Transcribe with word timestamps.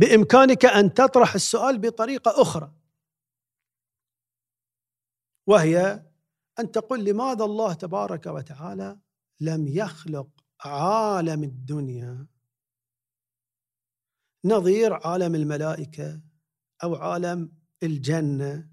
بإمكانك 0.00 0.64
أن 0.64 0.94
تطرح 0.94 1.34
السؤال 1.34 1.78
بطريقة 1.78 2.42
أخرى. 2.42 2.72
وهي 5.46 6.06
أن 6.58 6.72
تقول 6.72 7.04
لماذا 7.04 7.44
الله 7.44 7.72
تبارك 7.72 8.26
وتعالى 8.26 8.98
لم 9.40 9.68
يخلق 9.68 10.28
عالم 10.60 11.44
الدنيا 11.44 12.26
نظير 14.44 14.92
عالم 14.92 15.34
الملائكة 15.34 16.20
أو 16.82 16.94
عالم 16.94 17.52
الجنة. 17.82 18.70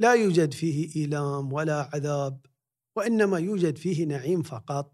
لا 0.00 0.14
يوجد 0.14 0.54
فيه 0.54 0.96
إيلام 0.96 1.52
ولا 1.52 1.90
عذاب 1.94 2.46
وإنما 2.96 3.38
يوجد 3.38 3.76
فيه 3.76 4.06
نعيم 4.06 4.42
فقط. 4.42 4.93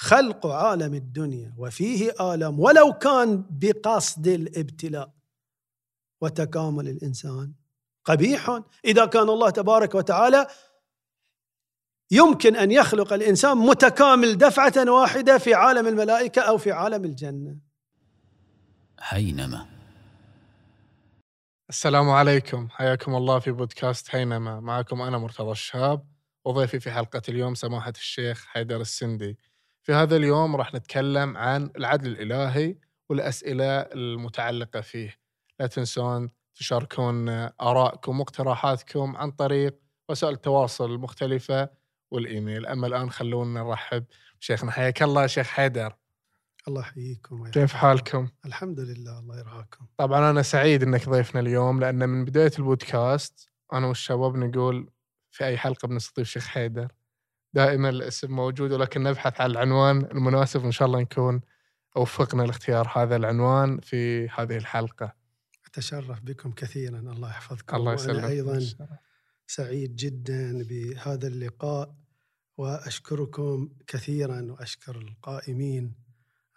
خلق 0.00 0.46
عالم 0.46 0.94
الدنيا 0.94 1.54
وفيه 1.58 2.12
آلام 2.20 2.60
ولو 2.60 2.92
كان 2.92 3.44
بقصد 3.50 4.26
الابتلاء 4.26 5.10
وتكامل 6.20 6.88
الإنسان. 6.88 7.52
قبيح. 8.04 8.60
إذا 8.84 9.06
كان 9.06 9.28
الله 9.28 9.50
تبارك 9.50 9.94
وتعالى 9.94 10.46
يمكن 12.10 12.56
أن 12.56 12.70
يخلق 12.70 13.12
الإنسان 13.12 13.56
متكامل 13.56 14.38
دفعة 14.38 14.90
واحدة 14.90 15.38
في 15.38 15.54
عالم 15.54 15.86
الملائكة 15.86 16.42
أو 16.42 16.58
في 16.58 16.72
عالم 16.72 17.04
الجنة. 17.04 17.56
حينما. 18.98 19.66
السلام 21.68 22.10
عليكم. 22.10 22.68
حياكم 22.70 23.14
الله 23.14 23.38
في 23.38 23.50
بودكاست 23.50 24.08
حينما. 24.08 24.60
معكم 24.60 25.02
أنا 25.02 25.18
مرتضى 25.18 25.50
الشهاب 25.50 26.06
وضيفي 26.44 26.80
في 26.80 26.90
حلقة 26.90 27.22
اليوم 27.28 27.54
سماحة 27.54 27.92
الشيخ 27.96 28.44
حيدر 28.46 28.80
السندي. 28.80 29.49
في 29.82 29.92
هذا 29.92 30.16
اليوم 30.16 30.56
راح 30.56 30.74
نتكلم 30.74 31.36
عن 31.36 31.70
العدل 31.76 32.10
الإلهي 32.10 32.76
والأسئلة 33.08 33.64
المتعلقة 33.80 34.80
فيه. 34.80 35.16
لا 35.60 35.66
تنسون 35.66 36.28
تشاركون 36.54 37.28
آرائكم 37.60 38.20
واقتراحاتكم 38.20 39.16
عن 39.16 39.30
طريق 39.30 39.78
وسائل 40.08 40.34
التواصل 40.34 40.90
المختلفة 40.90 41.70
والإيميل. 42.10 42.66
أما 42.66 42.86
الآن 42.86 43.10
خلونا 43.10 43.62
نرحب 43.62 44.04
شيخنا 44.40 44.70
حياك 44.70 45.02
الله 45.02 45.26
شيخ 45.26 45.46
حيدر. 45.46 45.96
الله 46.68 46.80
يحييكم 46.80 47.50
كيف 47.50 47.72
حالكم؟ 47.72 48.28
الحمد 48.46 48.80
لله 48.80 49.18
الله 49.18 49.38
يرعاكم 49.38 49.86
طبعا 49.96 50.30
أنا 50.30 50.42
سعيد 50.42 50.82
أنك 50.82 51.08
ضيفنا 51.08 51.40
اليوم 51.40 51.80
لأن 51.80 52.08
من 52.08 52.24
بداية 52.24 52.52
البودكاست 52.58 53.48
أنا 53.72 53.86
والشباب 53.86 54.36
نقول 54.36 54.90
في 55.30 55.44
أي 55.44 55.58
حلقة 55.58 55.88
بنستضيف 55.88 56.28
شيخ 56.28 56.46
حيدر. 56.46 56.92
دائما 57.52 57.88
الاسم 57.88 58.32
موجود 58.32 58.72
ولكن 58.72 59.02
نبحث 59.02 59.40
عن 59.40 59.50
العنوان 59.50 60.04
المناسب 60.04 60.62
وإن 60.62 60.72
شاء 60.72 60.88
الله 60.88 61.00
نكون 61.00 61.40
وفقنا 61.96 62.42
لاختيار 62.42 62.92
هذا 62.96 63.16
العنوان 63.16 63.80
في 63.80 64.28
هذه 64.28 64.56
الحلقة. 64.56 65.14
أتشرف 65.66 66.20
بكم 66.20 66.52
كثيرا 66.52 66.98
الله 66.98 67.28
يحفظكم 67.28 67.76
الله 67.76 67.94
يسلمك 67.94 68.16
وأنا 68.16 68.28
أيضا 68.28 68.60
سعيد 69.46 69.96
جدا 69.96 70.62
بهذا 70.62 71.26
اللقاء 71.26 71.94
وأشكركم 72.56 73.68
كثيرا 73.86 74.46
وأشكر 74.52 74.96
القائمين 74.96 75.94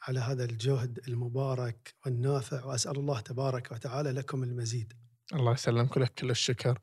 على 0.07 0.19
هذا 0.19 0.45
الجهد 0.45 0.99
المبارك 1.07 1.93
والنافع 2.05 2.65
وأسأل 2.65 2.97
الله 2.97 3.19
تبارك 3.19 3.71
وتعالى 3.71 4.11
لكم 4.11 4.43
المزيد. 4.43 4.93
الله 5.33 5.53
يسلمك 5.53 5.97
لك 5.97 6.13
كل 6.13 6.29
الشكر. 6.29 6.79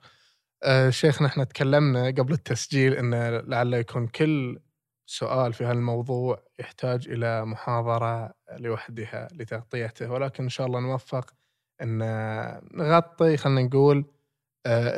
آه 0.62 0.90
شيخنا 0.90 1.28
إحنا 1.28 1.44
تكلمنا 1.44 2.06
قبل 2.06 2.32
التسجيل 2.32 2.94
إن 2.94 3.14
لعل 3.48 3.74
يكون 3.74 4.06
كل 4.08 4.60
سؤال 5.06 5.52
في 5.52 5.64
هالموضوع 5.64 6.42
يحتاج 6.58 7.08
إلى 7.08 7.44
محاضرة 7.44 8.34
لوحدها 8.58 9.28
لتغطيته 9.32 10.10
ولكن 10.10 10.42
إن 10.42 10.48
شاء 10.48 10.66
الله 10.66 10.80
نوفق 10.80 11.34
إن 11.82 11.98
نغطي 12.74 13.36
خلينا 13.36 13.62
نقول 13.62 14.04
آه 14.66 14.92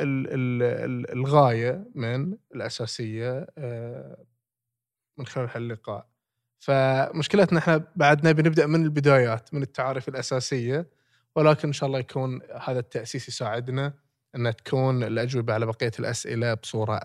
الغاية 1.13 1.85
من 1.95 2.37
الأساسية 2.55 3.47
آه 3.57 4.25
من 5.17 5.25
خلال 5.25 5.49
هاللقاء. 5.53 6.07
فمشكلتنا 6.59 7.59
إحنا 7.59 7.87
بعد 7.95 8.27
نبي 8.27 8.41
نبدأ 8.41 8.65
من 8.67 8.83
البدايات 8.83 9.53
من 9.53 9.61
التعارف 9.61 10.09
الأساسية 10.09 10.87
ولكن 11.35 11.67
إن 11.67 11.73
شاء 11.73 11.87
الله 11.87 11.99
يكون 11.99 12.39
هذا 12.61 12.79
التأسيس 12.79 13.27
يساعدنا 13.27 13.93
ان 14.35 14.55
تكون 14.55 15.03
الأجوبة 15.03 15.53
على 15.53 15.65
بقية 15.65 15.91
الأسئلة 15.99 16.53
بصورة 16.53 16.99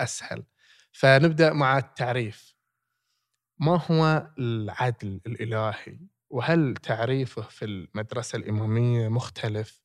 أسهل. 0.00 0.44
فنبدأ 0.92 1.52
مع 1.52 1.78
التعريف. 1.78 2.54
ما 3.60 3.80
هو 3.90 4.30
العدل 4.38 5.20
الإلهي؟ 5.26 5.98
وهل 6.30 6.74
تعريفه 6.74 7.42
في 7.42 7.64
المدرسة 7.64 8.36
الإمامية 8.36 9.08
مختلف 9.08 9.82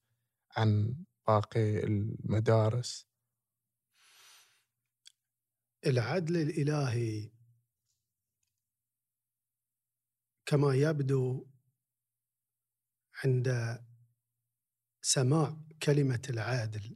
عن 0.57 0.95
باقي 1.27 1.83
المدارس؟ 1.83 3.09
العدل 5.85 6.37
الإلهي 6.37 7.31
كما 10.45 10.75
يبدو 10.75 11.47
عند 13.23 13.79
سماع 15.09 15.57
كلمة 15.83 16.21
العادل. 16.29 16.95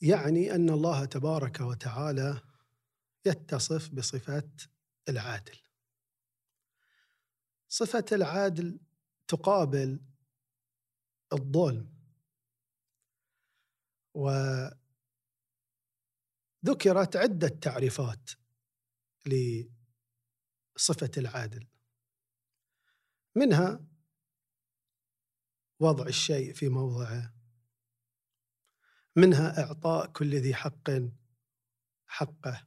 يعني 0.00 0.54
أن 0.54 0.70
الله 0.70 1.04
تبارك 1.04 1.60
وتعالى 1.60 2.40
يتصف 3.26 3.94
بصفه 3.94 4.50
العادل. 5.08 5.58
صفة 7.68 8.04
العادل 8.12 8.80
تقابل 9.28 10.00
الظلم 11.32 11.94
وذكرت 14.14 14.76
عدة 17.16 17.48
تعريفات 17.48 18.30
لصفة 19.26 21.10
العادل. 21.16 21.66
منها 23.34 23.89
وضع 25.80 26.06
الشيء 26.06 26.52
في 26.52 26.68
موضعه. 26.68 27.34
منها 29.16 29.64
إعطاء 29.64 30.06
كل 30.06 30.34
ذي 30.36 30.54
حق 30.54 30.90
حقه. 32.06 32.66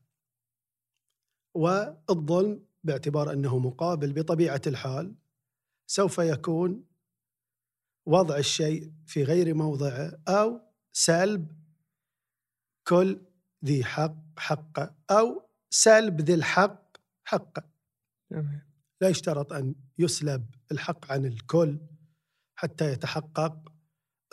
والظلم 1.54 2.66
باعتبار 2.84 3.34
أنه 3.34 3.60
مقابل 3.60 4.14
بطبيعة 4.14 4.62
الحال 4.68 5.16
سوف 5.88 6.18
يكون 6.18 6.86
وضع 8.06 8.38
الشيء 8.38 8.94
في 9.06 9.24
غير 9.24 9.54
موضعه 9.54 10.22
أو 10.28 10.62
سلب 10.94 11.64
كل 12.88 13.22
ذي 13.66 13.84
حق 13.84 14.40
حقه 14.40 14.96
أو 15.10 15.50
سلب 15.70 16.22
ذي 16.22 16.34
الحق 16.34 16.98
حقه. 17.24 17.70
لا 19.02 19.10
يشترط 19.10 19.54
أن 19.54 19.76
يسلب 19.98 20.56
الحق 20.72 21.12
عن 21.12 21.26
الكل. 21.26 21.80
حتى 22.64 22.92
يتحقق 22.92 23.74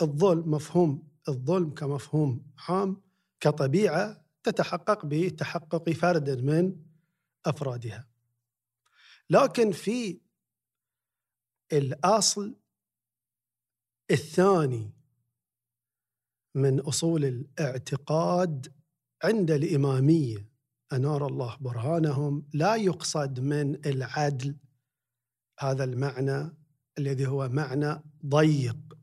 الظلم 0.03 0.51
مفهوم 0.51 1.09
الظلم 1.29 1.71
كمفهوم 1.71 2.53
عام 2.69 3.03
كطبيعة 3.41 4.25
تتحقق 4.43 5.07
بتحقق 5.07 5.91
فرد 5.91 6.31
من 6.31 6.77
أفرادها. 7.47 8.09
لكن 9.31 9.73
في 9.73 10.21
الأصل 11.73 12.57
الثاني 14.11 14.93
من 16.55 16.81
أصول 16.81 17.25
الاعتقاد 17.25 18.75
عند 19.25 19.51
الإمامية 19.51 20.49
أنار 20.93 21.27
الله 21.27 21.57
برهانهم 21.61 22.49
لا 22.55 22.77
يقصد 22.77 23.41
من 23.41 23.87
العدل 23.87 24.57
هذا 25.59 25.85
المعنى 25.85 26.60
الذي 27.01 27.27
هو 27.27 27.49
معنى 27.49 28.03
ضيق 28.27 28.99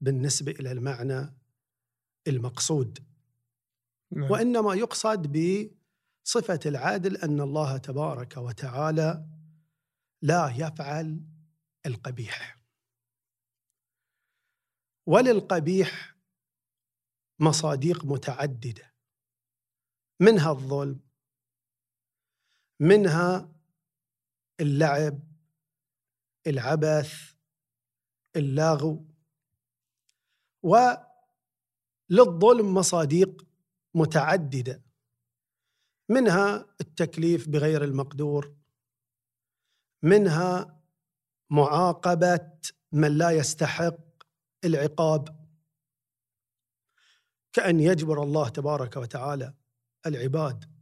بالنسبة 0.00 0.52
إلى 0.52 0.72
المعنى 0.72 1.34
المقصود. 2.26 2.98
نعم. 4.12 4.30
وإنما 4.30 4.74
يقصد 4.74 5.32
بصفة 5.32 6.60
العادل 6.66 7.16
أن 7.16 7.40
الله 7.40 7.76
تبارك 7.76 8.36
وتعالى 8.36 9.26
لا 10.22 10.54
يفعل 10.56 11.20
القبيح. 11.86 12.58
وللقبيح 15.06 16.16
مصاديق 17.40 18.04
متعددة. 18.04 18.92
منها 20.20 20.50
الظلم 20.50 21.00
منها 22.80 23.52
اللعب 24.60 25.31
العبث 26.46 27.34
اللغو 28.36 29.06
وللظلم 30.62 31.14
مصاديق 32.74 33.46
متعددة 33.94 34.82
منها 36.08 36.66
التكليف 36.80 37.48
بغير 37.48 37.84
المقدور 37.84 38.54
منها 40.02 40.80
معاقبة 41.50 42.52
من 42.92 43.18
لا 43.18 43.30
يستحق 43.30 43.98
العقاب. 44.64 45.42
كأن 47.52 47.80
يجبر 47.80 48.22
الله 48.22 48.48
تبارك 48.48 48.96
وتعالى 48.96 49.54
العباد 50.06 50.72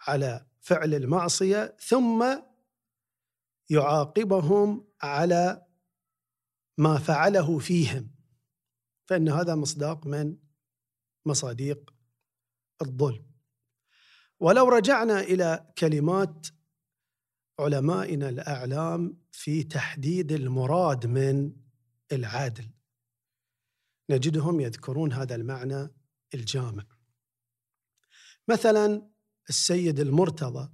على 0.00 0.46
فعل 0.60 0.94
المعصية 0.94 1.76
ثم 1.80 2.40
يعاقبهم 3.70 4.86
على 5.02 5.66
ما 6.78 6.98
فعله 6.98 7.58
فيهم. 7.58 8.10
فإن 9.06 9.28
هذا 9.28 9.54
مصداق 9.54 10.06
من 10.06 10.36
مصاديق 11.26 11.94
الظلم. 12.82 13.30
ولو 14.40 14.68
رجعنا 14.68 15.20
إلى 15.20 15.72
كلمات 15.78 16.46
علمائنا 17.60 18.28
الأعلام 18.28 19.22
في 19.32 19.62
تحديد 19.62 20.32
المراد 20.32 21.06
من 21.06 21.52
العدل 22.12 22.70
نجدهم 24.10 24.60
يذكرون 24.60 25.12
هذا 25.12 25.34
المعنى 25.34 25.88
الجامع. 26.34 26.84
مثلا 28.48 29.10
السيد 29.48 30.00
المرتضى 30.00 30.72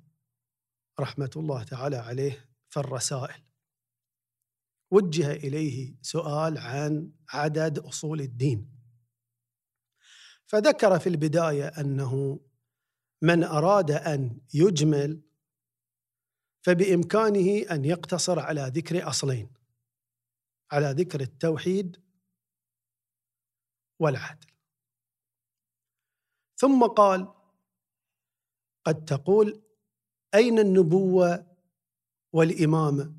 رحمة 1.01 1.31
الله 1.37 1.63
تعالى 1.63 1.97
عليه 1.97 2.46
الرسائل. 2.79 3.43
وجه 4.91 5.33
إليه 5.33 5.97
سؤال 6.03 6.59
عن 6.59 7.13
عدد 7.29 7.79
أصول 7.79 8.21
الدين. 8.21 8.77
فذكر 10.47 10.99
في 10.99 11.09
البداية 11.09 11.67
أنه 11.67 12.41
من 13.23 13.45
أراد 13.45 13.91
أن 13.91 14.41
يجمل 14.55 15.23
فبإمكانه 16.63 17.71
أن 17.71 17.85
يقتصر 17.85 18.39
على 18.39 18.73
ذكر 18.75 19.09
أصلين 19.09 19.55
على 20.73 20.87
ذكر 20.87 21.21
التوحيد 21.21 22.03
والعدل. 23.99 24.47
ثم 26.57 26.87
قال 26.87 27.35
قد 28.85 29.05
تقول 29.05 29.63
أين 30.35 30.59
النبوة 30.59 31.56
والإمامة. 32.37 33.15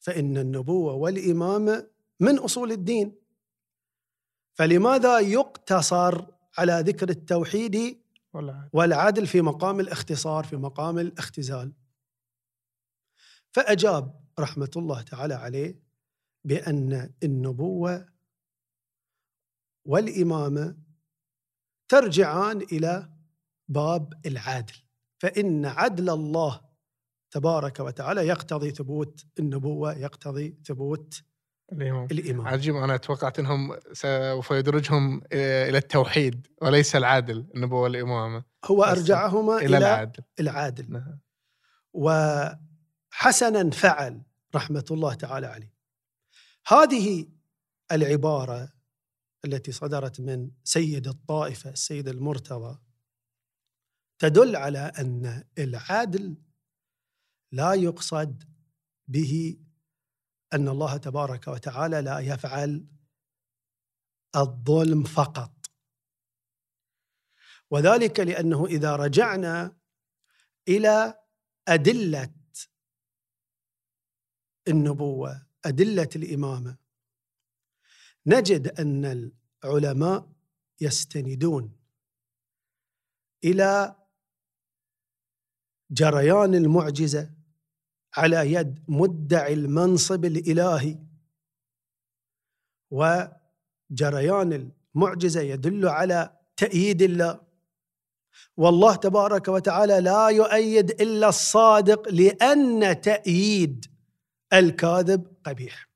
فإن 0.00 0.38
النبوة 0.38 0.94
والإمامة 0.94 1.90
من 2.20 2.38
أصول 2.38 2.72
الدين. 2.72 3.16
فلماذا 4.54 5.18
يقتصر 5.18 6.26
على 6.58 6.82
ذكر 6.86 7.08
التوحيد 7.08 8.02
والعدل 8.72 9.26
في 9.26 9.40
مقام 9.40 9.80
الاختصار 9.80 10.44
في 10.44 10.56
مقام 10.56 10.98
الاختزال؟ 10.98 11.72
فأجاب 13.52 14.24
رحمة 14.38 14.70
الله 14.76 15.02
تعالى 15.02 15.34
عليه 15.34 15.82
بأن 16.44 17.14
النبوة 17.22 18.08
والإمامة 19.84 20.76
ترجعان 21.88 22.60
إلى 22.60 23.12
باب 23.68 24.26
العدل 24.26 24.74
فإن 25.18 25.66
عدل 25.66 26.10
الله 26.10 26.71
تبارك 27.32 27.80
وتعالى 27.80 28.26
يقتضي 28.26 28.70
ثبوت 28.70 29.24
النبوة 29.38 29.98
يقتضي 29.98 30.56
ثبوت 30.66 31.22
الإمام. 31.72 32.08
الإمام 32.12 32.48
عجيب 32.48 32.76
أنا 32.76 32.96
توقعت 32.96 33.38
أنهم 33.38 33.78
سوف 33.92 34.50
يدرجهم 34.50 35.22
إلى 35.32 35.78
التوحيد 35.78 36.46
وليس 36.62 36.96
العادل 36.96 37.46
النبوة 37.54 37.80
والإمامة. 37.80 38.44
هو 38.64 38.84
أرجعهما 38.84 39.56
إلى, 39.56 39.66
إلى 39.66 39.78
العادل. 39.78 40.22
العادل. 40.40 40.92
نعم. 40.92 41.18
وحسنا 41.92 43.70
فعل 43.70 44.22
رحمة 44.54 44.84
الله 44.90 45.14
تعالى 45.14 45.46
عليه. 45.46 45.72
هذه 46.66 47.28
العبارة 47.92 48.72
التي 49.44 49.72
صدرت 49.72 50.20
من 50.20 50.50
سيد 50.64 51.08
الطائفة 51.08 51.70
السيد 51.70 52.08
المرتضى 52.08 52.78
تدل 54.18 54.56
على 54.56 54.92
أن 54.98 55.44
العدل 55.58 56.36
لا 57.52 57.74
يقصد 57.74 58.44
به 59.08 59.58
أن 60.52 60.68
الله 60.68 60.96
تبارك 60.96 61.48
وتعالى 61.48 62.00
لا 62.00 62.18
يفعل 62.18 62.86
الظلم 64.36 65.04
فقط. 65.04 65.52
وذلك 67.70 68.20
لأنه 68.20 68.66
إذا 68.66 68.96
رجعنا 68.96 69.76
إلى 70.68 71.18
أدلة 71.68 72.34
النبوة 74.68 75.46
أدلة 75.64 76.08
الإمامة 76.16 76.76
نجد 78.26 78.68
أن 78.80 79.32
العلماء 79.64 80.32
يستندون 80.80 81.78
إلى 83.44 83.96
جريان 85.90 86.54
المعجزة 86.54 87.41
على 88.16 88.52
يد 88.52 88.84
مدعي 88.88 89.52
المنصب 89.52 90.24
الإلهي. 90.24 90.98
وجريان 92.90 94.72
المعجزة 94.94 95.40
يدل 95.40 95.88
على 95.88 96.38
تأييد 96.56 97.02
الله. 97.02 97.40
والله 98.56 98.94
تبارك 98.96 99.48
وتعالى 99.48 100.00
لا 100.00 100.28
يؤيد 100.28 100.90
إلا 100.90 101.28
الصادق 101.28 102.08
لأن 102.08 103.00
تأييد 103.00 103.86
الكاذب 104.52 105.26
قبيح. 105.44 105.88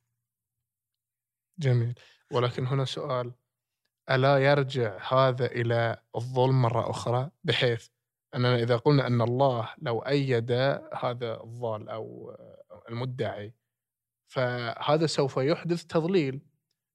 جميل. 1.58 1.94
ولكن 2.32 2.66
هنا 2.66 2.84
سؤال 2.84 3.32
ألا 4.10 4.38
يرجع 4.38 4.98
هذا 5.12 5.46
إلى 5.46 6.02
الظلم 6.16 6.62
مرة 6.62 6.90
أخرى؟ 6.90 7.30
بحيث 7.44 7.88
أننا 8.36 8.56
إذا 8.56 8.76
قلنا 8.76 9.06
أن 9.06 9.20
الله 9.20 9.70
لو 9.78 9.98
أيد 10.00 10.52
هذا 11.02 11.42
الضال 11.44 11.88
أو 11.88 12.36
المدعي 12.88 13.54
فهذا 14.32 15.06
سوف 15.06 15.36
يحدث 15.36 15.84
تضليل 15.84 16.40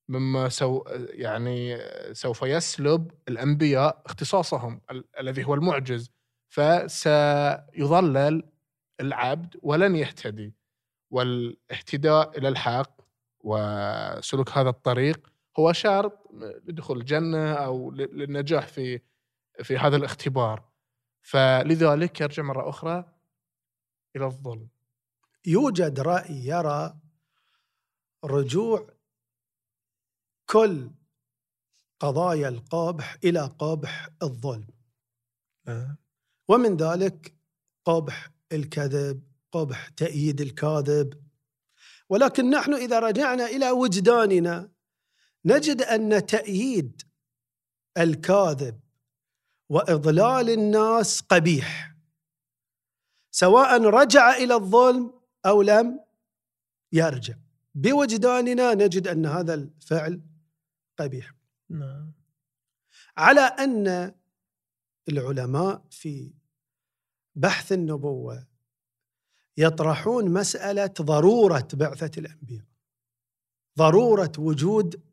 مما 0.10 0.50
سو 0.50 0.84
يعني 1.10 1.78
سوف 2.14 2.42
يسلب 2.42 3.12
الأنبياء 3.28 4.02
اختصاصهم 4.06 4.82
الذي 5.20 5.44
هو 5.44 5.54
المعجز. 5.54 6.12
فسيضلل 6.50 8.44
العبد 9.00 9.58
ولن 9.62 9.96
يهتدي. 9.96 10.54
والاهتداء 11.12 12.38
إلى 12.38 12.48
الحق 12.48 13.02
وسلوك 13.40 14.50
هذا 14.50 14.70
الطريق 14.70 15.32
هو 15.60 15.74
شرط 15.74 16.32
لدخول 16.66 16.98
الجنة 16.98 17.54
أو 17.54 17.92
للنجاح 17.92 18.68
في 18.68 19.02
في 19.64 19.78
هذا 19.78 19.96
الاختبار. 19.98 20.71
فلذلك 21.22 22.22
يرجع 22.22 22.44
مرة 22.44 22.70
أخرى 22.70 23.14
إلى 24.16 24.26
الظلم. 24.26 24.70
يوجد 25.46 26.00
رأي 26.00 26.46
يرى 26.46 26.98
رجوع 28.26 28.90
كل 30.46 30.92
قضايا 32.00 32.48
القابح 32.50 33.18
إلى 33.24 33.56
قابح 33.60 34.10
الظلم. 34.24 34.68
أه. 35.68 35.98
ومن 36.48 36.78
ذلك 36.78 37.36
قبح 37.86 38.32
الكذب 38.52 39.24
قبح 39.52 39.90
تأييد 39.90 40.42
الكاذب. 40.42 41.24
ولكن 42.10 42.50
نحن 42.50 42.74
إذا 42.74 43.00
رجعنا 43.00 43.46
إلى 43.46 43.72
وجداننا 43.72 44.72
نجد 45.46 45.82
أن 45.82 46.26
تأييد 46.26 47.02
الكاذب 47.98 48.80
وإضلال 49.72 50.50
الناس 50.50 51.22
قبيح. 51.22 51.96
سواء 53.32 53.84
رجع 53.84 54.36
إلى 54.36 54.54
الظلم 54.54 55.14
أو 55.46 55.62
لم 55.62 56.00
يرجع. 56.92 57.36
بوجداننا 57.76 58.74
نجد 58.74 59.08
أن 59.08 59.26
هذا 59.26 59.54
الفعل 59.54 60.22
قبيح. 60.98 61.34
نعم. 61.70 62.12
على 63.18 63.42
أن 63.42 64.16
العلماء 65.10 65.86
في 65.90 66.34
بحث 67.36 67.72
النبوة 67.72 68.48
يطرحون 69.58 70.34
مسألة 70.34 70.94
ضرورة 71.02 71.68
بعثة 71.74 72.12
الأنبياء. 72.20 72.66
ضرورة 73.78 74.32
وجود 74.38 75.04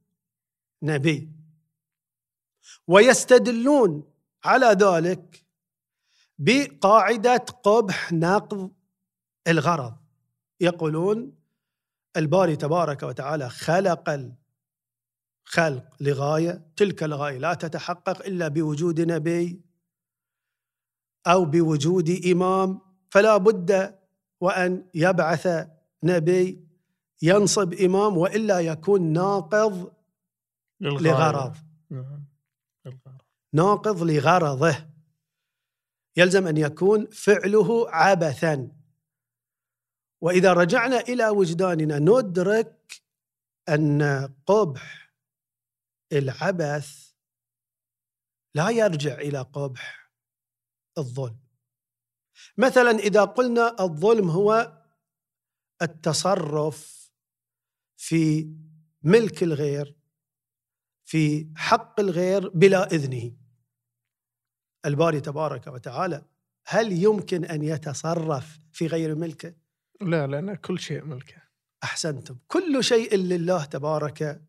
نبي. 0.83 1.33
ويستدلون 2.87 4.18
على 4.49 4.67
ذلك 4.67 5.47
بقاعدة 6.39 7.37
قبح 7.37 8.13
نقض 8.13 8.71
الغرض. 9.49 9.97
يقولون 10.61 11.33
الباري 12.17 12.57
تبارك 12.57 13.03
وتعالى 13.03 13.49
خلق 13.49 14.09
الخلق 15.49 15.97
لغاية 16.01 16.73
تلك 16.77 17.03
الغاية 17.03 17.39
لا 17.39 17.55
تتحقق 17.55 18.27
إلا 18.27 18.49
بوجود 18.49 19.01
نبي 19.01 19.61
أو 21.27 21.45
بوجود 21.45 22.11
إمام. 22.27 22.81
فلا 23.11 23.37
بد 23.37 23.99
وأن 24.41 24.89
يبعث 24.95 25.69
نبي 26.03 26.69
ينصب 27.23 27.75
إمام 27.75 28.17
وإلا 28.17 28.61
يكون 28.61 29.03
ناقض 29.13 29.93
نعم 30.81 30.99
للغرض. 30.99 31.57
ناقض 33.53 34.03
لغرضه. 34.03 34.89
يلزم 36.17 36.47
أن 36.47 36.57
يكون 36.57 37.11
فعله 37.11 37.91
عبثا. 37.91 38.71
وإذا 40.21 40.53
رجعنا 40.53 41.01
إلى 41.01 41.29
وجداننا 41.29 41.99
ندرك 41.99 43.03
أن 43.69 44.03
قبح 44.47 45.13
العبث 46.13 47.13
لا 48.55 48.71
يرجع 48.71 49.15
إلى 49.15 49.39
قبح 49.39 50.13
الظلم. 50.99 51.39
مثلا 52.59 52.91
إذا 52.91 53.25
قلنا 53.25 53.77
الظلم 53.81 54.31
هو 54.31 54.79
التصرف 55.83 57.11
في 57.97 58.53
ملك 59.03 59.43
الغير 59.43 59.98
في 61.09 61.49
حق 61.57 62.01
الغير 62.01 62.49
بلا 62.49 62.87
إذنه. 62.87 63.33
الباري 64.87 65.21
تبارك 65.21 65.67
وتعالى 65.67 66.25
هل 66.67 66.93
يمكن 66.93 67.45
أن 67.45 67.63
يتصرف 67.63 68.59
في 68.73 68.87
غير 68.87 69.15
ملكه؟ 69.15 69.55
لا 70.01 70.27
لأن 70.27 70.55
كل 70.55 70.79
شيء 70.79 71.05
ملكه. 71.05 71.43
أحسنتم. 71.85 72.39
كل 72.47 72.85
شيء 72.85 73.17
لله 73.17 73.65
تبارك 73.65 74.43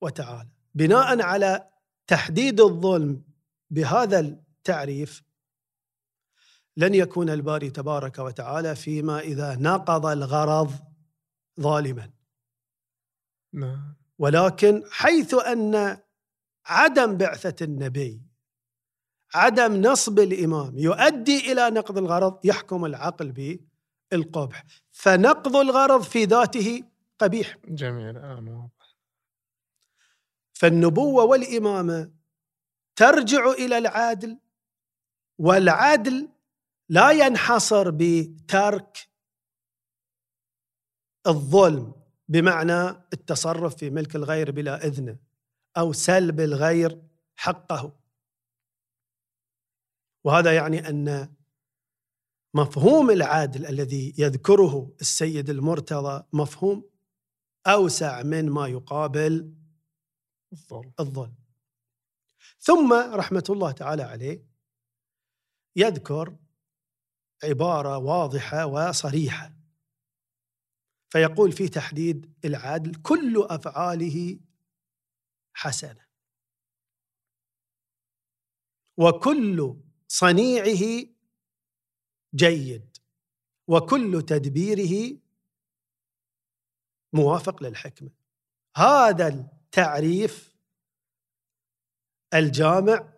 وتعالى. 0.00 0.50
بناء 0.74 1.22
على 1.22 1.70
تحديد 2.06 2.60
الظلم 2.60 3.24
بهذا 3.70 4.20
التعريف 4.20 5.22
لن 6.76 6.94
يكون 6.94 7.30
الباري 7.30 7.70
تبارك 7.70 8.18
وتعالى 8.18 8.76
فيما 8.76 9.20
إذا 9.20 9.56
نقض 9.56 10.06
الغرض 10.06 10.72
ظالما. 11.60 12.10
نعم. 13.52 13.95
ولكن 14.18 14.82
حيث 14.90 15.34
أن 15.34 15.98
عدم 16.66 17.16
بعثة 17.16 17.64
النبي 17.64 18.22
عدم 19.34 19.82
نصب 19.82 20.18
الإمام 20.18 20.78
يؤدي 20.78 21.52
إلى 21.52 21.70
نقض 21.70 21.98
الغرض 21.98 22.40
يحكم 22.44 22.84
العقل 22.84 23.58
بالقبح. 24.12 24.64
فنقض 24.90 25.56
الغرض 25.56 26.02
في 26.02 26.24
ذاته 26.24 26.82
قبيح. 27.18 27.56
جميل 27.68 28.18
واضح 28.18 28.96
فالنبوة 30.52 31.24
والإمامة 31.24 32.10
ترجع 32.96 33.50
إلى 33.50 33.78
العدل 33.78 34.38
والعدل 35.38 36.28
لا 36.88 37.10
ينحصر 37.10 37.90
بترك 37.90 39.08
الظلم. 41.26 42.05
بمعنى 42.28 42.88
التصرف 43.12 43.76
في 43.76 43.90
ملك 43.90 44.16
الغير 44.16 44.50
بلا 44.50 44.86
اذنه 44.86 45.18
أو 45.76 45.92
سلب 45.92 46.40
الغير 46.40 47.02
حقه. 47.36 47.96
وهذا 50.24 50.54
يعني 50.54 50.88
أن 50.88 51.34
مفهوم 52.54 53.10
العدل 53.10 53.66
الذي 53.66 54.14
يذكره 54.18 54.96
السيد 55.00 55.50
المرتضى 55.50 56.24
مفهوم 56.32 56.90
أوسع 57.66 58.22
من 58.22 58.50
ما 58.50 58.66
يقابل 58.66 59.54
الظلم. 60.52 60.92
الظلم. 61.00 61.34
ثم 62.58 62.92
رحمة 62.92 63.44
الله 63.50 63.70
تعالى 63.72 64.02
عليه 64.02 64.46
يذكر 65.76 66.36
عبارة 67.44 67.98
واضحة 67.98 68.66
وصريحة. 68.66 69.55
فيقول 71.08 71.52
في 71.52 71.68
تحديد 71.68 72.34
العدل 72.44 72.94
كل 73.02 73.46
أفعاله 73.50 74.40
حسنة. 75.54 76.06
وكل 78.98 79.76
صنيعه 80.08 81.06
جيد. 82.34 82.96
وكل 83.68 84.22
تدبيره 84.28 85.20
موافق 87.12 87.62
للحكمة. 87.62 88.10
هذا 88.76 89.28
التعريف 89.28 90.56
الجامع 92.34 93.12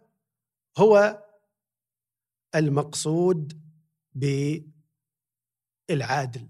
هو 0.78 1.24
المقصود 2.54 3.62
بالعدل. 5.88 6.48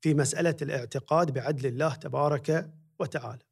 في 0.00 0.14
مسألة 0.14 0.56
الاعتقاد 0.62 1.30
بعدل 1.30 1.66
الله 1.66 1.94
تبارك 1.94 2.70
وتعالى. 2.98 3.42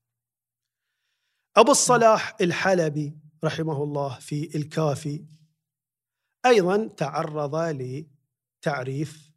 أبو 1.57 1.71
الصلاح 1.71 2.37
الحلبي 2.41 3.19
رحمه 3.45 3.83
الله 3.83 4.19
في 4.19 4.57
الكافي 4.57 5.25
أيضا 6.47 6.89
تعرض 6.89 7.57
لتعريف 7.57 9.33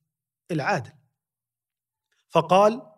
العدل. 0.52 0.92
فقال: 2.30 2.92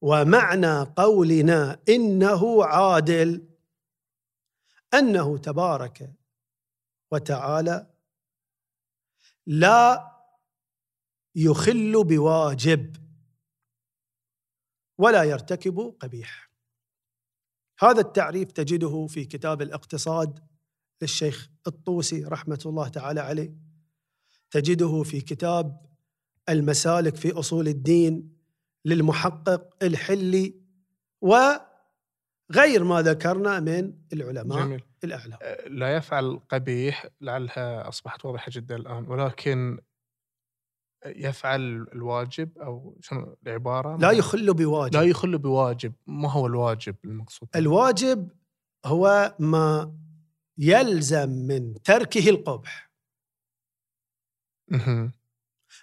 ومعنى 0.00 0.82
قولنا 0.82 1.80
إنه 1.88 2.64
عادل 2.64 3.48
أنه 4.94 5.38
تبارك 5.38 6.14
وتعالى 7.10 7.94
لا 9.46 10.13
يخل 11.34 12.04
بواجب. 12.04 12.96
ولا 14.98 15.22
يرتكب 15.22 15.78
قبيح. 16.00 16.50
هذا 17.80 18.00
التعريف 18.00 18.52
تجده 18.52 19.06
في 19.06 19.24
كتاب 19.24 19.62
الاقتصاد 19.62 20.38
للشيخ 21.02 21.48
الطوسي 21.66 22.24
رحمة 22.24 22.62
الله 22.66 22.88
تعالى 22.88 23.20
عليه. 23.20 23.54
تجده 24.50 25.02
في 25.02 25.20
كتاب 25.20 25.86
المسالك 26.48 27.16
في 27.16 27.32
أصول 27.32 27.68
الدين 27.68 28.36
للمحقق 28.84 29.84
الحلي 29.84 30.54
وغير 31.20 32.84
ما 32.84 33.02
ذكرنا 33.02 33.60
من 33.60 33.94
العلماء 34.12 34.58
جميل. 34.58 34.82
الأعلام. 35.04 35.38
أه، 35.42 35.68
لا 35.68 35.96
يفعل 35.96 36.40
قبيح 36.48 37.06
لعلها 37.20 37.88
أصبحت 37.88 38.24
واضحة 38.24 38.50
جدا 38.54 38.76
الآن 38.76 39.06
ولكن 39.08 39.78
يفعل 41.06 41.60
الواجب 41.92 42.58
أو 42.58 42.98
شنو 43.00 43.36
العبارة 43.46 43.96
لا 43.96 44.10
يخل 44.10 44.54
بواجب. 44.54 44.94
لا 44.94 45.02
يخل 45.02 45.38
بواجب 45.38 45.92
ما 46.06 46.30
هو 46.30 46.46
الواجب 46.46 46.96
المقصود؟ 47.04 47.48
الواجب 47.56 48.28
هو 48.84 49.34
ما 49.38 49.94
يلزم 50.58 51.28
من 51.28 51.82
تركه 51.82 52.30
القبح. 52.30 52.90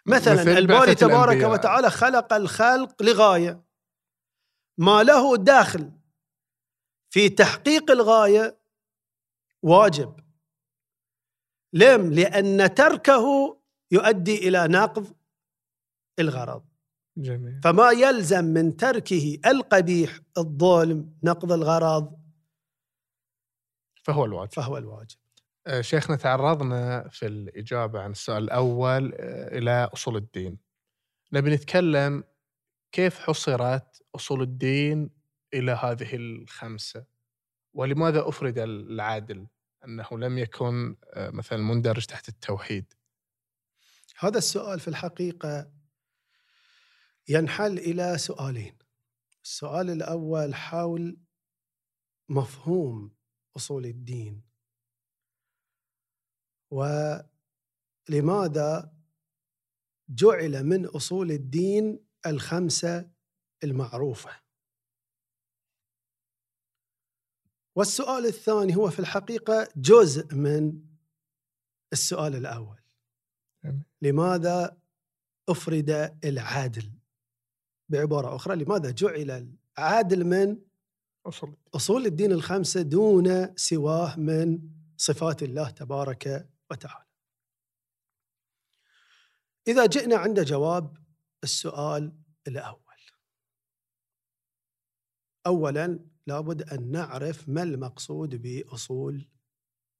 مثلا 0.06 0.34
مثل 0.34 0.58
الباري 0.58 0.96
تبارك 0.96 1.28
الأنبياء. 1.28 1.52
وتعالى 1.52 1.90
خلق 1.90 2.34
الخلق 2.34 3.04
لغاية. 3.04 3.64
ما 4.78 5.04
له 5.04 5.38
داخل 5.38 5.92
في 7.10 7.30
تحقيق 7.30 7.92
الغاية 7.92 8.58
واجب. 9.64 10.20
لم؟ 11.74 12.14
لأن 12.14 12.74
تركه 12.74 13.58
يؤدي 13.92 14.48
إلى 14.48 14.68
نقض 14.68 15.08
الغرض. 16.20 16.64
جميل. 17.18 17.62
فما 17.64 17.92
يلزم 17.92 18.46
من 18.46 18.78
تركه 18.78 19.40
القبيح 19.46 20.20
الظلم 20.38 21.14
نقض 21.24 21.52
الغرض 21.52 22.22
فهو 24.04 24.26
الواجب. 24.26 24.54
فهو 24.54 24.78
الواجب. 24.78 25.18
أه، 25.68 25.82
شيخنا 25.82 26.16
تعرضنا 26.16 27.08
في 27.10 27.28
الإجابة 27.28 28.02
عن 28.02 28.12
السؤال 28.12 28.44
الأول 28.44 29.14
أه، 29.14 29.58
إلى 29.58 29.90
أصول 29.94 30.16
الدين. 30.18 30.58
نبي 31.34 31.50
نتكلم 31.56 32.24
كيف 32.92 33.20
حصرت 33.20 34.04
أصول 34.16 34.42
الدين 34.42 35.10
إلى 35.54 35.72
هذه 35.72 36.16
الخمسة؟ 36.16 37.06
ولماذا 37.74 38.30
أفرد 38.30 38.58
العدل 38.58 39.48
أنه 39.86 40.08
لم 40.12 40.38
يكن 40.38 40.96
أه، 41.14 41.30
مثلا 41.30 41.60
مندرج 41.60 42.06
تحت 42.06 42.30
التوحيد؟ 42.30 42.94
هذا 44.24 44.38
السؤال 44.38 44.80
في 44.80 44.88
الحقيقة 44.88 45.72
ينحل 47.30 47.78
إلى 47.78 48.18
سؤالين. 48.18 48.78
السؤال 49.44 49.90
الأول 49.90 50.56
حول 50.56 51.18
مفهوم 52.30 53.16
أصول 53.56 53.86
الدين. 53.86 54.44
ولماذا 58.10 58.94
جعل 60.10 60.64
من 60.64 60.86
أصول 60.86 61.32
الدين 61.32 62.06
الخمسة 62.26 63.12
المعروفة؟ 63.64 64.42
والسؤال 67.76 68.26
الثاني 68.26 68.76
هو 68.76 68.90
في 68.90 69.00
الحقيقة 69.00 69.68
جزء 69.76 70.36
من 70.36 70.86
السؤال 71.94 72.36
الأول. 72.36 72.81
لماذا 74.02 74.78
أفرد 75.50 76.18
العادل؟ 76.24 76.92
بعبارة 77.90 78.36
أخرى 78.36 78.56
لماذا 78.56 78.92
جعل 78.92 79.58
العادل 79.78 80.24
من 80.24 80.62
أصول 81.26 81.58
أصول 81.76 82.06
الدين 82.06 82.32
الخمسة 82.32 82.82
دون 82.82 83.58
سواه 83.58 84.20
من 84.20 84.70
صفات 84.98 85.44
الله 85.44 85.70
تبارك 85.70 86.50
وتعالى؟ 86.72 87.06
إذا 89.68 89.86
جئنا 89.86 90.16
عند 90.16 90.40
جواب 90.40 90.98
السؤال 91.44 92.18
الأول. 92.48 92.82
أولا 95.48 96.00
لابد 96.28 96.62
أن 96.62 96.92
نعرف 96.92 97.50
ما 97.50 97.64
المقصود 97.64 98.36
بأصول 98.36 99.28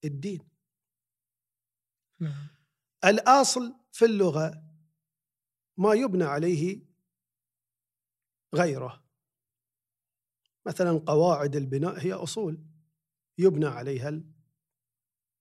الدين. 0.06 0.50
نعم. 2.20 2.61
الأصل 3.06 3.76
في 3.92 4.06
اللغة 4.06 4.64
ما 5.78 5.94
يبنى 5.94 6.24
عليه 6.24 6.82
غيره. 8.56 9.04
مثلا 10.66 10.92
قواعد 11.08 11.56
البناء 11.56 12.00
هي 12.00 12.14
أصول 12.14 12.64
يبنى 13.38 13.66
عليها 13.66 14.10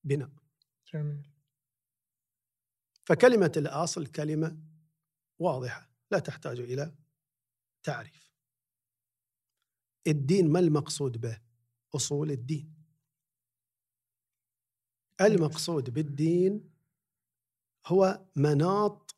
البناء. 0.04 0.30
جميل. 0.92 1.30
فكلمة 3.04 3.52
الأصل 3.56 4.06
كلمة 4.06 4.58
واضحة 5.38 5.90
لا 6.10 6.18
تحتاج 6.18 6.60
إلى 6.60 6.94
تعريف. 7.82 8.30
الدين 10.06 10.52
ما 10.52 10.58
المقصود 10.58 11.20
به؟ 11.20 11.40
أصول 11.94 12.30
الدين. 12.30 12.74
المقصود 15.20 15.90
بالدين 15.90 16.69
هو 17.86 18.26
مناط 18.36 19.16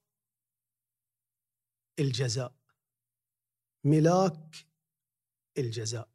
الجزاء 1.99 2.63
ملاك 3.85 4.57
الجزاء. 5.59 6.09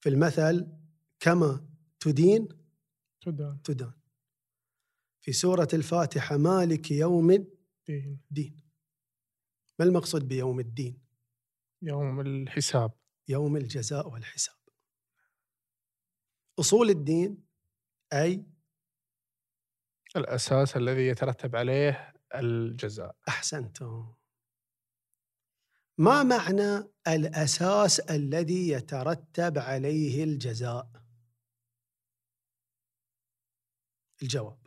في 0.00 0.08
المثل 0.08 0.78
كما 1.20 1.68
تدين 2.00 2.48
تدان. 3.20 3.62
تدان. 3.62 3.92
في 5.20 5.32
سورة 5.32 5.68
الفاتحة 5.72 6.36
مالك 6.36 6.90
يوم 6.90 7.30
دين. 7.86 8.20
الدين. 8.30 8.62
ما 9.78 9.84
المقصود 9.84 10.28
بيوم 10.28 10.60
الدين؟ 10.60 11.02
يوم 11.82 12.20
الحساب. 12.20 12.92
يوم 13.28 13.56
الجزاء 13.56 14.08
والحساب. 14.08 14.56
أصول 16.58 16.90
الدين 16.90 17.44
أي 18.12 18.46
الأساس 20.16 20.76
الذي 20.76 21.06
يترتب 21.06 21.56
عليه 21.56 22.14
الجزاء. 22.34 23.16
أحسنتم 23.28 24.14
ما 25.98 26.22
معنى 26.22 26.90
الأساس 27.08 28.00
الذي 28.00 28.68
يترتب 28.68 29.58
عليه 29.58 30.24
الجزاء؟ 30.24 31.02
الجواب. 34.22 34.66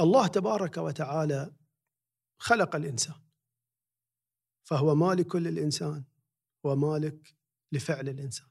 الله 0.00 0.26
تبارك 0.26 0.76
وتعالى 0.76 1.54
خلق 2.38 2.76
الإنسان 2.76 3.20
فهو 4.62 4.94
مالك 4.94 5.36
للإنسان 5.36 6.04
ومالك 6.64 7.36
لفعل 7.72 8.08
الإنسان. 8.08 8.48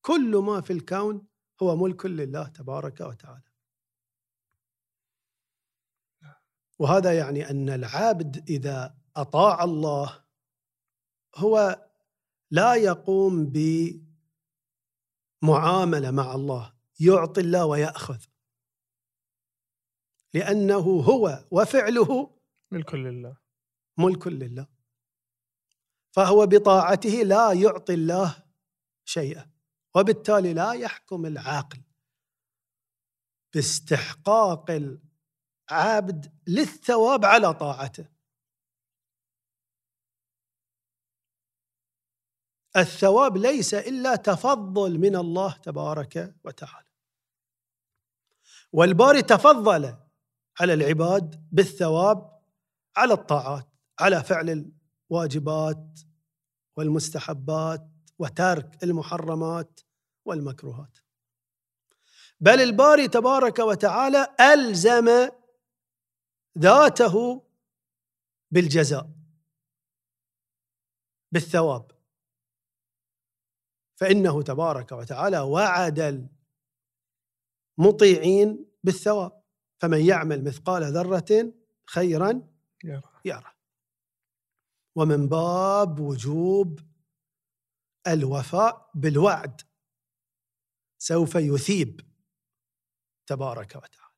كل 0.00 0.36
ما 0.36 0.60
في 0.60 0.72
الكون 0.72 1.31
هو 1.62 1.76
ملك 1.76 2.06
لله 2.06 2.48
تبارك 2.48 3.00
وتعالى. 3.00 3.52
وهذا 6.78 7.18
يعني 7.18 7.50
أن 7.50 7.68
العابد 7.70 8.50
إذا 8.50 8.98
أطاع 9.16 9.64
الله 9.64 10.24
هو 11.36 11.86
لا 12.50 12.74
يقوم 12.74 13.52
بمعاملة 15.42 16.10
مع 16.10 16.34
الله 16.34 16.74
يعطي 17.00 17.40
الله 17.40 17.66
ويأخذ. 17.66 18.24
لأنه 20.34 20.78
هو 20.78 21.44
وفعله 21.50 22.38
ملك 22.70 22.94
لله. 22.94 23.36
ملك 23.98 24.26
لله. 24.26 24.66
فهو 26.10 26.46
بطاعته 26.46 27.10
لا 27.10 27.52
يعطي 27.52 27.94
الله 27.94 28.44
شيئا. 29.04 29.51
وبالتالي 29.94 30.54
لا 30.54 30.72
يحكم 30.72 31.26
العاقل 31.26 31.82
باستحقاق 33.54 34.70
العبد 35.70 36.32
للثواب 36.46 37.24
على 37.24 37.54
طاعته. 37.54 38.08
الثواب 42.76 43.36
ليس 43.36 43.74
إلا 43.74 44.16
تفضل 44.16 44.98
من 44.98 45.16
الله 45.16 45.56
تبارك 45.56 46.34
وتعالى. 46.44 46.86
والباري 48.72 49.22
تفضل 49.22 49.96
على 50.60 50.74
العباد 50.74 51.48
بالثواب 51.52 52.42
على 52.96 53.12
الطاعات 53.12 53.68
على 54.00 54.22
فعل 54.24 54.74
الواجبات 55.10 56.00
والمستحبات 56.76 57.91
وترك 58.22 58.84
المحرمات 58.84 59.80
والمكروهات. 60.24 60.98
بل 62.40 62.60
الباري 62.60 63.08
تبارك 63.08 63.58
وتعالى 63.58 64.36
ألزم 64.40 65.30
ذاته 66.58 67.42
بالجزاء 68.50 69.10
بالثواب. 71.32 71.90
فإنه 73.96 74.42
تبارك 74.42 74.92
وتعالى 74.92 75.40
وعد 75.40 76.28
المطيعين 77.78 78.66
بالثواب. 78.84 79.42
فمن 79.78 80.00
يعمل 80.06 80.44
مثقال 80.44 80.82
ذرة 80.82 81.52
خيرا 81.86 82.48
يرى 82.84 83.02
يرى 83.24 83.52
ومن 84.94 85.28
باب 85.28 86.00
وجوب 86.00 86.80
الوفاء 88.06 88.90
بالوعد. 88.94 89.60
سوف 90.98 91.34
يثيب. 91.34 92.12
تبارك 93.26 93.76
وتعالى. 93.76 94.12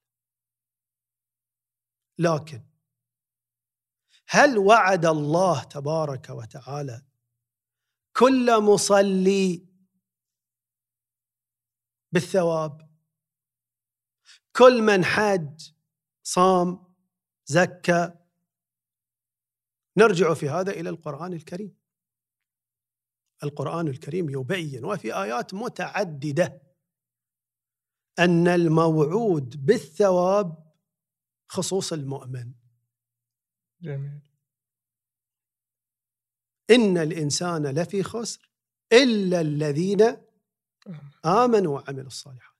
لكن 2.18 2.62
هل 4.28 4.58
وعد 4.58 5.06
الله 5.06 5.64
تبارك 5.64 6.30
وتعالى 6.30 7.02
كل 8.16 8.62
مصلي 8.62 9.68
بالثواب؟ 12.12 12.90
كل 14.56 14.82
من 14.82 15.04
حج 15.04 15.72
صام 16.22 16.94
زكى؟ 17.46 18.14
نرجع 19.96 20.34
في 20.34 20.48
هذا 20.48 20.70
إلى 20.70 20.88
القرآن 20.90 21.32
الكريم. 21.32 21.83
القرآن 23.42 23.88
الكريم 23.88 24.30
يبين 24.30 24.84
وفي 24.84 25.14
آيات 25.14 25.54
متعددة 25.54 26.62
أن 28.18 28.48
الموعود 28.48 29.66
بالثواب 29.66 30.72
خصوص 31.48 31.92
المؤمن. 31.92 32.52
جميل. 33.80 34.20
إن 36.70 36.98
الإنسان 36.98 37.66
لفي 37.66 38.02
خسر 38.02 38.50
إلا 38.92 39.40
الذين 39.40 40.16
آمنوا 41.24 41.80
وعملوا 41.80 42.06
الصالحات. 42.06 42.54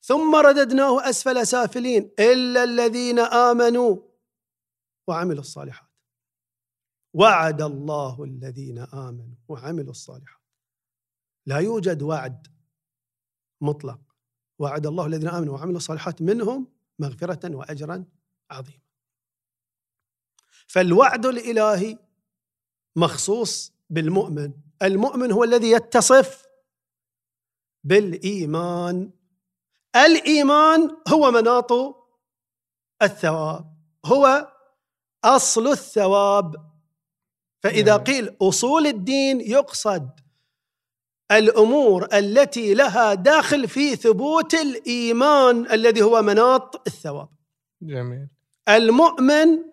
ثم 0.00 0.36
رددناه 0.36 1.10
أسفل 1.10 1.46
سافلين 1.46 2.10
إلا 2.18 2.64
الذين 2.64 3.18
آمنوا 3.18 3.96
وعملوا 5.06 5.40
الصالحات. 5.40 5.89
وعد 7.14 7.62
الله 7.62 8.24
الذين 8.24 8.78
آمنوا 8.78 9.36
وعملوا 9.48 9.90
الصالحات. 9.90 10.40
لا 11.46 11.58
يوجد 11.58 12.02
وعد 12.02 12.46
مطلق. 13.60 14.00
وعد 14.58 14.86
الله 14.86 15.06
الذين 15.06 15.28
آمنوا 15.28 15.54
وعملوا 15.54 15.76
الصالحات 15.76 16.22
منهم 16.22 16.66
مغفرة 16.98 17.56
وأجرا 17.56 18.04
عظيما. 18.50 18.80
فالوعد 20.66 21.26
الإلهي 21.26 21.98
مخصوص 22.96 23.72
بالمؤمن. 23.90 24.52
المؤمن 24.82 25.32
هو 25.32 25.44
الذي 25.44 25.70
يتصف 25.70 26.46
بالإيمان. 27.84 29.10
الإيمان 29.96 30.96
هو 31.08 31.30
مناط 31.30 31.72
الثواب. 33.02 33.76
هو 34.04 34.52
أصل 35.24 35.66
الثواب. 35.66 36.69
فإذا 37.62 37.96
نعم. 37.96 38.04
قيل 38.04 38.36
أصول 38.42 38.86
الدين 38.86 39.40
يقصد 39.40 40.20
الأمور 41.30 42.08
التي 42.12 42.74
لها 42.74 43.14
داخل 43.14 43.68
في 43.68 43.96
ثبوت 43.96 44.54
الإيمان 44.54 45.72
الذي 45.72 46.02
هو 46.02 46.22
مناط 46.22 46.86
الثواب. 46.86 47.28
جميل. 47.82 48.28
المؤمن 48.68 49.64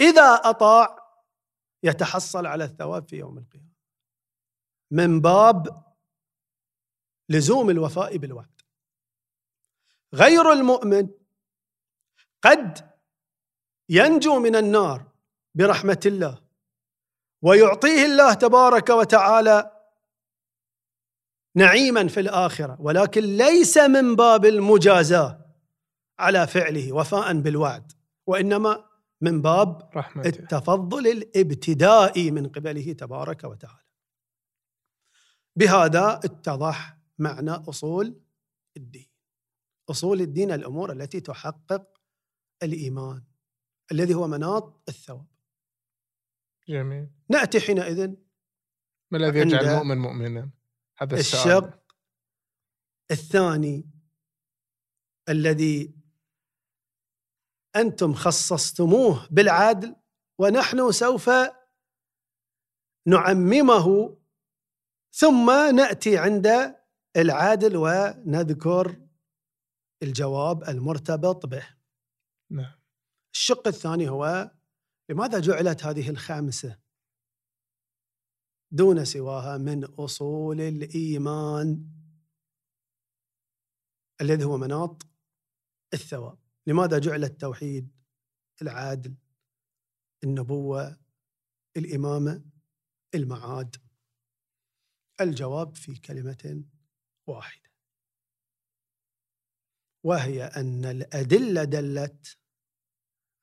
إذا 0.00 0.34
أطاع 0.44 0.98
يتحصل 1.82 2.46
على 2.46 2.64
الثواب 2.64 3.08
في 3.08 3.16
يوم 3.16 3.38
القيامة. 3.38 3.72
من 4.90 5.20
باب 5.20 5.84
لزوم 7.28 7.70
الوفاء 7.70 8.16
بالوعد. 8.16 8.62
غير 10.14 10.52
المؤمن 10.52 11.08
قد 12.42 12.90
ينجو 13.88 14.38
من 14.38 14.56
النار 14.56 15.04
برحمة 15.54 16.00
الله 16.06 16.41
ويعطيه 17.42 18.04
الله 18.04 18.34
تبارك 18.34 18.90
وتعالى 18.90 19.72
نعيما 21.54 22.08
في 22.08 22.20
الآخرة 22.20 22.76
ولكن 22.80 23.22
ليس 23.22 23.78
من 23.78 24.16
باب 24.16 24.44
المجازاة 24.44 25.38
على 26.18 26.46
فعله 26.46 26.92
وفاء 26.92 27.40
بالوعد 27.40 27.92
وإنما 28.26 28.84
من 29.20 29.42
باب 29.42 29.90
رحمته. 29.96 30.28
التفضل 30.28 31.06
الابتدائي 31.06 32.30
من 32.30 32.48
قبله 32.48 32.92
تبارك 32.92 33.44
وتعالى. 33.44 33.82
بهذا 35.56 36.20
اتضح 36.24 36.96
معنى 37.18 37.50
أصول 37.50 38.20
الدين. 38.76 39.08
أصول 39.90 40.20
الدين 40.20 40.50
الأمور 40.52 40.92
التي 40.92 41.20
تحقق 41.20 41.86
الإيمان 42.62 43.24
الذي 43.92 44.14
هو 44.14 44.28
مناط 44.28 44.82
الثواب. 44.88 45.31
جميل 46.68 47.08
نأتي 47.28 47.60
حينئذ 47.60 48.14
ما 49.10 49.18
الذي 49.18 49.38
يجعل 49.38 49.64
المؤمن 49.64 49.98
مؤمنا؟ 49.98 50.50
هذا 50.98 51.16
السؤال 51.16 51.64
الشق 51.64 51.82
الثاني 53.10 53.90
الذي 55.28 55.94
أنتم 57.76 58.14
خصصتموه 58.14 59.28
بالعدل 59.30 59.96
ونحن 60.38 60.92
سوف 60.92 61.30
نعممه 63.06 64.16
ثم 65.10 65.50
نأتي 65.76 66.18
عند 66.18 66.76
العادل 67.16 67.76
ونذكر 67.76 68.96
الجواب 70.02 70.64
المرتبط 70.64 71.46
به. 71.46 71.68
نعم 72.50 72.78
الشق 73.34 73.68
الثاني 73.68 74.08
هو 74.08 74.50
لماذا 75.12 75.40
جعلت 75.40 75.84
هذه 75.84 76.10
الخامسه 76.10 76.78
دون 78.70 79.04
سواها 79.04 79.58
من 79.58 79.84
أصول 79.84 80.60
الإيمان 80.60 81.88
الذي 84.20 84.44
هو 84.44 84.56
مناط 84.56 85.06
الثواب؟ 85.94 86.38
لماذا 86.66 86.98
جعل 86.98 87.24
التوحيد 87.24 87.90
العادل 88.62 89.14
النبوة 90.24 91.00
الإمامة 91.76 92.44
المعاد؟ 93.14 93.76
الجواب 95.20 95.76
في 95.76 95.94
كلمة 95.94 96.64
واحدة 97.26 97.70
وهي 100.04 100.44
أن 100.44 100.84
الأدلة 100.84 101.64
دلت 101.64 102.41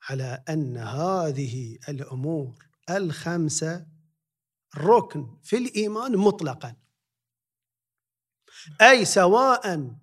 على 0.10 0.44
أن 0.50 0.78
هذه 0.78 1.78
الأمور 1.90 2.66
الخمسة 2.90 3.86
ركن 4.78 5.38
في 5.44 5.58
الإيمان 5.58 6.18
مطلقا. 6.18 6.76
أي 8.82 9.06
سواء 9.06 9.96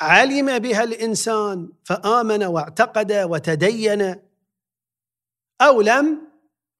علم 0.00 0.58
بها 0.58 0.84
الإنسان 0.84 1.72
فآمن 1.84 2.44
واعتقد 2.44 3.12
وتدين 3.12 4.16
أو 5.60 5.80
لم 5.80 6.28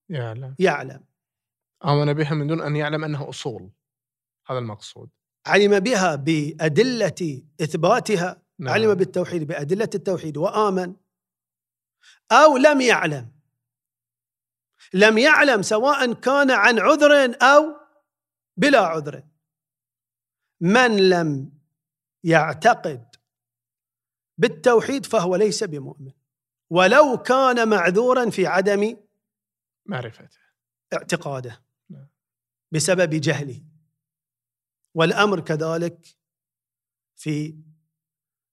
يعلم. 0.09 0.55
يعلم. 0.59 1.05
آمن 1.85 2.13
بها 2.13 2.35
من 2.35 2.47
دون 2.47 2.61
أن 2.61 2.77
يعلم 2.77 3.05
أنها 3.05 3.29
أصول. 3.29 3.71
هذا 4.47 4.59
المقصود. 4.59 5.11
علم 5.47 5.81
بها 5.81 6.15
بأدلة 6.15 7.43
إثباتها. 7.61 8.43
نعم. 8.59 8.75
علم 8.75 8.95
بالتوحيد 8.95 9.47
بأدلة 9.47 9.91
التوحيد 9.95 10.37
وآمن. 10.37 10.95
أو 12.33 12.57
لم 12.57 12.81
يعلم. 12.81 13.33
لم 14.95 15.19
يعلم 15.19 15.63
سواء 15.63 16.13
كان 16.13 16.51
عن 16.51 16.79
عذر 16.79 17.37
أو 17.43 17.81
بلا 18.57 18.81
عذر. 18.81 19.23
من 20.61 21.09
لم 21.09 21.59
يعتقد 22.25 23.17
بالتوحيد 24.39 25.07
فهو 25.07 25.37
ليس 25.37 25.65
بمؤمن. 25.65 26.13
ولو 26.71 27.23
كان 27.27 27.69
معذورا 27.69 28.31
في 28.31 28.47
عدم 28.47 28.97
معرفته. 29.87 30.39
اعتقاده. 30.93 31.65
نعم. 31.91 32.09
بسبب 32.73 33.11
جهله. 33.11 33.65
والأمر 34.95 35.41
كذلك 35.41 36.07
في 37.17 37.63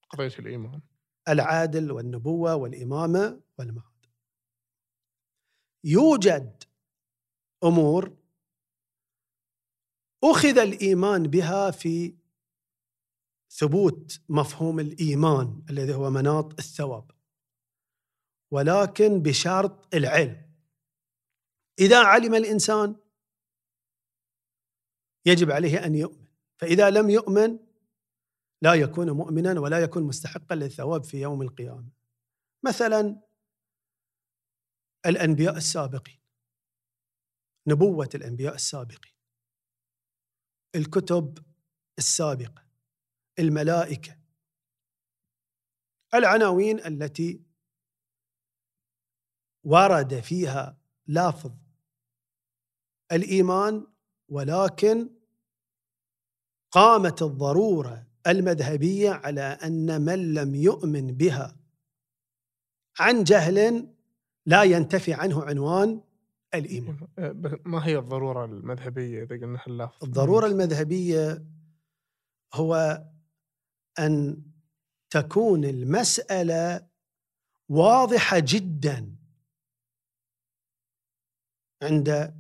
قضية 0.10 0.40
الإيمان. 0.40 0.82
العادل 1.30 1.92
والنبوة 1.92 2.56
والإمامة 2.56 3.42
والمعاد. 3.58 4.06
يوجد 5.84 6.64
أمور 7.64 8.18
أخذ 10.24 10.58
الإيمان 10.58 11.24
بها 11.24 11.72
في 11.72 12.16
ثبوت 13.50 14.22
مفهوم 14.30 14.80
الإيمان 14.80 15.66
الذي 15.70 15.94
هو 15.94 16.10
مناط 16.10 16.60
الثواب. 16.60 17.12
ولكن 18.52 19.22
بشرط 19.22 19.96
العلم. 19.96 20.52
إذا 21.80 22.04
علم 22.04 22.36
الإنسان 22.36 22.96
يجب 25.26 25.52
عليه 25.52 25.86
أن 25.86 25.96
يؤمن، 25.96 26.26
فإذا 26.58 26.90
لم 26.90 27.10
يؤمن 27.10 27.60
لا 28.66 28.74
يكون 28.74 29.12
مؤمنا 29.12 29.60
ولا 29.60 29.80
يكون 29.80 30.04
مستحقا 30.04 30.56
للثواب 30.56 31.04
في 31.04 31.22
يوم 31.22 31.42
القيامة. 31.42 31.92
مثلا 32.66 33.22
الأنبياء 35.06 35.58
السابقين 35.58 36.20
نبوة 37.68 38.10
الأنبياء 38.16 38.56
السابقين 38.56 39.14
الكتب 40.76 41.46
السابقة 41.98 42.66
الملائكة 43.40 44.20
العناوين 46.14 46.80
التي 46.86 47.44
ورد 49.64 50.20
فيها 50.20 50.78
لافظ 51.08 51.54
الإيمان 53.12 53.88
ولكن 54.30 55.10
قامت 56.72 57.22
الضرورة 57.22 58.15
المذهبية 58.28 59.10
على 59.12 59.42
أن 59.42 60.02
من 60.02 60.34
لم 60.34 60.56
يؤمن 60.56 61.08
بها 61.08 61.56
عن 63.00 63.24
جهل 63.24 63.88
لا 64.46 64.64
ينتفي 64.64 65.14
عنه 65.14 65.44
عنوان 65.44 66.02
الإيمان. 66.54 67.08
أه، 67.20 67.32
ب- 67.32 67.68
ما 67.68 67.86
هي 67.86 67.98
الضرورة 67.98 68.46
المذهبية 68.46 69.24
إذا 69.24 69.36
قلنا 69.36 69.60
اللفظ 69.68 70.04
الضرورة 70.04 70.46
المذهبية 70.48 71.46
هو 72.54 73.04
أن 74.00 74.44
تكون 75.10 75.66
المسألة 75.66 76.88
واضحة 77.70 78.38
جدا 78.40 79.16
عند 81.84 82.34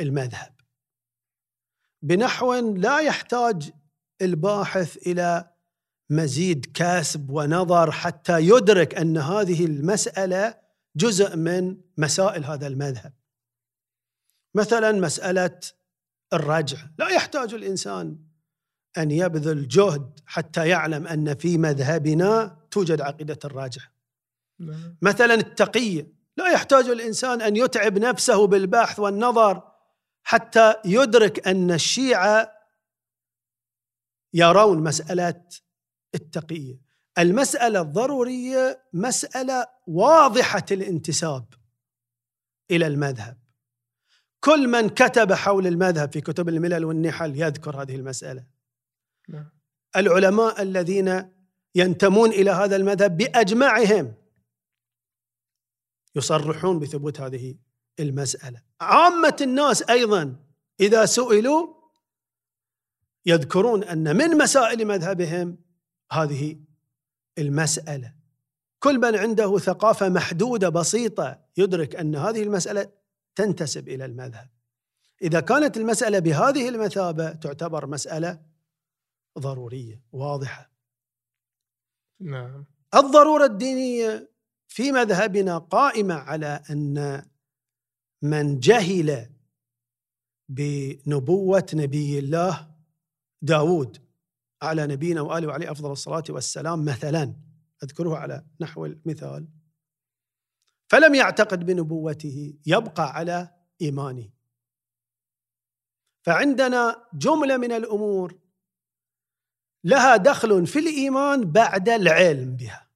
المذهب 0.00 0.54
بنحو 2.02 2.54
لا 2.54 3.00
يحتاج 3.00 3.72
الباحث 4.22 4.96
إلى 5.06 5.50
مزيد 6.10 6.66
كسب 6.74 7.30
ونظر 7.30 7.90
حتى 7.90 8.40
يدرك 8.40 8.94
أن 8.94 9.18
هذه 9.18 9.64
المسألة 9.64 10.54
جزء 10.96 11.36
من 11.36 11.76
مسائل 11.98 12.44
هذا 12.44 12.66
المذهب. 12.66 13.12
مثلا 14.54 14.92
مسألة 14.92 15.60
الرجع، 16.32 16.78
لا 16.98 17.08
يحتاج 17.08 17.54
الإنسان 17.54 18.18
أن 18.98 19.10
يبذل 19.10 19.68
جهد 19.68 20.20
حتى 20.26 20.68
يعلم 20.68 21.06
أن 21.06 21.34
في 21.34 21.58
مذهبنا 21.58 22.58
توجد 22.70 23.00
عقيدة 23.00 23.38
الرجع. 23.44 23.82
نعم. 24.58 24.96
مثلا 25.02 25.34
التقيه، 25.34 26.06
لا 26.36 26.48
يحتاج 26.52 26.88
الإنسان 26.88 27.42
أن 27.42 27.56
يتعب 27.56 27.98
نفسه 27.98 28.46
بالبحث 28.46 28.98
والنظر 29.00 29.62
حتى 30.22 30.74
يدرك 30.84 31.48
أن 31.48 31.70
الشيعة 31.70 32.53
يرون 34.34 34.82
مسألة 34.82 35.44
التقيه. 36.14 36.80
المسألة 37.18 37.80
الضرورية 37.80 38.82
مسألة 38.92 39.66
واضحة 39.86 40.64
الانتساب 40.70 41.46
إلى 42.70 42.86
المذهب. 42.86 43.38
كل 44.40 44.68
من 44.68 44.88
كتب 44.88 45.32
حول 45.32 45.66
المذهب 45.66 46.12
في 46.12 46.20
كتب 46.20 46.48
الملل 46.48 46.84
والنحل 46.84 47.42
يذكر 47.42 47.82
هذه 47.82 47.96
المسألة. 47.96 48.46
نعم. 49.28 49.50
العلماء 49.96 50.62
الذين 50.62 51.30
ينتمون 51.74 52.30
إلى 52.30 52.50
هذا 52.50 52.76
المذهب 52.76 53.16
بأجمعهم 53.16 54.14
يصرحون 56.14 56.78
بثبوت 56.78 57.20
هذه 57.20 57.54
المسألة 58.00 58.62
عامة 58.80 59.36
الناس 59.40 59.82
أيضا 59.82 60.36
إذا 60.80 61.06
سئلوا 61.06 61.73
يذكرون 63.26 63.84
أن 63.84 64.16
من 64.16 64.38
مسائل 64.38 64.84
مذهبهم 64.84 65.58
هذه 66.12 66.56
المسألة. 67.38 68.14
كل 68.78 68.98
من 68.98 69.16
عنده 69.16 69.58
ثقافة 69.58 70.08
محدودة 70.08 70.68
بسيطة 70.68 71.40
يدرك 71.56 71.96
أن 71.96 72.16
هذه 72.16 72.42
المسألة 72.42 72.90
تنتسب 73.34 73.88
إلى 73.88 74.04
المذهب. 74.04 74.48
إذا 75.22 75.40
كانت 75.40 75.76
المسألة 75.76 76.18
بهذه 76.18 76.68
المثابة 76.68 77.32
تعتبر 77.32 77.86
مسألة 77.86 78.42
ضرورية 79.38 80.02
واضحة. 80.12 80.70
نعم. 82.20 82.64
الضرورة 82.94 83.44
الدينية 83.44 84.30
في 84.68 84.92
مذهبنا 84.92 85.58
قائمة 85.58 86.14
على 86.14 86.60
أن 86.70 87.22
من 88.22 88.58
جهل 88.58 89.30
بنبوة 90.48 91.66
نبي 91.74 92.18
الله 92.18 92.73
داود 93.44 93.98
على 94.62 94.86
نبينا 94.86 95.20
وآله 95.20 95.48
وعليه 95.48 95.70
أفضل 95.70 95.92
الصلاة 95.92 96.24
والسلام 96.28 96.84
مثلا 96.84 97.34
أذكره 97.82 98.16
على 98.16 98.44
نحو 98.60 98.86
المثال. 98.86 99.48
فلم 100.88 101.14
يعتقد 101.14 101.66
بنبوته 101.66 102.54
يبقى 102.66 103.12
على 103.12 103.50
إيمانه. 103.82 104.28
فعندنا 106.22 107.04
جملة 107.14 107.56
من 107.56 107.72
الأمور 107.72 108.38
لها 109.84 110.16
دخل 110.16 110.66
في 110.66 110.78
الإيمان 110.78 111.52
بعد 111.52 111.88
العلم 111.88 112.56
بها. 112.56 112.88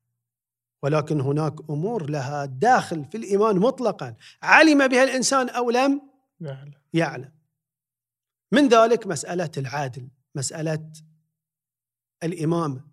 ولكن 0.82 1.20
هناك 1.20 1.70
أمور 1.70 2.10
لها 2.10 2.44
داخل 2.44 3.04
في 3.04 3.16
الإيمان 3.16 3.56
مطلقا. 3.56 4.14
علم 4.42 4.88
بها 4.88 5.04
الإنسان 5.04 5.48
أو 5.48 5.70
لم؟ 5.70 6.02
يعلم. 6.40 6.72
يعلم. 6.92 7.32
من 8.52 8.68
ذلك 8.68 9.06
مسألة 9.06 9.50
العادل 9.56 10.08
مسألة 10.38 10.92
الامامه 12.22 12.84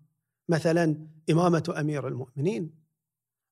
مثلا 0.50 1.08
إمامة 1.30 1.74
أمير 1.80 2.08
المؤمنين. 2.08 2.86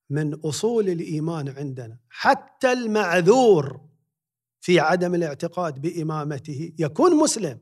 من 0.09 0.33
أصول 0.33 0.89
الإيمان 0.89 1.49
عندنا 1.49 1.99
حتى 2.09 2.71
المعذور 2.71 3.89
في 4.61 4.79
عدم 4.79 5.15
الاعتقاد 5.15 5.81
بإمامته 5.81 6.73
يكون 6.79 7.15
مسلم 7.15 7.59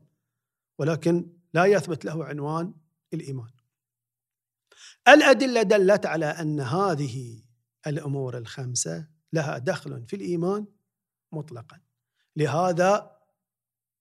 ولكن 0.78 1.32
لا 1.54 1.64
يثبت 1.64 2.04
له 2.04 2.24
عنوان 2.24 2.74
الإيمان. 3.14 3.50
الأدلة 5.08 5.62
دلت 5.62 6.06
على 6.06 6.26
أن 6.26 6.60
هذه 6.60 7.42
الأمور 7.86 8.38
الخمسة 8.38 9.08
لها 9.32 9.58
دخل 9.58 10.06
في 10.06 10.16
الإيمان 10.16 10.66
مطلقا. 11.32 11.80
لهذا 12.36 13.16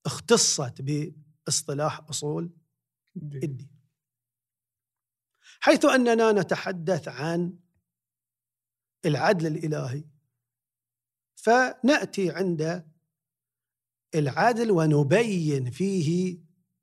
اختصت 0.05 0.81
باصطلاح 1.45 1.99
أصول 2.09 2.51
الدين 3.15 3.81
حيث 5.59 5.85
أننا 5.85 6.31
نتحدث 6.31 7.07
عن 7.07 7.59
العدل 9.05 9.47
الإلهي 9.47 10.03
فنأتي 11.35 12.31
عند 12.31 12.85
العدل 14.15 14.71
ونبين 14.71 15.71
فيه 15.71 16.39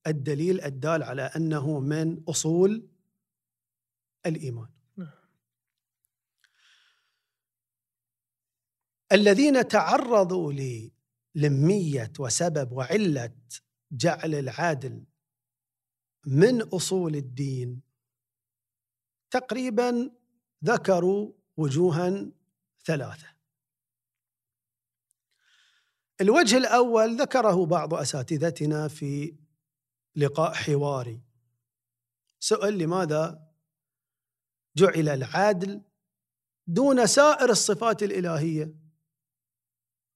الدليل 0.07 0.61
الدال 0.61 1.03
على 1.03 1.23
أنه 1.23 1.81
من 1.81 2.23
أصول 2.29 2.89
الإيمان. 4.27 4.69
نعم. 4.97 5.11
الذين 9.13 9.69
تعرضوا 9.69 10.53
للمية 11.35 12.13
وسبب 12.19 12.73
وعلة 12.73 13.35
جعل 13.93 14.35
العادل 14.35 15.05
من 16.27 16.63
أصول 16.63 17.17
الدين. 17.17 17.83
تقريبا 19.31 20.11
ذكروا 20.65 21.33
وجوها 21.57 22.31
ثلاثة. 22.85 23.27
الوجه 26.21 26.57
الأول 26.57 27.21
ذكره 27.21 27.67
بعض 27.67 27.95
أساتذتنا 27.95 28.89
في 28.89 29.37
لقاء 30.17 30.55
حواري. 30.55 31.23
سئل 32.41 32.79
لماذا 32.79 33.49
جعل 34.77 35.09
العدل 35.09 35.83
دون 36.67 37.07
سائر 37.07 37.51
الصفات 37.51 38.03
الإلهية 38.03 38.75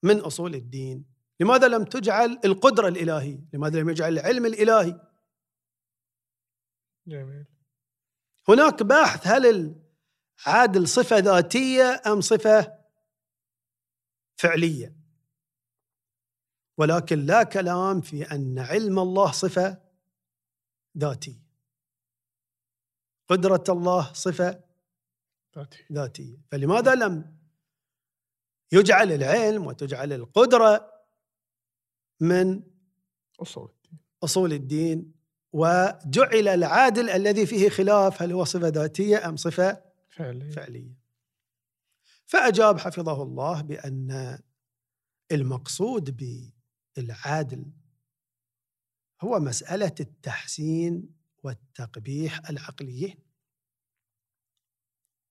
من 0.02 0.20
أصول 0.20 0.54
الدين؟ 0.54 1.11
لماذا 1.42 1.68
لم 1.68 1.84
تجعل 1.84 2.40
القدرة 2.44 2.88
الإلهية؟ 2.88 3.44
لماذا 3.52 3.80
لم 3.80 3.88
يجعل 3.88 4.12
العلم 4.12 4.46
الإلهي؟ 4.46 5.00
جميل. 7.06 7.46
هناك 8.48 8.82
بحث 8.82 9.26
هل 9.26 9.76
العادل 10.46 10.88
صفة 10.88 11.18
ذاتية 11.18 12.02
أم 12.06 12.20
صفة 12.20 12.78
فعلية؟ 14.36 14.96
ولكن 16.78 17.18
لا 17.18 17.42
كلام 17.42 18.00
في 18.00 18.22
أن 18.32 18.58
علم 18.58 18.98
الله 18.98 19.32
صفة 19.32 19.82
ذاتية. 20.98 21.42
قدرة 23.28 23.64
الله 23.68 24.12
صفة 24.12 24.64
ذاتي 25.56 25.86
ذاتية. 25.92 26.36
فلماذا 26.50 26.94
لم 26.94 27.38
يجعل 28.72 29.12
العلم 29.12 29.66
وتجعل 29.66 30.12
القدرة 30.12 30.91
من 32.22 32.62
أصول 33.40 33.70
الدين. 33.70 34.00
أصول 34.24 34.52
الدين 34.52 35.12
وجعل 35.52 36.48
العادل 36.48 37.10
الذي 37.10 37.46
فيه 37.46 37.68
خلاف 37.68 38.22
هل 38.22 38.32
هو 38.32 38.44
صفة 38.44 38.68
ذاتية 38.68 39.28
أم 39.28 39.36
صفة 39.36 39.84
فعلي 40.10 40.50
فعلية. 40.50 41.02
فأجاب 42.26 42.78
حفظه 42.78 43.22
الله 43.22 43.62
بأن 43.62 44.38
المقصود 45.32 46.16
بالعادل 46.96 47.72
هو 49.20 49.40
مسألة 49.40 49.94
التحسين 50.00 51.14
والتقبيح 51.42 52.50
العقليين. 52.50 53.18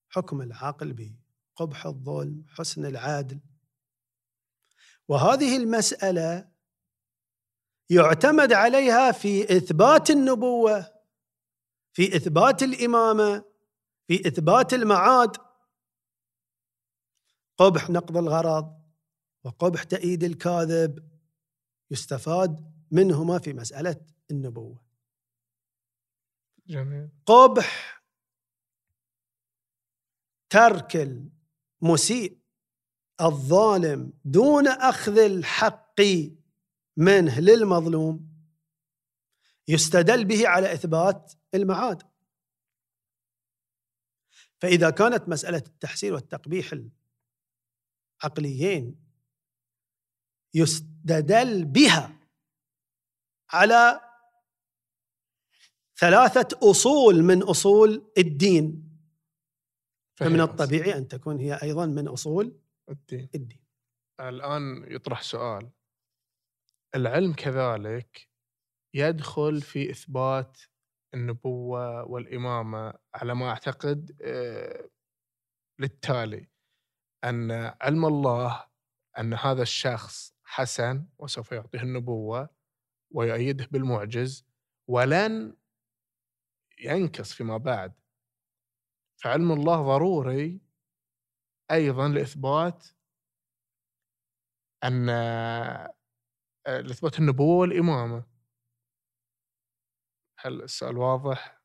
حكم 0.10 0.42
العقل 0.42 0.94
بقبح 0.94 1.86
الظلم 1.86 2.46
حسن 2.48 2.86
العادل. 2.86 3.40
وهذه 5.08 5.58
المسألة 5.58 6.51
يعتمد 7.92 8.54
عليها 8.54 9.12
في 9.12 9.58
إثبات 9.58 10.10
النبوة 10.10 10.94
في 11.94 12.16
إثبات 12.16 12.64
الإمامة 12.64 13.46
في 14.08 14.28
إثبات 14.28 14.74
المعاد. 14.74 15.38
قبح 17.58 17.90
نقض 17.90 18.18
الغرض 18.18 18.82
وقبح 19.44 19.84
تأييد 19.84 20.24
الكاذب 20.24 21.12
يستفاد 21.92 22.74
منهما 22.92 23.40
في 23.40 23.54
مسألة 23.54 24.02
النبوة. 24.32 24.82
جميل. 26.68 27.10
قبح 27.26 28.04
ترك 30.50 30.96
المسيء 31.82 32.38
الظالم 33.22 34.14
دون 34.26 34.68
أخذ 34.68 35.18
الحق 35.18 36.02
منه 36.98 37.40
للمظلوم 37.40 38.32
يستدل 39.68 40.26
به 40.26 40.48
على 40.48 40.74
إثبات 40.74 41.34
المعاد. 41.54 42.12
فإذا 44.62 44.90
كانت 44.90 45.30
مسألة 45.30 45.58
التحسين 45.58 46.14
والتقبيح 46.14 46.72
العقليين 48.24 49.12
يستدل 50.54 51.66
بها 51.66 52.20
على 53.50 54.02
ثلاثة 55.96 56.72
أصول 56.72 57.24
من 57.24 57.44
أصول 57.44 58.12
الدين 58.18 58.92
فمن 60.16 60.42
الطبيعي 60.42 60.98
أن 60.98 61.08
تكون 61.08 61.40
هي 61.40 61.54
أيضا 61.64 61.86
من 61.86 62.08
أصول 62.08 62.60
الدين. 62.90 63.30
الدين. 63.36 63.62
الآن 64.20 64.86
يطرح 64.88 65.22
سؤال. 65.22 65.70
العلم 66.96 67.34
كذلك 67.34 68.30
يدخل 68.94 69.62
في 69.62 69.92
إثبات 69.92 70.62
النبوة 71.14 72.04
والإمامة 72.04 72.94
على 73.16 73.36
ما 73.36 73.50
أعتقد 73.50 74.18
آه، 74.22 74.90
للتالي 75.80 76.50
أن 77.24 77.52
علم 77.82 78.06
الله 78.06 78.68
أن 79.20 79.34
هذا 79.34 79.62
الشخص 79.62 80.36
حسن 80.44 81.08
وسوف 81.20 81.52
يعطيه 81.52 81.82
النبوة 81.82 82.50
ويؤيده 83.12 83.68
بالمعجز 83.72 84.46
ولن 84.88 85.56
ينكص 86.80 87.34
فيما 87.34 87.58
بعد. 87.58 87.94
فعلم 89.22 89.52
الله 89.52 89.82
ضروري 89.82 90.62
أيضا 91.72 92.08
لإثبات 92.08 92.88
أن 94.84 95.10
آه، 95.10 95.94
لإثبات 96.68 97.20
النبوة 97.20 97.58
والإمامة. 97.58 98.26
هل 100.40 100.62
السؤال 100.64 100.98
واضح؟ 100.98 101.62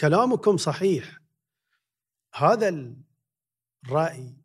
كلامكم 0.00 0.56
صحيح. 0.56 1.18
هذا 2.34 2.94
الرأي 3.84 4.36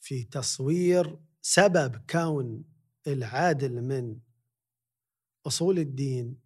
في 0.00 0.24
تصوير 0.24 1.20
سبب 1.42 2.06
كون 2.10 2.64
العادل 3.06 3.82
من 3.82 4.20
أصول 5.46 5.78
الدين 5.78 6.40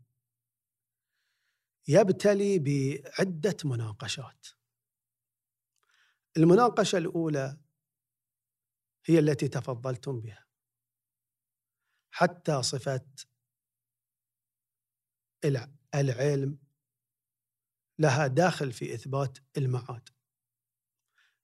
يبتلي 1.88 2.58
بعدة 2.58 3.56
مناقشات. 3.64 4.46
المناقشة 6.36 6.98
الأولى 6.98 7.58
هي 9.04 9.18
التي 9.18 9.48
تفضلتم 9.48 10.20
بها. 10.20 10.43
حتى 12.14 12.62
صفه 12.62 13.06
العلم 15.94 16.58
لها 17.98 18.26
داخل 18.26 18.72
في 18.72 18.94
إثبات 18.94 19.38
المعاد 19.56 20.08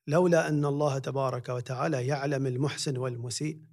لولا 0.07 0.49
أن 0.49 0.65
الله 0.65 0.99
تبارك 0.99 1.49
وتعالى 1.49 2.07
يعلم 2.07 2.47
المحسن 2.47 2.97
والمسيء 2.97 3.65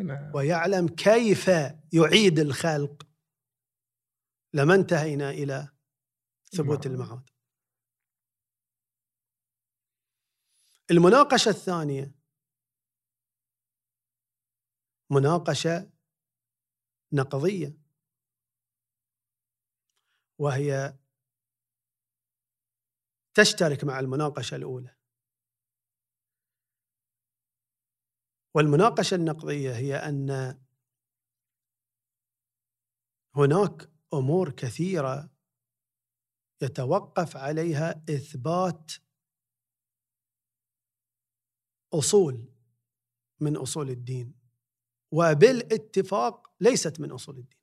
نعم. 0.00 0.34
ويعلم 0.34 0.88
كيف 0.88 1.48
يعيد 1.92 2.38
الخلق 2.38 3.06
لما 4.54 4.74
انتهينا 4.74 5.30
إلى 5.30 5.68
ثبوت 6.52 6.86
نعم. 6.86 6.94
المعاد 6.96 7.30
المناقشة 10.90 11.48
الثانية 11.48 12.14
مناقشة 15.10 15.97
نقضيه 17.12 17.78
وهي 20.40 20.98
تشترك 23.34 23.84
مع 23.84 24.00
المناقشة 24.00 24.54
الأولى. 24.54 24.96
والمناقشة 28.54 29.14
النقضية 29.14 29.72
هي 29.72 29.94
أن 29.96 30.30
هناك 33.36 33.90
أمور 34.14 34.50
كثيرة 34.50 35.30
يتوقف 36.62 37.36
عليها 37.36 37.90
إثبات 37.90 38.92
أصول 41.94 42.54
من 43.40 43.56
أصول 43.56 43.90
الدين. 43.90 44.34
وبالاتفاق 45.12 46.47
ليست 46.60 47.00
من 47.00 47.10
أصول 47.10 47.38
الدين. 47.38 47.58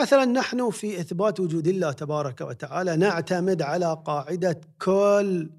مثلا 0.00 0.24
نحن 0.24 0.70
في 0.70 1.00
إثبات 1.00 1.40
وجود 1.40 1.66
الله 1.66 1.92
تبارك 1.92 2.40
وتعالى 2.40 2.96
نعتمد 2.96 3.62
على 3.62 4.02
قاعدة 4.06 4.60
كل 4.82 5.50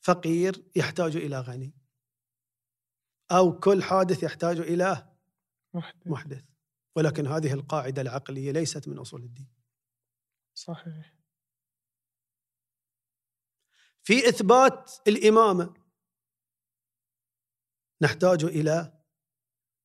فقير 0.00 0.64
يحتاج 0.76 1.16
إلى 1.16 1.40
غني 1.40 1.74
أو 3.30 3.58
كل 3.58 3.82
حادث 3.82 4.22
يحتاج 4.22 4.60
إلى 4.60 5.08
محدث, 5.74 6.06
محدث. 6.06 6.44
ولكن 6.96 7.26
هذه 7.26 7.52
القاعدة 7.52 8.02
العقلية 8.02 8.52
ليست 8.52 8.88
من 8.88 8.98
أصول 8.98 9.22
الدين. 9.22 9.48
صحيح. 10.54 11.14
في 14.02 14.28
إثبات 14.28 14.90
الإمامة 15.06 15.74
نحتاج 18.02 18.44
إلى 18.44 18.97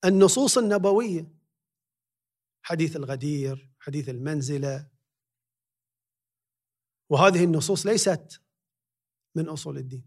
النصوص 0.06 0.58
النبوية. 0.58 1.34
حديث 2.66 2.96
الغدير 2.96 3.74
حديث 3.80 4.10
المنزلة. 4.10 4.88
وهذه 7.10 7.44
النصوص 7.44 7.86
ليست 7.86 8.42
من 9.36 9.50
أصول 9.50 9.78
الدين. 9.78 10.06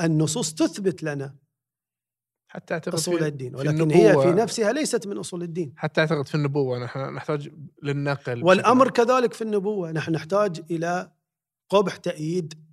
النصوص 0.00 0.54
تثبت 0.54 1.02
لنا 1.02 1.36
حتى 2.48 2.74
أعتقد 2.74 2.94
أصول 2.94 3.22
الدين 3.22 3.56
ولكن 3.56 3.90
هي 3.90 4.12
في 4.22 4.28
نفسها 4.28 4.72
ليست 4.72 5.06
من 5.06 5.18
أصول 5.18 5.42
الدين. 5.42 5.74
حتى 5.76 6.00
أعتقد 6.00 6.28
في 6.28 6.34
النبوة 6.34 6.84
نحن 6.84 7.14
نحتاج 7.14 7.52
للنقل 7.82 8.44
والأمر 8.44 8.90
كذلك 8.90 9.32
في 9.32 9.42
النبوة 9.42 9.92
نحن 9.92 10.12
نحتاج 10.12 10.60
إلى 10.70 11.12
قبح 11.68 11.96
تأييد 11.96 12.66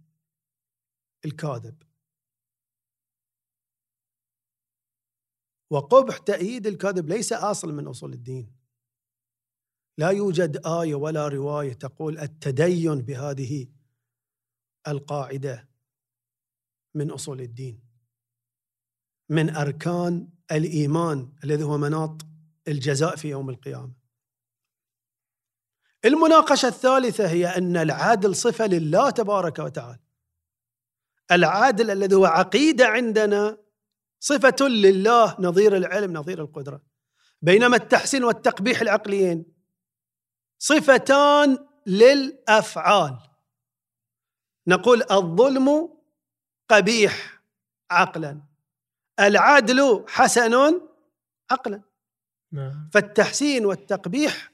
الكاذب. 1.25 1.83
وقبح 5.69 6.17
تأييد 6.17 6.67
الكاذب 6.67 7.09
ليس 7.09 7.33
أصل 7.33 7.73
من 7.73 7.87
أصول 7.87 8.13
الدين. 8.13 8.57
لا 9.97 10.09
يوجد 10.09 10.67
آية 10.67 10.95
ولا 10.95 11.27
رواية 11.27 11.73
تقول 11.73 12.19
التدين 12.19 13.01
بهذه 13.01 13.67
القاعدة 14.87 15.69
من 16.95 17.11
أصول 17.11 17.41
الدين. 17.41 17.79
من 19.29 19.55
أركان 19.55 20.29
الإيمان 20.51 21.33
الذي 21.43 21.63
هو 21.63 21.77
مناط 21.77 22.21
الجزاء 22.67 23.15
في 23.15 23.27
يوم 23.29 23.49
القيامة. 23.49 23.93
المناقشة 26.05 26.67
الثالثة 26.67 27.29
هي 27.29 27.47
أن 27.47 27.77
العدل 27.77 28.35
صفة 28.35 28.65
لله 28.65 29.09
تبارك 29.09 29.59
وتعالى. 29.59 29.99
العادل 31.31 31.91
الذي 31.91 32.15
هو 32.15 32.25
عقيدة 32.25 32.87
عندنا 32.87 33.57
صفة 34.19 34.67
لله 34.67 35.35
نظير 35.39 35.77
العلم 35.77 36.13
نظير 36.13 36.41
القدرة. 36.41 36.81
بينما 37.41 37.77
التحسين 37.77 38.23
والتقبيح 38.23 38.81
العقليين 38.81 39.45
صفتان 40.59 41.67
للأفعال. 41.85 43.17
نقول 44.67 45.03
الظلم 45.11 45.97
قبيح 46.69 47.41
عقلا 47.91 48.41
العدل 49.19 50.05
حسن 50.07 50.81
عقلا. 51.51 51.81
نعم. 52.51 52.89
فالتحسين 52.93 53.65
والتقبيح 53.65 54.51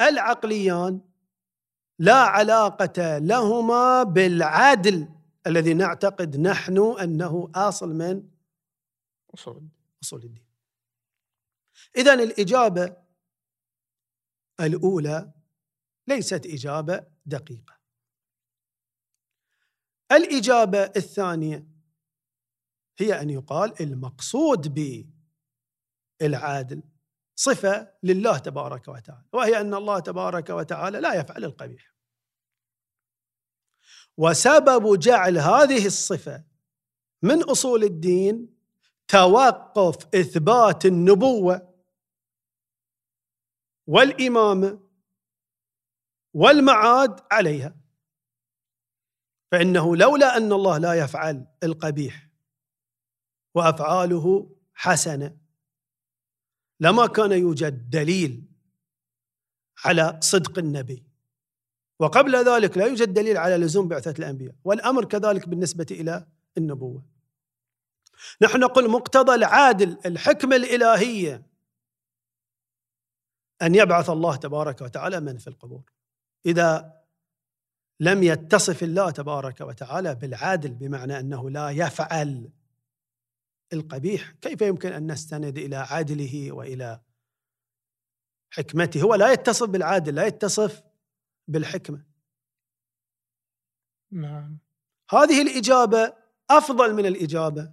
العقليان 0.00 1.00
لا 1.98 2.14
علاقة 2.14 3.18
لهما 3.18 4.02
بالعدل. 4.02 5.08
الذي 5.46 5.74
نعتقد 5.74 6.36
نحن 6.36 6.78
أنه 7.00 7.50
أصل 7.54 7.88
من؟ 7.88 8.28
أصول 9.34 9.68
أصول 10.02 10.24
الدين. 10.24 10.46
إذا 11.96 12.14
الإجابة 12.14 12.96
الأولى 14.60 15.32
ليست 16.06 16.46
إجابة 16.46 17.06
دقيقة. 17.26 17.78
الإجابة 20.12 20.82
الثانية 20.82 21.66
هي 22.98 23.20
أن 23.20 23.30
يقال 23.30 23.82
المقصود 23.82 24.74
بالعادل 26.20 26.82
صفة 27.36 27.92
لله 28.02 28.38
تبارك 28.38 28.88
وتعالى 28.88 29.24
وهي 29.32 29.60
أن 29.60 29.74
الله 29.74 29.98
تبارك 29.98 30.50
وتعالى 30.50 31.00
لا 31.00 31.14
يفعل 31.14 31.44
القبيح. 31.44 31.91
وسبب 34.16 34.98
جعل 34.98 35.38
هذه 35.38 35.86
الصفة 35.86 36.44
من 37.22 37.42
أصول 37.42 37.84
الدين 37.84 38.54
توقف 39.08 40.14
إثبات 40.14 40.86
النبوة 40.86 41.74
والإمامة 43.86 44.80
والمعاد 46.34 47.20
عليها. 47.30 47.76
فإنه 49.52 49.96
لولا 49.96 50.36
أن 50.36 50.52
الله 50.52 50.78
لا 50.78 50.94
يفعل 50.94 51.46
القبيح 51.62 52.28
وأفعاله 53.54 54.56
حسنة 54.74 55.36
لما 56.80 57.06
كان 57.06 57.32
يوجد 57.32 57.90
دليل 57.90 58.44
على 59.84 60.20
صدق 60.22 60.58
النبي. 60.58 61.11
وقبل 61.98 62.36
ذلك 62.36 62.76
لا 62.76 62.86
يوجد 62.86 63.14
دليل 63.14 63.36
على 63.36 63.56
لزوم 63.56 63.88
بعثة 63.88 64.14
الأنبياء 64.18 64.54
والأمر 64.64 65.04
كذلك 65.04 65.48
بالنسبة 65.48 65.86
إلى 65.90 66.26
النبوة. 66.58 67.04
نحن 68.42 68.60
نقول 68.60 68.90
مقتضى 68.90 69.34
العادل 69.34 69.98
الحكمة 70.06 70.56
الإلهية 70.56 71.42
أن 73.62 73.74
يبعث 73.74 74.10
الله 74.10 74.36
تبارك 74.36 74.80
وتعالى 74.80 75.20
من 75.20 75.38
في 75.38 75.46
القبور. 75.46 75.82
إذا 76.46 77.02
لم 78.00 78.22
يتصف 78.22 78.82
الله 78.82 79.10
تبارك 79.10 79.60
وتعالى 79.60 80.14
بالعادل 80.14 80.70
بمعنى 80.70 81.20
أنه 81.20 81.50
لا 81.50 81.70
يفعل 81.70 82.50
القبيح 83.72 84.30
كيف 84.30 84.62
يمكن 84.62 84.92
أن 84.92 85.12
نستند 85.12 85.58
إلى 85.58 85.76
عادله 85.76 86.52
وإلى 86.52 87.00
حكمته؟ 88.50 89.02
هو 89.02 89.14
لا 89.14 89.32
يتصف 89.32 89.66
بالعادل 89.68 90.14
لا 90.14 90.26
يتصف 90.26 90.82
بالحكمة. 91.48 92.04
نعم. 94.10 94.58
هذه 95.10 95.42
الإجابة 95.42 96.12
أفضل 96.50 96.94
من 96.94 97.06
الإجابة 97.06 97.72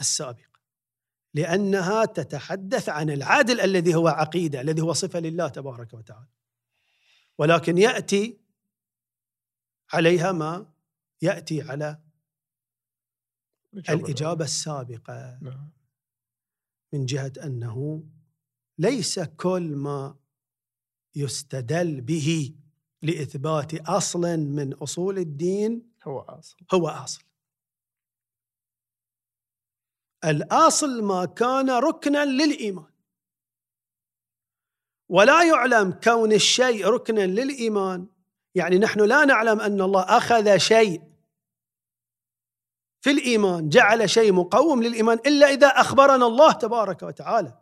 السابقة 0.00 0.60
لأنها 1.34 2.04
تتحدث 2.04 2.88
عن 2.88 3.10
العدل 3.10 3.60
الذي 3.60 3.94
هو 3.94 4.08
عقيدة 4.08 4.60
الذي 4.60 4.82
هو 4.82 4.92
صفة 4.92 5.20
لله 5.20 5.48
تبارك 5.48 5.94
وتعالى. 5.94 6.28
ولكن 7.38 7.78
يأتي 7.78 8.40
عليها 9.92 10.32
ما 10.32 10.72
يأتي 11.22 11.62
على 11.62 12.02
الإجابة 13.74 14.44
السابقة. 14.44 15.38
نعم. 15.42 15.70
من 16.92 17.06
جهة 17.06 17.32
أنه 17.44 18.04
ليس 18.78 19.20
كل 19.20 19.76
ما 19.76 20.16
يستدل 21.14 22.00
به 22.00 22.54
لإثبات 23.02 23.88
أصل 23.88 24.38
من 24.38 24.74
أصول 24.74 25.18
الدين 25.18 25.92
هو 26.04 26.20
أصل. 26.20 26.56
هو 26.74 26.88
أصل. 26.88 27.22
الأصل 30.24 31.02
ما 31.02 31.24
كان 31.24 31.70
ركنا 31.70 32.24
للإيمان. 32.24 32.90
ولا 35.08 35.44
يعلم 35.44 35.92
كون 35.92 36.32
الشيء 36.32 36.86
ركنا 36.86 37.26
للإيمان. 37.26 38.06
يعني 38.54 38.78
نحن 38.78 39.00
لا 39.00 39.24
نعلم 39.24 39.60
أن 39.60 39.80
الله 39.80 40.02
أخذ 40.02 40.56
شيء 40.56 41.02
في 43.00 43.10
الإيمان 43.10 43.68
جعل 43.68 44.10
شيء 44.10 44.32
مقوم 44.32 44.82
للإيمان 44.82 45.18
إلا 45.26 45.46
إذا 45.46 45.66
أخبرنا 45.66 46.26
الله 46.26 46.52
تبارك 46.52 47.02
وتعالى. 47.02 47.58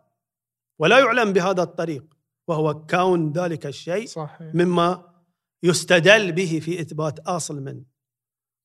ولا 0.79 0.99
يعلم 0.99 1.33
بهذا 1.33 1.63
الطريق. 1.63 2.05
وهو 2.47 2.85
كون 2.85 3.31
ذلك 3.31 3.65
الشيء 3.65 4.07
صحيح. 4.07 4.55
مما 4.55 5.08
يستدل 5.63 6.31
به 6.31 6.59
في 6.63 6.81
إثبات 6.81 7.19
أصل 7.19 7.61
من 7.61 7.83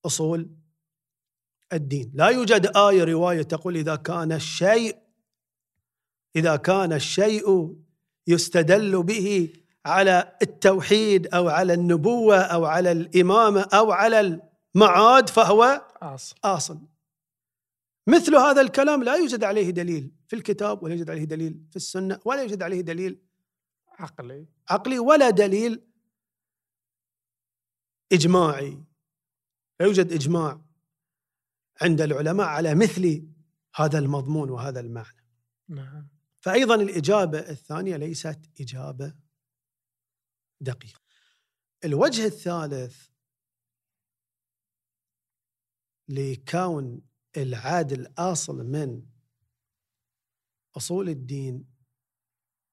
أصول 0.06 0.50
الدين. 1.72 2.10
لا 2.14 2.28
يوجد 2.28 2.76
آية 2.76 3.04
رواية 3.04 3.42
تقول 3.42 3.76
إذا 3.76 3.96
كان 3.96 4.32
الشيء 4.32 4.96
إذا 6.36 6.56
كان 6.56 6.92
الشيء 6.92 7.76
يستدل 8.26 9.02
به 9.02 9.52
على 9.86 10.36
التوحيد 10.42 11.26
أو 11.26 11.48
على 11.48 11.74
النبوة 11.74 12.38
أو 12.38 12.64
على 12.64 12.92
الإمامة 12.92 13.60
أو 13.60 13.92
على 13.92 14.40
المعاد 14.74 15.28
فهو 15.28 15.82
أصل. 16.02 16.36
آصل. 16.44 16.80
مثل 18.06 18.36
هذا 18.36 18.60
الكلام 18.60 19.02
لا 19.02 19.14
يوجد 19.14 19.44
عليه 19.44 19.70
دليل 19.70 20.10
في 20.28 20.36
الكتاب 20.36 20.82
ولا 20.82 20.94
يوجد 20.94 21.10
عليه 21.10 21.24
دليل 21.24 21.60
في 21.70 21.76
السنة 21.76 22.20
ولا 22.24 22.42
يوجد 22.42 22.62
عليه 22.62 22.80
دليل 22.80 23.20
عقلي. 23.98 24.46
عقلي 24.70 24.98
ولا 24.98 25.30
دليل 25.30 25.82
إجماعي. 28.12 28.84
لا 29.80 29.86
يوجد 29.86 30.12
إجماع 30.12 30.60
عند 31.82 32.00
العلماء 32.00 32.46
على 32.46 32.74
مثل 32.74 33.28
هذا 33.74 33.98
المضمون 33.98 34.50
وهذا 34.50 34.80
المعنى. 34.80 35.24
نعم. 35.68 36.08
فأيضا 36.40 36.74
الإجابة 36.74 37.38
الثانية 37.38 37.96
ليست 37.96 38.50
إجابة 38.60 39.14
دقيقة. 40.60 41.00
الوجه 41.84 42.26
الثالث 42.26 43.08
لكون 46.08 47.02
العادل 47.36 48.12
أصل 48.18 48.64
من 48.64 49.06
أصول 50.76 51.08
الدين 51.08 51.74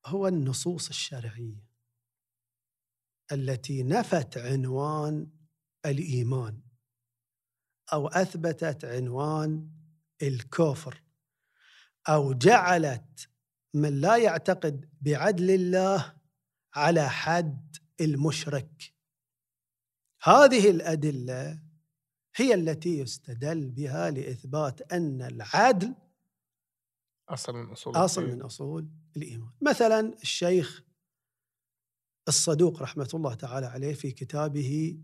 هو 0.05 0.27
النصوص 0.27 0.89
الشرعية. 0.89 1.70
التي 3.31 3.83
نفت 3.83 4.37
عنوان 4.37 5.27
الإيمان 5.85 6.61
أو 7.93 8.07
أثبتت 8.07 8.85
عنوان 8.85 9.69
الكفر 10.21 11.03
أو 12.09 12.33
جعلت 12.33 13.29
من 13.73 14.01
لا 14.01 14.17
يعتقد 14.17 14.89
بعدل 15.01 15.51
الله 15.51 16.15
على 16.75 17.09
حد 17.09 17.77
المشرك 18.01 18.93
هذه 20.23 20.69
الأدلة 20.69 21.59
هي 22.35 22.53
التي 22.53 22.99
يستدل 22.99 23.69
بها 23.69 24.11
لإثبات 24.11 24.93
أن 24.93 25.21
العدل 25.21 25.95
أصل 27.29 27.53
من 27.53 27.71
أصول 27.71 27.95
أصل 27.95 28.21
الدين. 28.21 28.35
من 28.35 28.41
أصول 28.41 28.87
الإيمان 29.17 29.51
مثلا 29.61 30.13
الشيخ 30.21 30.83
الصدوق 32.27 32.81
رحمة 32.81 33.09
الله 33.13 33.33
تعالى 33.33 33.65
عليه 33.65 33.93
في 33.93 34.11
كتابه 34.11 34.99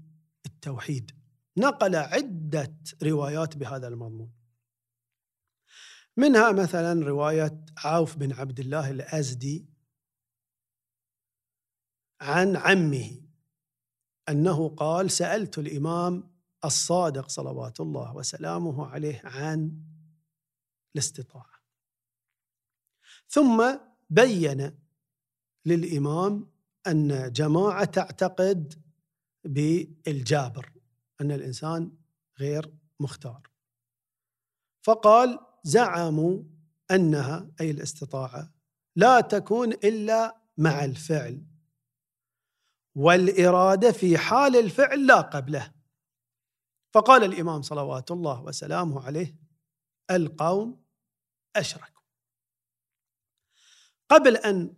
التوحيد. 0.45 1.11
نقل 1.57 1.95
عدة 1.95 2.77
روايات 3.03 3.57
بهذا 3.57 3.87
المضمون. 3.87 4.33
منها 6.17 6.51
مثلا 6.51 7.05
رواية 7.05 7.65
عوف 7.77 8.17
بن 8.17 8.33
عبد 8.33 8.59
الله 8.59 8.91
الأزدي 8.91 9.65
عن 12.21 12.55
عمه 12.55 13.21
أنه 14.29 14.69
قال 14.69 15.11
سألت 15.11 15.57
الإمام 15.57 16.33
الصادق 16.65 17.29
صلوات 17.29 17.79
الله 17.79 18.15
وسلامه 18.15 18.87
عليه 18.87 19.21
عن 19.23 19.83
الاستطاعة. 20.95 21.57
ثم 23.27 23.77
بين 24.09 24.79
للإمام 25.65 26.56
أن 26.87 27.31
جماعة 27.31 27.85
تعتقد 27.85 28.83
بالجابر 29.43 30.71
أن 31.21 31.31
الإنسان 31.31 31.97
غير 32.39 32.73
مختار. 32.99 33.49
فقال 34.81 35.39
زعموا 35.63 36.43
أنها 36.91 37.51
أي 37.61 37.71
الاستطاعة 37.71 38.53
لا 38.95 39.21
تكون 39.21 39.73
إلا 39.73 40.41
مع 40.57 40.85
الفعل 40.85 41.45
والإرادة 42.95 43.91
في 43.91 44.17
حال 44.17 44.55
الفعل 44.55 45.07
لا 45.07 45.21
قبله. 45.21 45.73
فقال 46.93 47.23
الإمام 47.23 47.61
صلوات 47.61 48.11
الله 48.11 48.41
وسلامه 48.41 49.05
عليه 49.05 49.35
القوم 50.11 50.83
أشركوا. 51.55 52.01
قبل 54.09 54.37
أن 54.37 54.75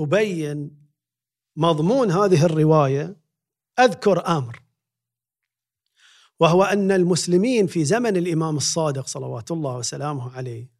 أبين 0.00 0.80
مضمون 1.56 2.10
هذه 2.10 2.44
الرواية 2.44 3.16
أذكر 3.78 4.26
أمر 4.26 4.62
وهو 6.40 6.64
أن 6.64 6.92
المسلمين 6.92 7.66
في 7.66 7.84
زمن 7.84 8.16
الإمام 8.16 8.56
الصادق 8.56 9.06
صلوات 9.06 9.50
الله 9.50 9.76
وسلامه 9.76 10.36
عليه 10.36 10.70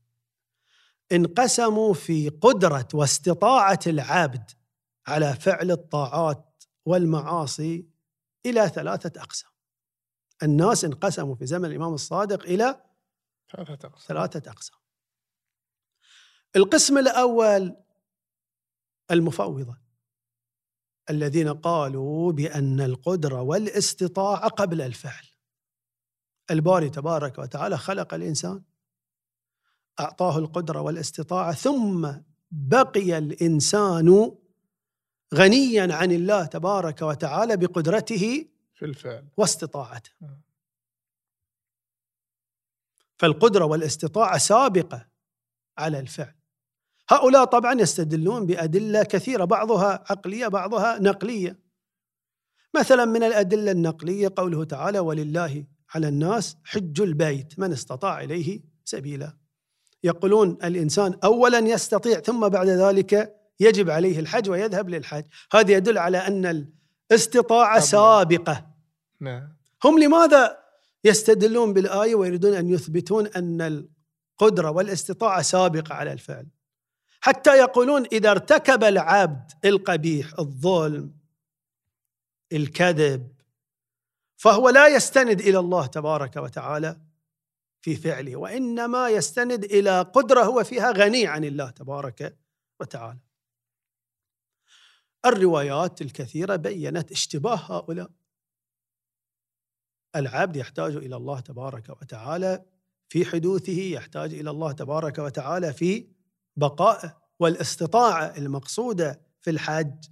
انقسموا 1.12 1.94
في 1.94 2.28
قدرة 2.28 2.88
واستطاعة 2.94 3.80
العبد 3.86 4.50
على 5.06 5.34
فعل 5.34 5.70
الطاعات 5.70 6.64
والمعاصي 6.84 7.86
إلى 8.46 8.68
ثلاثة 8.68 9.20
أقسام. 9.20 9.50
الناس 10.42 10.84
انقسموا 10.84 11.34
في 11.34 11.46
زمن 11.46 11.64
الإمام 11.64 11.94
الصادق 11.94 12.42
إلى 12.42 12.80
ثلاثة 14.06 14.50
أقسام. 14.50 14.78
القسم 16.56 16.98
الأول 16.98 17.76
المفوضة 19.11 19.76
الذين 21.11 21.48
قالوا 21.48 22.32
بأن 22.32 22.80
القدرة 22.80 23.42
والاستطاعة 23.42 24.48
قبل 24.48 24.80
الفعل. 24.80 25.26
الباري 26.50 26.90
تبارك 26.90 27.38
وتعالى 27.38 27.78
خلق 27.78 28.14
الإنسان 28.14 28.62
أعطاه 30.00 30.38
القدرة 30.38 30.80
والاستطاعة 30.80 31.52
ثم 31.52 32.12
بقي 32.50 33.18
الإنسان 33.18 34.36
غنيا 35.34 35.94
عن 35.94 36.12
الله 36.12 36.46
تبارك 36.46 37.02
وتعالى 37.02 37.56
بقدرته 37.56 38.48
في 38.74 38.84
الفعل. 38.84 39.28
واستطاعته. 39.36 40.11
نعم. 40.20 40.40
فالقدرة 43.18 43.64
والاستطاعة 43.64 44.38
سابقة 44.38 45.08
على 45.78 45.98
الفعل. 45.98 46.39
هؤلاء 47.11 47.44
طبعا 47.44 47.80
يستدلون 47.80 48.46
بأدلة 48.46 49.02
كثيرة 49.02 49.44
بعضها 49.44 50.04
عقلية 50.11 50.48
بعضها 50.48 50.98
نقلية. 50.98 51.58
مثلا 52.74 53.04
من 53.04 53.22
الأدلة 53.22 53.70
النقلية 53.70 54.32
قوله 54.36 54.64
تعالى 54.64 54.98
ولله 54.98 55.64
على 55.94 56.08
الناس 56.08 56.56
حج 56.64 57.00
البيت 57.00 57.58
من 57.58 57.72
استطاع 57.72 58.20
إليه 58.20 58.61
سبيلا. 58.84 59.36
يقولون 60.04 60.58
الإنسان 60.64 61.14
أولا 61.24 61.58
يستطيع 61.58 62.20
ثم 62.20 62.48
بعد 62.48 62.68
ذلك 62.68 63.36
يجب 63.61 63.90
عليه 63.90 64.20
الحج 64.20 64.50
ويذهب 64.50 64.88
للحج. 64.88 65.24
هذا 65.52 65.72
يدل 65.72 65.98
على 65.98 66.18
أن 66.18 66.66
الاستطاعة. 67.11 67.80
سابقة. 67.80 68.66
نعم. 69.20 69.56
هم 69.84 69.98
لماذا 69.98 70.56
يستدلون 71.04 71.72
بالآية 71.72 72.14
ويريدون 72.14 72.54
أن 72.54 72.70
يثبتون 72.70 73.26
أن 73.26 73.86
القدرة 74.40 74.70
والاستطاعة 74.70 75.42
سابقة 75.42 75.94
على 75.94 76.12
الفعل؟ 76.12 76.46
حتى 77.20 77.58
يقولون 77.58 78.06
إذا 78.12 78.30
ارتكب 78.30 78.84
العبد 78.84 79.52
القبيح 79.64 80.38
الظلم 80.38 81.14
الكذب 82.52 83.40
فهو 84.36 84.68
لا 84.68 84.88
يستند 84.88 85.40
إلى 85.40 85.58
الله 85.58 85.86
تبارك 85.86 86.36
وتعالى 86.36 87.00
في 87.82 87.96
فعله 87.96 88.36
وإنما 88.36 89.08
يستند 89.08 89.64
إلى 89.64 90.00
قدره 90.00 90.40
هو 90.40 90.64
فيها 90.64 90.90
غني 90.92 91.26
عن 91.26 91.44
الله 91.44 91.70
تبارك 91.70 92.36
وتعالى. 92.80 93.18
الروايات 95.26 96.02
الكثيرة 96.02 96.56
بينت 96.56 97.12
اشتباه 97.12 97.54
هؤلاء. 97.54 98.10
العبد 100.16 100.56
يحتاج 100.56 100.96
إلى 100.96 101.16
الله 101.16 101.40
تبارك 101.40 101.88
وتعالى 101.88 102.64
في 103.08 103.24
حدوثه، 103.24 103.80
يحتاج 103.80 104.34
إلى 104.34 104.50
الله 104.50 104.72
تبارك 104.72 105.18
وتعالى 105.18 105.72
في 105.72 106.08
بقائه 106.61 107.16
والاستطاعة 107.38 108.32
المقصودة 108.38 109.20
في 109.40 109.50
الحج 109.50 110.04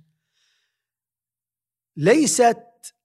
ليست 1.97 2.59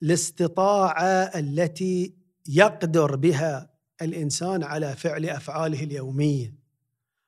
الاستطاعة 0.03 1.05
التي 1.39 2.15
يقدر 2.47 3.15
بها 3.15 3.69
الإنسان 4.01 4.63
على 4.63 4.95
فعل 4.95 5.25
أفعاله 5.25 5.83
اليومية 5.83 6.55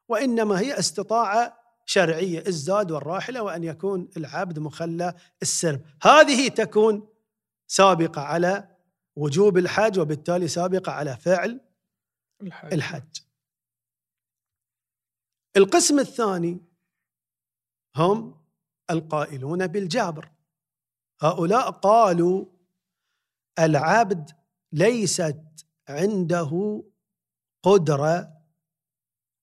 وإنما 0.07 0.59
هي 0.59 0.79
استطاعة 0.79 1.59
شرعية 1.85 2.43
الزاد 2.47 2.91
والراحلة 2.91 3.41
وأن 3.41 3.63
يكون 3.63 4.09
العبد 4.17 4.59
مخلى 4.59 5.13
السرب 5.41 5.81
هذه 6.01 6.47
تكون 6.47 7.07
سابقة 7.67 8.21
على 8.21 8.67
وجوب 9.15 9.57
الحج 9.57 9.99
وبالتالي 9.99 10.47
سابقة 10.47 10.91
على 10.91 11.17
فعل 11.17 11.61
الحج, 12.41 12.73
الحج. 12.73 13.24
القسم 15.57 15.99
الثاني 15.99 16.61
هم 17.95 18.41
القائلون 18.89 19.67
بالجابر. 19.67 20.31
هؤلاء 21.21 21.71
قالوا 21.71 22.45
العبد 23.59 24.31
ليست 24.71 25.41
عنده 25.89 26.83
قدرة 27.63 28.41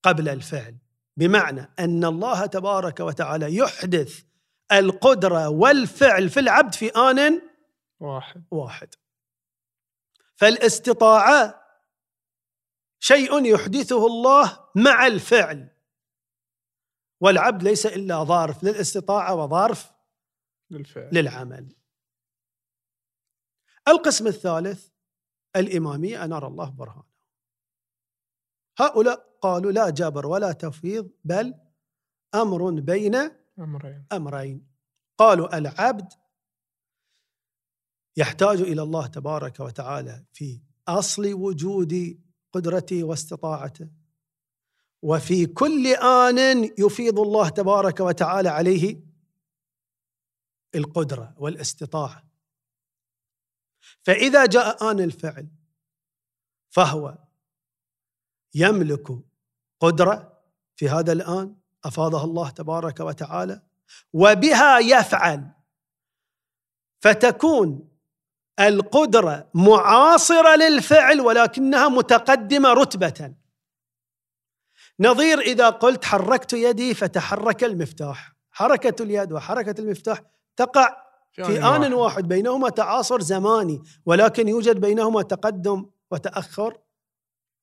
قبل 0.02 0.28
الفعل. 0.28 0.76
بمعنى 1.16 1.72
أن 1.78 2.04
الله 2.04 2.46
تبارك 2.46 3.00
وتعالى 3.00 3.56
يحدث 3.56 4.22
القدرة 4.72 5.48
والفعل 5.48 6.28
في 6.28 6.40
العبد 6.40 6.74
في 6.74 6.88
آن 6.88 7.42
واحد. 8.00 8.44
واحد. 8.50 8.94
فالاستطاعة 10.36 11.62
شيء 13.00 13.54
يحدثه 13.54 14.06
الله 14.06 14.58
مع 14.76 15.06
الفعل. 15.06 15.68
والعبد 17.22 17.62
ليس 17.62 17.86
إلا 17.86 18.24
ظارف 18.24 18.64
للاستطاعة 18.64 19.34
وظرف 19.34 19.92
للفعل. 20.70 21.10
للعمل. 21.12 21.76
القسم 23.88 24.26
الثالث 24.26 24.88
الإمامية 25.56 26.24
أنار 26.24 26.46
الله 26.46 26.70
برهانه. 26.70 27.12
هؤلاء 28.78 29.38
قالوا 29.40 29.72
لا 29.72 29.90
جبر 29.90 30.26
ولا 30.26 30.52
تفويض 30.52 31.10
بل 31.24 31.54
أمر 32.34 32.70
بين 32.80 33.14
أمرين. 33.58 34.06
أمرين. 34.12 34.68
قالوا 35.18 35.58
العبد 35.58 36.12
يحتاج 38.16 38.60
إلى 38.60 38.82
الله 38.82 39.06
تبارك 39.06 39.60
وتعالى 39.60 40.24
في 40.32 40.62
أصل 40.88 41.34
وجود 41.34 42.22
قدرته 42.52 43.04
واستطاعته. 43.04 44.01
وفي 45.02 45.46
كل 45.46 45.86
آن 45.86 46.38
يفيض 46.78 47.20
الله 47.20 47.48
تبارك 47.48 48.00
وتعالى 48.00 48.48
عليه 48.48 49.00
القدرة 50.74 51.34
والاستطاعة. 51.36 52.24
فإذا 54.02 54.46
جاء 54.46 54.90
آن 54.90 55.00
الفعل 55.00 55.48
فهو 56.70 57.18
يملك 58.54 59.18
قدرة 59.80 60.42
في 60.76 60.88
هذا 60.88 61.12
الآن 61.12 61.56
أفاضها 61.84 62.24
الله 62.24 62.50
تبارك 62.50 63.00
وتعالى 63.00 63.62
وبها 64.12 64.78
يفعل. 64.78 65.50
فتكون 67.00 67.88
القدرة 68.60 69.50
معاصرة 69.54 70.56
للفعل 70.56 71.20
ولكنها 71.20 71.88
متقدمة 71.88 72.72
رتبة. 72.72 73.34
نظير 75.02 75.40
إذا 75.40 75.70
قلت 75.70 76.04
حركت 76.04 76.52
يدي 76.52 76.94
فتحرك 76.94 77.64
المفتاح. 77.64 78.32
حركة 78.50 79.02
اليد 79.02 79.32
وحركة 79.32 79.80
المفتاح 79.80 80.22
تقع 80.56 81.02
في, 81.32 81.42
آن 81.42 81.62
واحد. 81.62 81.92
واحد. 81.92 82.28
بينهما 82.28 82.68
تعاصر 82.68 83.20
زماني 83.20 83.82
ولكن 84.06 84.48
يوجد 84.48 84.80
بينهما 84.80 85.22
تقدم 85.22 85.90
وتأخر. 86.10 86.78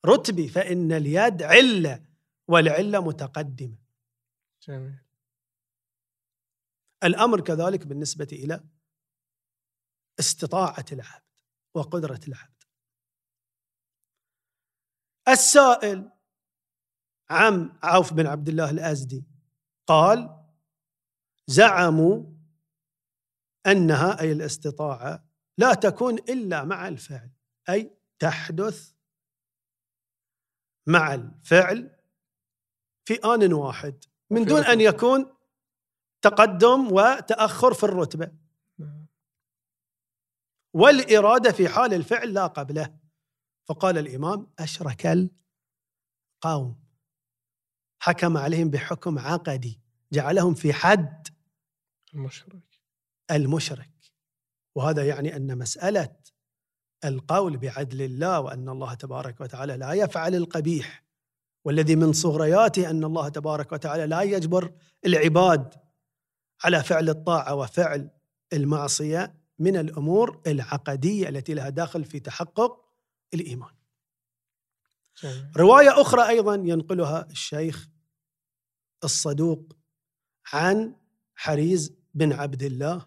رتبي 0.06 0.48
فإن 0.48 0.92
اليد 0.92 1.44
علة 1.44 2.04
والعلة 2.48 3.00
متقدمة. 3.00 3.78
جميل. 4.68 5.00
الأمر 7.04 7.42
كذلك 7.42 7.88
بالنسبة 7.88 8.28
إلى 8.32 8.64
استطاعة 10.20 10.86
العبد 10.92 11.24
وقدرة 11.74 12.20
العبد. 12.28 12.64
السائل 15.28 16.19
عم 17.30 17.80
عوف 17.84 18.14
بن 18.14 18.28
عبد 18.28 18.50
الله 18.50 18.70
الأزدي 18.70 19.26
قال 19.88 20.46
زعموا 21.48 22.26
أنها 23.68 24.22
أي 24.22 24.32
الاستطاعة 24.32 25.30
لا 25.58 25.74
تكون 25.74 26.18
إلا 26.18 26.64
مع 26.64 26.88
الفعل 26.88 27.32
أي 27.70 27.98
تحدث 28.20 28.94
مع 30.88 31.14
الفعل 31.14 31.96
في 33.06 33.14
آن 33.14 33.54
واحد 33.54 34.04
من 34.30 34.46
دون 34.46 34.64
أن 34.64 34.82
يكون 34.82 35.36
تقدم 36.22 36.92
وتأخر 36.92 37.74
في 37.74 37.84
الرتبة 37.84 38.32
نعم. 38.78 39.06
والإرادة 40.74 41.52
في 41.52 41.70
حال 41.70 41.94
الفعل 41.94 42.34
لا 42.34 42.48
قبله 42.48 43.00
فقال 43.66 43.98
الإمام 43.98 44.48
أشرك 44.60 45.06
القوم 46.46 46.89
حكم 48.00 48.38
عليهم 48.38 48.70
بحكم 48.70 49.20
عقدي 49.20 49.80
جعلهم 50.14 50.54
في 50.54 50.74
حد 50.74 51.28
المشرك 52.14 52.80
المشرك 53.32 53.92
وهذا 54.76 55.08
يعني 55.08 55.36
أن 55.36 55.58
مسألة 55.58 56.16
القول 57.06 57.58
بعدل 57.58 58.02
الله 58.02 58.40
وأن 58.40 58.70
الله 58.70 58.94
تبارك 58.94 59.42
وتعالى 59.42 59.78
لا 59.78 59.94
يفعل 59.94 60.36
القبيح 60.36 61.04
والذي 61.66 61.96
من 61.96 62.14
صغرياته 62.14 62.90
أن 62.90 63.04
الله 63.04 63.30
تبارك 63.30 63.72
وتعالى 63.72 64.06
لا 64.08 64.22
يجبر 64.22 64.72
العباد 65.06 65.74
على 66.64 66.84
فعل 66.84 67.10
الطاعة 67.10 67.56
وفعل 67.56 68.10
المعصية 68.54 69.36
من 69.60 69.78
الأمور 69.78 70.42
العقدية 70.48 71.30
التي 71.30 71.54
لها 71.54 71.70
داخل 71.70 72.04
في 72.06 72.20
تحقق 72.20 72.86
الإيمان. 73.34 73.79
رواية 75.58 76.02
أخرى 76.02 76.30
أيضا 76.30 76.56
ينقلها 76.56 77.26
الشيخ 77.26 77.90
الصدوق 79.04 79.78
عن 80.54 80.96
حريز 81.36 81.94
بن 82.14 82.34
عبد 82.34 82.64
الله 82.64 83.06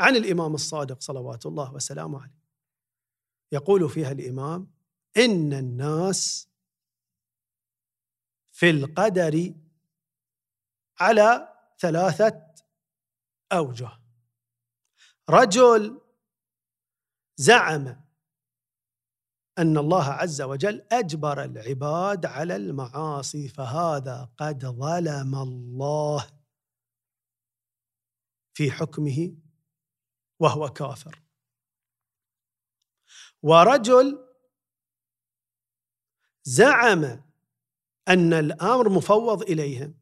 عن 0.00 0.16
الإمام 0.16 0.54
الصادق 0.54 1.00
صلوات 1.00 1.46
الله 1.46 1.74
وسلامه 1.74 2.22
عليه. 2.22 2.38
يقول 3.52 3.90
فيها 3.90 4.12
الإمام 4.12 4.70
إن 5.16 5.52
الناس 5.52 6.48
في 8.52 8.70
القدر 8.70 9.54
على 11.00 11.54
ثلاثة 11.78 12.54
أوجه. 13.52 13.90
رجل 15.30 16.00
زعم 17.36 18.07
أن 19.58 19.78
الله 19.78 20.04
عز 20.04 20.42
وجل 20.42 20.86
أجبر 20.92 21.44
العباد 21.44 22.26
على 22.26 22.56
المعاصي 22.56 23.48
فهذا 23.48 24.30
قد 24.38 24.66
ظلم 24.66 25.34
الله 25.34 26.26
في 28.54 28.70
حكمه 28.70 29.36
وهو 30.40 30.68
كافر. 30.68 31.22
ورجل 33.42 34.28
زعم 36.44 37.04
أن 38.08 38.32
الأمر 38.32 38.88
مفوض 38.88 39.42
اليهم 39.42 39.94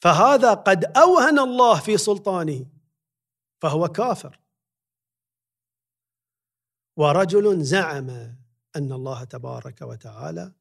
فهذا 0.00 0.54
قد 0.54 0.84
أوهن 0.84 1.38
الله 1.38 1.80
في 1.80 1.96
سلطانه 1.96 2.66
فهو 3.62 3.88
كافر. 3.88 4.45
ورجل 6.96 7.62
زعم 7.64 8.10
أن 8.76 8.92
الله 8.92 9.24
تبارك 9.24 9.82
وتعالى 9.82 10.52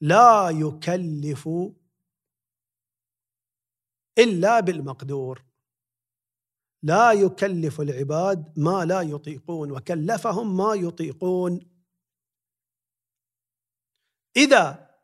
لا 0.00 0.50
يكلف 0.50 1.48
إلا 4.18 4.60
بالمقدور. 4.60 5.44
لا 6.82 7.12
يكلف 7.12 7.80
العباد 7.80 8.58
ما 8.58 8.84
لا 8.84 9.00
يطيقون 9.02 9.70
وكلفهم 9.70 10.56
ما 10.56 10.74
يطيقون. 10.74 11.70
إذا 14.36 14.96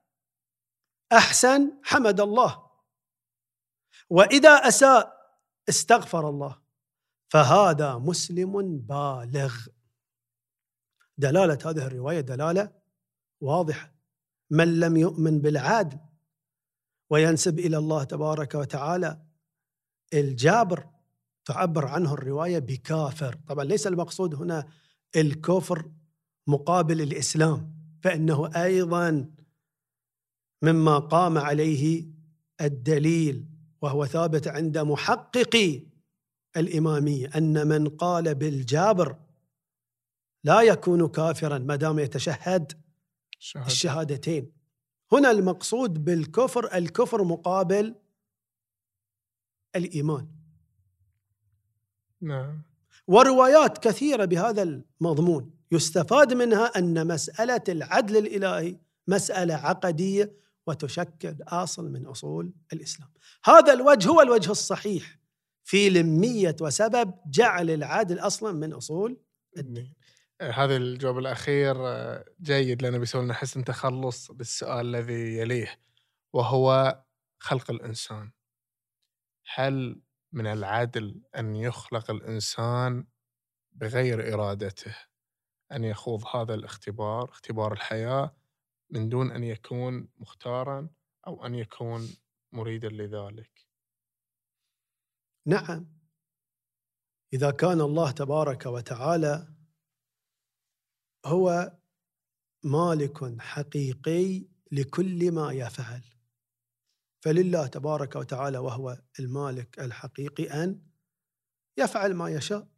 أحسن 1.12 1.80
حمد 1.84 2.20
الله 2.20 2.70
وإذا 4.11 4.50
أساء 4.50 5.36
استغفر 5.68 6.28
الله. 6.28 6.62
فهذا 7.33 7.99
مسلم 7.99 8.78
بالغ. 8.78 9.55
دلالة 11.18 11.59
هذه 11.64 11.87
الرواية 11.87 12.20
دلالة 12.20 12.72
واضحة. 13.41 13.95
من 14.51 14.80
لم 14.80 14.97
يؤمن 14.97 15.41
بالعدل 15.41 15.99
وينسب 17.11 17.59
إلى 17.59 17.78
الله 17.78 18.05
تبارك 18.05 18.55
وتعالى 18.55 19.22
الجابر 20.14 20.87
تعبر 21.45 21.87
عنه 21.87 22.14
الرواية 22.14 22.59
بكافر، 22.59 23.39
طبعا 23.49 23.64
ليس 23.64 23.87
المقصود 23.87 24.35
هنا 24.35 24.68
الكفر 25.16 25.91
مقابل 26.47 27.01
الإسلام، 27.01 27.74
فإنه 28.03 28.51
أيضا 28.57 29.30
مما 30.62 30.99
قام 30.99 31.39
عليه 31.39 32.07
الدليل 32.61 33.47
وهو 33.83 34.07
ثابت 34.07 34.49
عند 34.49 34.78
محققي 34.78 35.91
الإمامية 36.57 37.30
أن 37.36 37.68
من 37.68 37.88
قال 37.88 38.34
بالجابر 38.34 39.16
لا 40.44 40.61
يكون 40.62 41.09
كافرا 41.09 41.59
ما 41.59 41.76
دام 41.76 41.98
يتشهد 41.98 42.72
شهد. 43.38 43.66
الشهادتين. 43.66 44.53
هنا 45.12 45.30
المقصود 45.30 46.05
بالكفر 46.05 46.74
الكفر 46.74 47.24
مقابل 47.24 47.94
الإيمان. 49.76 50.28
نعم. 52.20 52.62
وروايات 53.07 53.78
كثيرة 53.78 54.24
بهذا 54.24 54.62
المضمون. 54.62 55.50
يستفاد 55.72 56.34
منها 56.34 56.78
أن 56.78 57.07
مسألة 57.07 57.62
العدل 57.68 58.16
الإلهي 58.16 58.76
مسألة 59.09 59.55
عقدية 59.55 60.36
وتشكل 60.66 61.36
أصل 61.48 61.90
من 61.90 62.07
أصول 62.07 62.53
الإسلام. 62.72 63.09
هذا 63.44 63.72
الوجه 63.72 64.09
هو 64.09 64.20
الوجه 64.20 64.50
الصحيح. 64.50 65.22
في 65.65 65.91
لميه 65.91 66.57
وسبب 66.61 67.15
جعل 67.27 67.71
العدل 67.71 68.19
أصلا 68.19 68.53
من 68.53 68.73
أصول 68.73 69.21
الدين. 69.59 69.95
هذا 70.43 70.77
الجواب 70.77 71.19
الأخير 71.19 71.89
آه، 71.89 72.25
جيد 72.41 72.83
لأنه 72.83 72.99
بيسوي 72.99 73.25
لنا 73.25 73.35
حسن 73.35 73.65
تخلص 73.65 74.31
للسؤال 74.31 74.87
الذي 74.87 75.39
يليه 75.39 75.79
وهو 76.33 76.99
خلق 77.39 77.71
الإنسان. 77.71 78.31
هل 79.55 80.03
من 80.33 80.47
العدل 80.47 81.23
أن 81.37 81.57
يخلق 81.57 82.11
الإنسان 82.11 83.07
بغير 83.73 84.35
إرادته 84.35 84.97
أن 85.73 85.85
يخوض 85.85 86.25
هذا 86.37 86.55
الاختبار 86.55 87.25
اختبار 87.25 87.73
الحياة 87.73 88.37
من 88.91 89.09
دون 89.09 89.31
أن 89.31 89.45
يكون 89.45 90.09
مختارا 90.17 90.89
أو 91.27 91.47
أن 91.47 91.55
يكون 91.55 92.09
مريدا 92.53 92.89
لذلك 92.89 93.67
نعم. 95.47 95.93
إذا 97.32 97.51
كان 97.51 97.80
الله 97.80 98.11
تبارك 98.11 98.66
وتعالى 98.66 99.55
هو 101.26 101.78
مالك 102.64 103.40
حقيقي 103.40 104.47
لكل 104.72 105.32
ما 105.32 105.53
يفعل. 105.53 106.03
فلله 107.20 107.66
تبارك 107.66 108.16
وتعالى 108.16 108.59
وهو 108.59 109.03
المالك 109.20 109.80
الحقيقي 109.80 110.45
أن 110.45 110.86
يفعل 111.78 112.14
ما 112.14 112.28
يشاء 112.30 112.68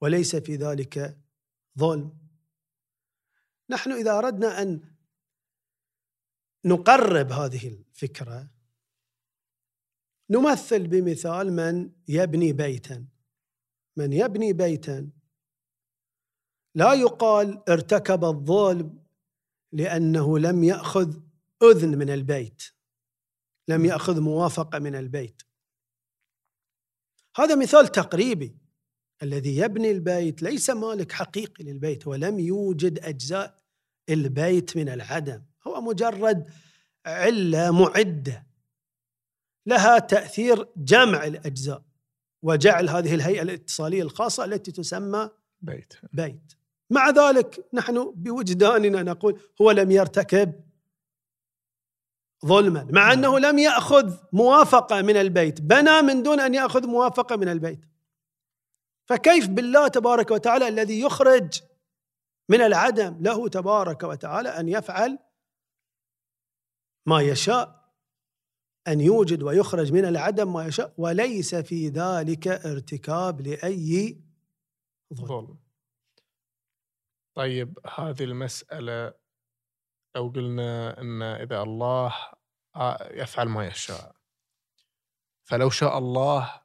وليس 0.00 0.36
في 0.36 0.56
ذلك 0.56 1.18
ظلم. 1.78 2.18
نحن 3.70 3.92
إذا 3.92 4.18
أردنا 4.18 4.62
أن 4.62 4.96
نقرب 6.64 7.32
هذه 7.32 7.68
الفكرة 7.68 8.50
نمثل 10.30 10.86
بمثال 10.86 11.52
من 11.52 11.90
يبني 12.08 12.52
بيتا. 12.52 13.06
من 13.96 14.12
يبني 14.12 14.52
بيتا. 14.52 15.10
لا 16.74 16.92
يقال 16.92 17.62
ارتكب 17.68 18.24
الظلم 18.24 19.02
لأنه 19.72 20.38
لم 20.38 20.64
يأخذ 20.64 21.16
أذن 21.62 21.98
من 21.98 22.10
البيت. 22.10 22.62
لم 23.68 23.84
يأخذ 23.84 24.20
موافقة 24.20 24.78
من 24.78 24.94
البيت. 24.94 25.42
هذا 27.36 27.56
مثال 27.56 27.88
تقريبي. 27.88 28.56
الذي 29.22 29.56
يبني 29.56 29.90
البيت 29.90 30.42
ليس 30.42 30.70
مالك 30.70 31.12
حقيقي 31.12 31.64
للبيت 31.64 32.06
ولم 32.06 32.38
يوجد 32.38 32.98
أجزاء 32.98 33.62
البيت 34.08 34.76
من 34.76 34.88
العدم. 34.88 35.42
هو 35.66 35.80
مجرد 35.80 36.50
علة 37.06 37.70
معدة. 37.70 38.49
لها 39.66 39.98
تأثير 39.98 40.68
جمع 40.76 41.24
الأجزاء 41.24 41.82
وجعل 42.42 42.88
هذه 42.88 43.14
الهيئة 43.14 43.42
الاتصالية 43.42 44.02
الخاصة 44.02 44.44
التي 44.44 44.72
تسمى 44.72 45.30
بيت. 45.60 45.94
بيت. 46.12 46.52
مع 46.90 47.10
ذلك 47.10 47.66
نحن 47.72 48.12
بوجداننا 48.16 49.02
نقول 49.02 49.40
هو 49.60 49.70
لم 49.70 49.90
يرتكب 49.90 50.52
ظلما 52.46 52.88
مع 52.90 53.06
نعم. 53.06 53.18
أنه 53.18 53.38
لم 53.38 53.58
يأخذ 53.58 54.16
موافقة 54.32 55.02
من 55.02 55.16
البيت 55.16 55.60
بنى 55.60 56.02
من 56.02 56.22
دون 56.22 56.40
أن 56.40 56.54
يأخذ 56.54 56.86
موافقة 56.86 57.36
من 57.36 57.48
البيت. 57.48 57.80
فكيف 59.06 59.48
بالله 59.48 59.88
تبارك 59.88 60.30
وتعالى 60.30 60.68
الذي 60.68 61.00
يخرج 61.00 61.60
من 62.48 62.60
العدم 62.60 63.16
له 63.20 63.48
تبارك 63.48 64.02
وتعالى 64.02 64.48
أن 64.48 64.68
يفعل 64.68 65.18
ما 67.06 67.20
يشاء 67.20 67.79
أن 68.88 69.00
يوجد 69.00 69.42
ويخرج 69.42 69.92
من 69.92 70.04
العدم 70.04 70.52
ما 70.52 70.66
يشاء 70.66 70.94
وليس 70.96 71.54
في 71.54 71.88
ذلك 71.88 72.48
ارتكاب 72.48 73.40
لأي 73.40 74.20
ظلم. 75.14 75.58
طيب 77.34 77.78
هذه 77.98 78.24
المسألة 78.24 79.14
لو 80.16 80.28
قلنا 80.28 81.00
إن 81.00 81.22
إذا 81.22 81.62
الله 81.62 82.14
يفعل 83.10 83.48
ما 83.48 83.66
يشاء 83.66 84.16
فلو 85.44 85.70
شاء 85.70 85.98
الله 85.98 86.62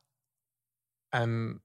أن 1.13 1.59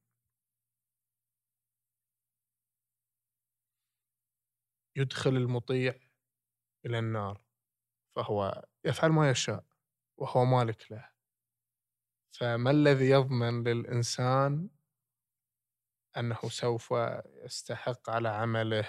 يدخل 4.96 5.30
المطيع 5.30 5.94
إلى 6.86 6.98
النار 6.98 7.40
فهو 8.16 8.64
يفعل 8.84 9.10
ما 9.10 9.30
يشاء. 9.30 9.69
وهو 10.20 10.44
مالك 10.44 10.92
له. 10.92 11.08
فما 12.38 12.70
الذي 12.70 13.10
يضمن 13.10 13.64
للإنسان 13.64 14.68
أنه 16.16 16.38
سوف 16.48 16.94
يستحق 17.44 18.10
على 18.10 18.28
عمله 18.28 18.88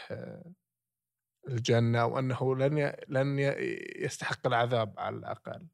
الجنة 1.47 2.05
وأنه 2.05 2.55
لن 2.55 2.95
لن 3.07 3.39
يستحق 3.95 4.47
العذاب 4.47 4.99
على 4.99 5.15
الأقل؟ 5.15 5.67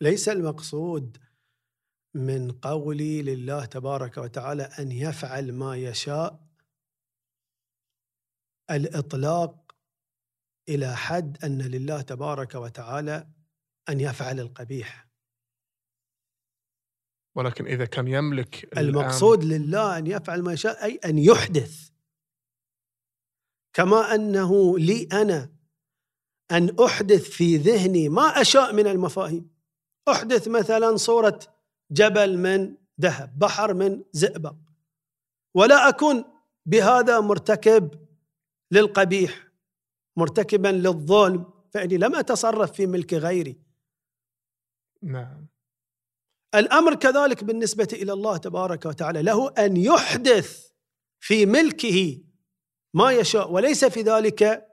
ليس 0.00 0.28
المقصود 0.28 1.18
من 2.14 2.52
قولي 2.52 3.22
لله 3.22 3.64
تبارك 3.64 4.16
وتعالى 4.16 4.62
أن 4.62 4.92
يفعل 4.92 5.52
ما 5.52 5.76
يشاء 5.76 6.48
الإطلاق 8.70 9.76
إلى 10.68 10.96
حد 10.96 11.44
أن 11.44 11.62
لله 11.62 12.02
تبارك 12.02 12.54
وتعالى 12.54 13.28
أن 13.88 14.00
يفعل 14.00 14.40
القبيح. 14.40 15.08
ولكن 17.36 17.66
إذا 17.66 17.84
كان 17.84 18.08
يملك 18.08 18.78
المقصود 18.78 19.44
لله 19.44 19.98
أن 19.98 20.06
يفعل 20.06 20.42
ما 20.42 20.52
يشاء 20.52 20.84
أي 20.84 21.00
أن 21.04 21.18
يحدث. 21.18 21.90
كما 23.72 24.14
أنه 24.14 24.78
لي 24.78 25.08
أنا 25.12 25.50
أن 26.50 26.76
أحدث 26.84 27.30
في 27.30 27.56
ذهني 27.56 28.08
ما 28.08 28.40
أشاء 28.40 28.72
من 28.72 28.86
المفاهيم. 28.86 29.50
أحدث 30.08 30.48
مثلا 30.48 30.96
صورة 30.96 31.40
جبل 31.90 32.38
من 32.38 32.76
ذهب 33.00 33.38
بحر 33.38 33.74
من 33.74 34.04
زئبق. 34.12 34.56
ولا 35.54 35.88
أكون 35.88 36.24
بهذا 36.66 37.20
مرتكب 37.20 38.08
للقبيح 38.70 39.48
مرتكبا 40.16 40.68
للظلم 40.68 41.52
فإني 41.70 41.96
لم 41.96 42.14
أتصرف 42.14 42.72
في 42.72 42.86
ملك 42.86 43.14
غيري. 43.14 43.64
نعم. 45.04 45.46
الأمر 46.54 46.94
كذلك 46.94 47.44
بالنسبة 47.44 47.88
إلى 47.92 48.12
الله 48.12 48.36
تبارك 48.36 48.86
وتعالى 48.86 49.22
له 49.22 49.50
أن 49.50 49.76
يحدث 49.76 50.66
في 51.20 51.46
ملكه 51.46 52.20
ما 52.94 53.12
يشاء 53.12 53.52
وليس 53.52 53.84
في 53.84 54.02
ذلك 54.02 54.66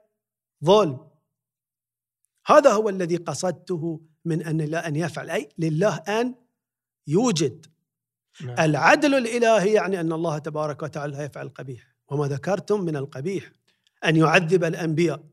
ظلم. 0.64 1.10
هذا 2.46 2.72
هو 2.72 2.88
الذي 2.88 3.16
قصدته 3.16 4.00
من 4.24 4.42
أن 4.42 4.60
الله 4.60 4.78
أن 4.78 4.96
يفعل 4.96 5.30
أي 5.30 5.48
لله 5.58 5.96
أن 5.96 6.34
يوجد. 7.06 7.66
نعم. 8.40 8.60
العدل 8.60 9.14
الإلهي 9.14 9.72
يعني 9.72 10.00
أن 10.00 10.12
الله 10.12 10.38
تبارك 10.38 10.82
وتعالى 10.82 11.16
لا 11.16 11.24
يفعل 11.24 11.46
القبيح. 11.46 11.94
وما 12.08 12.28
ذكرتم 12.28 12.80
من 12.80 12.96
القبيح 12.96 13.52
أن 14.04 14.16
يعذب 14.16 14.64
الأنبياء. 14.64 15.31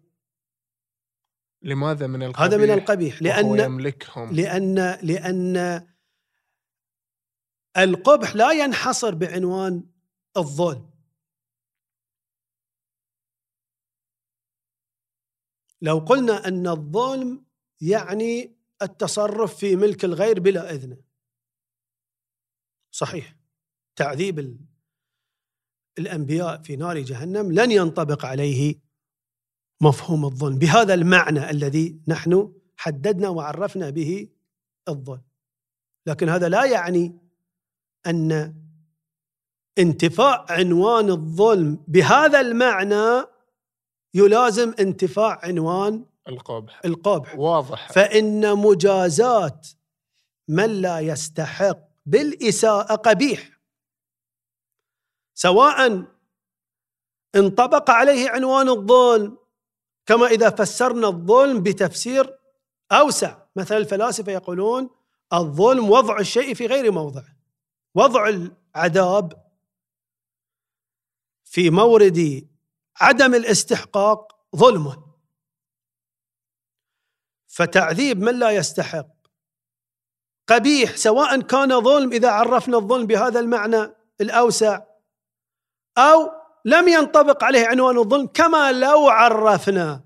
لماذا 1.62 2.08
من 2.08 2.24
القبيح 2.24 2.42
هذا 2.42 2.58
من 2.58 2.72
القبيح؟ 2.72 3.22
لأن 3.22 3.60
يملكهم؟ 3.60 4.36
لأن 4.36 4.76
لأن 5.04 5.58
القبح 7.78 8.36
لا 8.36 8.52
ينحصر 8.52 9.16
بعنوان 9.16 9.84
الظلم. 10.38 10.90
لو 15.82 15.98
قلنا 16.00 16.48
أن 16.48 16.68
الظلم 16.68 17.46
يعني 17.82 18.56
التصرف 18.82 19.58
في 19.58 19.76
ملك 19.76 20.06
الغير 20.06 20.40
بلا 20.40 20.72
اذنه 20.72 20.98
صحيح. 22.92 23.36
تعذيب 23.96 24.40
ال- 24.40 24.60
الأنبياء 26.00 26.62
في 26.62 26.76
نار 26.76 27.00
جهنم 27.00 27.52
لن 27.52 27.72
ينطبق 27.72 28.26
عليه 28.26 28.80
مفهوم 29.82 30.26
الظلم 30.26 30.58
بهذا 30.58 30.94
المعنى 30.94 31.50
الذي 31.50 32.00
نحن 32.08 32.54
حددنا 32.78 33.30
وعرفنا 33.30 33.90
به 33.90 34.30
الظلم 34.88 35.24
لكن 36.06 36.30
هذا 36.30 36.50
لا 36.50 36.66
يعني 36.66 37.20
أن 38.08 38.56
انتفاء 39.78 40.46
عنوان 40.50 41.10
الظلم 41.10 41.84
بهذا 41.88 42.42
المعنى 42.42 43.26
يلازم 44.14 44.74
انتفاع 44.80 45.40
عنوان 45.44 46.06
القبح. 46.28 46.82
القبح. 46.86 47.36
واضح. 47.36 47.92
فإن 47.92 48.58
مجازات 48.58 49.68
من 50.48 50.82
لا 50.82 51.00
يستحق 51.00 51.80
بالإساءة 52.06 52.96
قبيح. 52.96 53.60
سواء 55.34 56.06
انطبق 57.36 57.90
عليه 57.90 58.30
عنوان 58.30 58.70
الظلم 58.70 59.38
كما 60.10 60.28
إذا 60.28 60.50
فسرنا 60.50 61.08
الظلم 61.08 61.64
بتفسير 61.64 62.40
أوسع. 62.92 63.38
مثلا 63.56 63.78
الفلاسفة 63.78 64.32
يقولون 64.32 64.90
الظلم 65.34 65.90
وضع 65.90 66.20
الشيء 66.20 66.54
في 66.54 66.66
غير 66.66 66.92
موضعه 66.92 67.36
وضع 67.96 68.30
العذاب 68.30 69.52
في 71.44 71.70
مورد 71.70 72.50
عدم 73.02 73.36
الاستحقاق 73.36 74.40
ظلم 74.56 75.04
فتعذيب 77.48 78.20
من 78.20 78.40
لا 78.40 78.52
يستحق. 78.52 79.08
قبيح 80.48 80.96
سواء 80.96 81.42
كان 81.42 81.82
ظلم 81.82 82.12
إذا 82.12 82.30
عرفنا 82.30 82.78
الظلم 82.78 83.08
بهذا 83.08 83.40
المعنى 83.40 83.94
الأوسع 84.22 84.82
أو 85.98 86.39
لم 86.66 86.88
ينطبق 86.88 87.44
عليه 87.44 87.68
عنوان 87.68 87.98
الظلم 87.98 88.28
كما 88.28 88.72
لو 88.72 89.08
عرفنا 89.10 90.06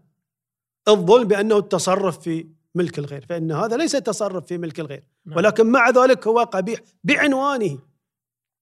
الظلم 0.87 1.27
بأنه 1.27 1.57
التصرف 1.57 2.19
في 2.19 2.49
ملك 2.75 2.99
الغير 2.99 3.25
فإن 3.25 3.51
هذا 3.51 3.77
ليس 3.77 3.91
تصرف 3.91 4.45
في 4.45 4.57
ملك 4.57 4.79
الغير 4.79 5.07
نعم. 5.25 5.37
ولكن 5.37 5.71
مع 5.71 5.89
ذلك 5.89 6.27
هو 6.27 6.39
قبيح 6.39 6.79
بعنوانه 7.03 7.79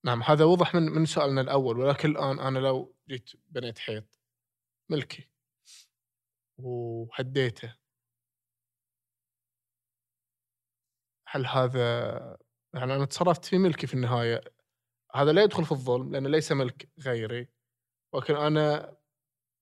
نعم 0.05 0.23
هذا 0.23 0.45
وضح 0.45 0.75
من 0.75 0.83
من 0.83 1.05
سؤالنا 1.05 1.41
الأول 1.41 1.79
ولكن 1.79 2.11
الآن 2.11 2.39
أنا 2.39 2.59
لو 2.59 2.95
جيت 3.09 3.31
بنيت 3.49 3.79
حيط 3.79 4.19
ملكي 4.89 5.29
وهديته 6.57 7.75
هل 11.27 11.45
هذا 11.45 12.37
يعني 12.73 12.95
أنا 12.95 13.05
تصرفت 13.05 13.45
في 13.45 13.57
ملكي 13.57 13.87
في 13.87 13.93
النهاية 13.93 14.41
هذا 15.15 15.31
لا 15.31 15.43
يدخل 15.43 15.65
في 15.65 15.71
الظلم 15.71 16.11
لأنه 16.11 16.29
ليس 16.29 16.51
ملك 16.51 16.89
غيري 16.99 17.47
ولكن 18.13 18.35
أنا 18.35 18.97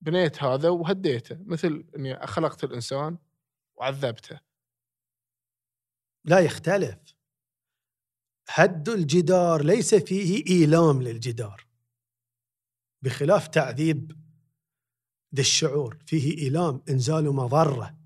بنيت 0.02 0.44
هذا 0.44 0.70
وهديته 0.70 1.38
مثل 1.46 1.86
إني 1.96 2.28
خلقت 2.28 2.64
الإنسان 2.64 3.18
وعذبته. 3.76 4.40
لا 6.26 6.40
يختلف. 6.40 6.98
هد 8.50 8.90
الجدار 8.90 9.64
ليس 9.64 9.96
فيه 9.96 10.44
إيلام 10.48 11.02
للجدار. 11.02 11.68
بخلاف 13.02 13.48
تعذيب 13.48 14.12
ذي 15.36 15.42
الشعور 15.42 15.98
فيه 16.06 16.38
إيلام 16.38 16.84
إنزال 16.90 17.36
مضرة. 17.36 17.98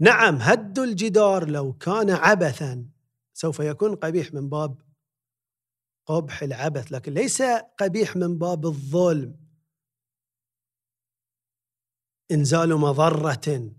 نعم 0.00 0.36
هد 0.36 0.78
الجدار 0.78 1.48
لو 1.48 1.72
كان 1.72 2.10
عبثا 2.10 2.88
سوف 3.34 3.60
يكون 3.60 3.94
قبيح 3.94 4.34
من 4.34 4.48
باب 4.48 4.82
قبح 6.06 6.42
العبث 6.42 6.92
لكن 6.92 7.14
ليس 7.14 7.42
قبيح 7.78 8.16
من 8.16 8.38
باب 8.38 8.66
الظلم. 8.66 9.36
إنزال 12.30 12.76
مضرة 12.76 13.72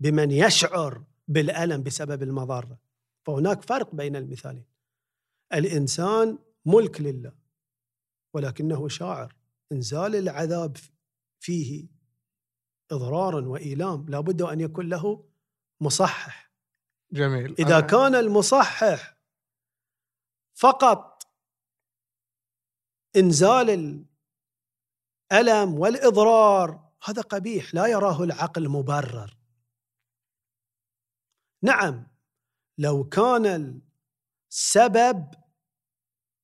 بمن 0.00 0.30
يشعر 0.30 1.04
بالألم 1.28 1.82
بسبب 1.82 2.22
المضرة. 2.22 2.78
فهناك 3.26 3.62
فرق 3.62 3.94
بين 3.94 4.16
المثالين. 4.16 4.64
الإنسان 5.54 6.38
ملك 6.64 7.00
لله 7.00 7.32
ولكنه 8.34 8.88
شاعر. 8.88 9.36
إنزال 9.72 10.16
العذاب 10.16 10.76
فيه 11.40 11.88
إضرار 12.90 13.34
وإيلام. 13.34 14.06
لابد 14.08 14.42
أن 14.42 14.60
يكون 14.60 14.88
له 14.88 15.24
مصحح. 15.80 16.52
جميل. 17.12 17.54
إذا 17.58 17.80
كان 17.80 18.14
المصحح 18.14 19.18
فقط 20.54 21.17
إنزال 23.16 23.70
الألم 25.32 25.78
والإضرار. 25.78 26.88
هذا 27.04 27.22
قبيح 27.22 27.74
لا 27.74 27.86
يراه 27.86 28.22
العقل 28.22 28.68
مبرر. 28.68 29.38
نعم 31.62 32.06
لو 32.78 33.04
كان 33.04 33.80
السبب 34.50 35.34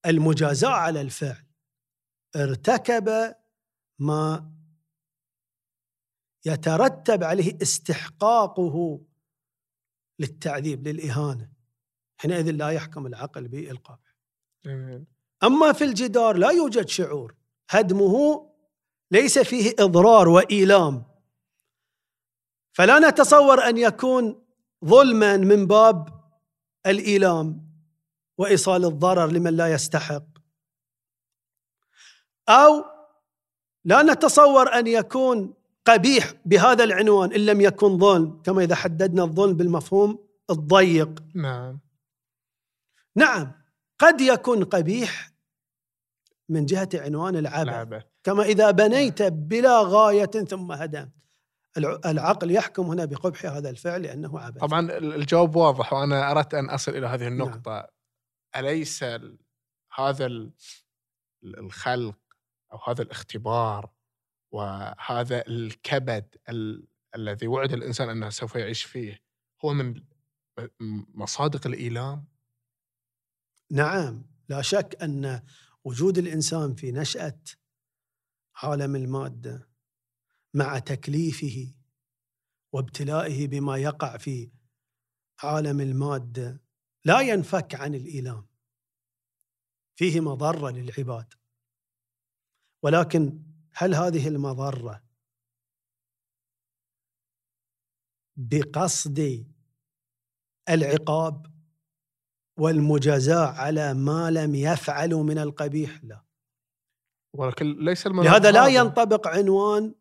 المجازاة 0.06 0.68
على 0.68 1.00
الفعل 1.00 1.46
ارتكب 2.36 3.34
ما 3.98 4.54
يترتب 6.46 7.24
عليه 7.24 7.58
استحقاقه 7.62 9.06
للتعذيب 10.18 10.88
للإهانة 10.88 11.52
حينئذ 12.16 12.50
لا 12.50 12.70
يحكم 12.70 13.06
العقل 13.06 13.48
بالقبح 13.48 14.14
أما 15.45 15.72
في 15.72 15.84
الجدار 15.84 16.36
لا 16.36 16.51
يوجد 16.51 16.88
شعور. 16.88 17.34
هدمه 17.70 18.47
ليس 19.11 19.38
فيه 19.38 19.74
إضرار 19.78 20.28
وإيلام. 20.28 21.05
فلا 22.72 23.09
نتصور 23.09 23.68
أن 23.68 23.78
يكون 23.78 24.45
ظلما 24.84 25.36
من 25.36 25.66
باب 25.66 26.09
الإيلام 26.86 27.70
وإيصال 28.38 28.84
الضرر 28.84 29.26
لمن 29.26 29.57
لا 29.57 29.72
يستحق. 29.72 30.24
أو 32.49 32.84
لا 33.84 34.03
نتصور 34.03 34.78
أن 34.78 34.86
يكون 34.86 35.55
قبيح 35.84 36.32
بهذا 36.45 36.84
العنوان 36.84 37.32
إن 37.32 37.47
لم 37.47 37.61
يكن 37.61 37.99
ظلم 37.99 38.42
كما 38.42 38.62
إذا 38.62 38.74
حددنا 38.74 39.22
الظلم 39.22 39.57
بالمفهوم 39.57 40.28
الضيق. 40.51 41.22
نعم. 41.34 41.80
نعم 43.16 43.53
قد 43.99 44.20
يكون 44.20 44.64
قبيح 44.64 45.34
من 46.49 46.66
جهة 46.66 46.88
عنوان 46.95 47.36
العبث. 47.36 48.03
كما 48.24 48.42
إذا 48.42 48.70
بنيت 48.70 49.22
بلا 49.22 49.82
غاية 49.82 50.26
ثم 50.26 50.72
هدمت 50.72 51.12
الع- 51.76 52.01
العقل 52.07 52.51
يحكم 52.51 52.82
هنا 52.86 53.05
بقبح 53.05 53.47
هذا 53.47 53.70
الفعل 53.70 54.03
لأنه 54.03 54.40
عبث. 54.40 54.61
طبعا 54.61 54.80
ال- 54.80 55.14
الجواب 55.14 55.57
واضح 55.57 55.92
وأنا 55.92 56.30
أردت 56.30 56.55
أن 56.55 56.70
أصل 56.70 56.92
إلى 56.92 57.07
هذه 57.07 57.22
نعم. 57.28 57.32
النقطة. 57.32 57.88
أليس 58.57 59.03
ال- 59.03 59.38
هذا 59.95 60.26
ال- 60.26 60.53
ال- 61.45 61.59
الخلق 61.59 62.18
أو 62.72 62.78
هذا 62.86 63.03
الاختبار 63.03 63.90
وهذا 64.53 65.47
الكبد 65.49 66.36
ال- 66.49 66.86
الذي 67.16 67.47
وعد 67.47 67.72
الإنسان 67.72 68.09
أنه 68.11 68.30
سوف 68.30 68.55
يعيش 68.55 68.82
فيه 68.84 69.20
هو 69.64 69.72
من 69.72 70.03
مصادق 71.14 71.66
الإيلام؟ 71.66 72.24
نعم. 73.70 74.22
لا 74.49 74.62
شك 74.62 74.97
أن 75.03 75.42
وجود 75.85 76.18
الإنسان 76.18 76.74
في 76.74 76.93
نشأة 76.93 77.41
عالم 78.57 78.97
المادة 78.97 79.68
مع 80.55 80.78
تكليفه 80.78 81.74
وابتلائه 82.72 83.49
بما 83.49 83.76
يقع 83.76 84.16
في 84.16 84.51
عالم 85.43 85.80
المادة 85.80 86.61
لا 87.05 87.20
ينفك 87.20 87.74
عن 87.74 87.95
الإيلام. 87.95 88.47
فيه 89.97 90.20
مضرة 90.20 90.70
للعباد. 90.70 91.35
ولكن 92.82 93.43
هل 93.72 93.95
هذه 93.95 94.28
المضرة 94.28 95.05
بقصد 98.37 99.47
العقاب؟ 100.68 101.53
والمجازاة 102.59 103.46
على 103.46 103.94
ما 103.94 104.30
لم 104.30 104.55
يفعلوا 104.55 105.22
من 105.22 105.38
القبيح 105.38 106.05
لا 106.05 106.24
ولكن 107.34 107.84
ليس 107.84 108.07
لهذا 108.07 108.50
لا. 108.50 108.66
ينطبق 108.66 109.28
عنوان 109.28 109.94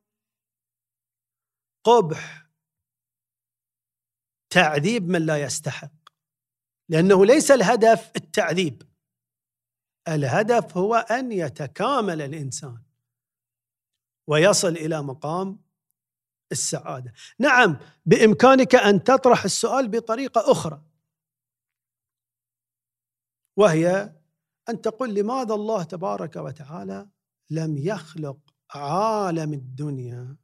قبح 1.83 2.49
تعذيب 4.49 5.09
من 5.09 5.25
لا 5.25 5.41
يستحق. 5.41 5.91
لأنه 6.89 7.25
ليس 7.25 7.51
الهدف 7.51 8.11
التعذيب. 8.15 8.83
الهدف 10.07 10.77
هو 10.77 10.95
أن 10.95 11.31
يتكامل 11.31 12.21
الإنسان 12.21 12.83
ويصل 14.29 14.67
إلى 14.67 15.01
مقام 15.01 15.59
السعادة. 16.51 17.13
نعم 17.39 17.77
بإمكانك 18.05 18.75
أن 18.75 19.03
تطرح 19.03 19.43
السؤال 19.43 19.87
بطريقة 19.87 20.51
أخرى. 20.51 20.81
وهي 23.57 24.15
أن 24.69 24.81
تقول 24.81 25.13
لماذا 25.13 25.53
الله 25.53 25.83
تبارك 25.83 26.35
وتعالى 26.35 27.09
لم 27.49 27.77
يخلق 27.77 28.37
عالم 28.71 29.53
الدنيا؟ 29.53 30.37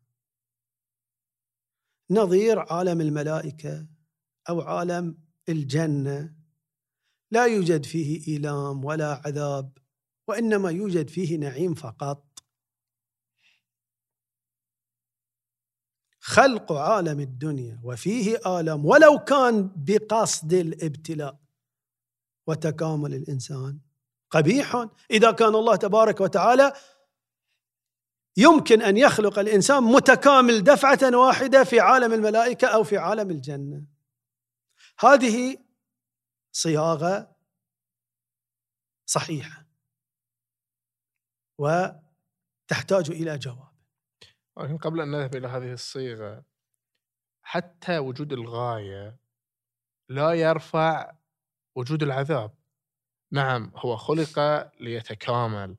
نظير 2.11 2.59
عالم 2.59 3.01
الملائكة 3.01 3.87
أو 4.49 4.61
عالم 4.61 5.17
الجنة. 5.49 6.35
لا 7.31 7.45
يوجد 7.45 7.85
فيه 7.85 8.27
إيلام 8.27 8.85
ولا 8.85 9.21
عذاب 9.25 9.77
وإنما 10.27 10.69
يوجد 10.71 11.09
فيه 11.09 11.37
نعيم 11.37 11.73
فقط. 11.73 12.25
خلق 16.19 16.71
عالم 16.71 17.19
الدنيا 17.19 17.79
وفيه 17.83 18.59
آلام 18.59 18.85
ولو 18.85 19.19
كان 19.19 19.71
بقصد 19.75 20.53
الابتلاء. 20.53 21.48
وتكامل 22.49 23.13
الإنسان. 23.13 23.79
قبيح. 24.29 24.87
إذا 25.11 25.31
كان 25.31 25.55
الله 25.55 25.75
تبارك 25.75 26.21
وتعالى 26.21 26.73
يمكن 28.37 28.81
أن 28.81 28.97
يخلق 28.97 29.39
الإنسان 29.39 29.83
متكامل 29.83 30.63
دفعة 30.63 31.17
واحدة 31.17 31.63
في 31.63 31.79
عالم 31.79 32.13
الملائكة 32.13 32.67
أو 32.67 32.83
في 32.83 32.97
عالم 32.97 33.31
الجنة. 33.31 33.85
هذه 34.99 35.57
صياغة 36.51 37.35
صحيحة. 39.05 39.65
وتحتاج 41.57 43.11
إلى 43.11 43.37
جواب. 43.37 43.69
ولكن 44.55 44.77
قبل 44.77 45.01
أن 45.01 45.11
نذهب 45.11 45.35
إلى 45.35 45.47
هذه 45.47 45.73
الصيغة 45.73 46.43
حتى 47.41 47.97
وجود 47.97 48.33
الغاية 48.33 49.17
لا 50.09 50.33
يرفع 50.33 51.18
وجود 51.75 52.03
العذاب. 52.03 52.53
نعم 53.31 53.71
هو 53.75 53.97
خلق 53.97 54.39
ليتكامل. 54.79 55.77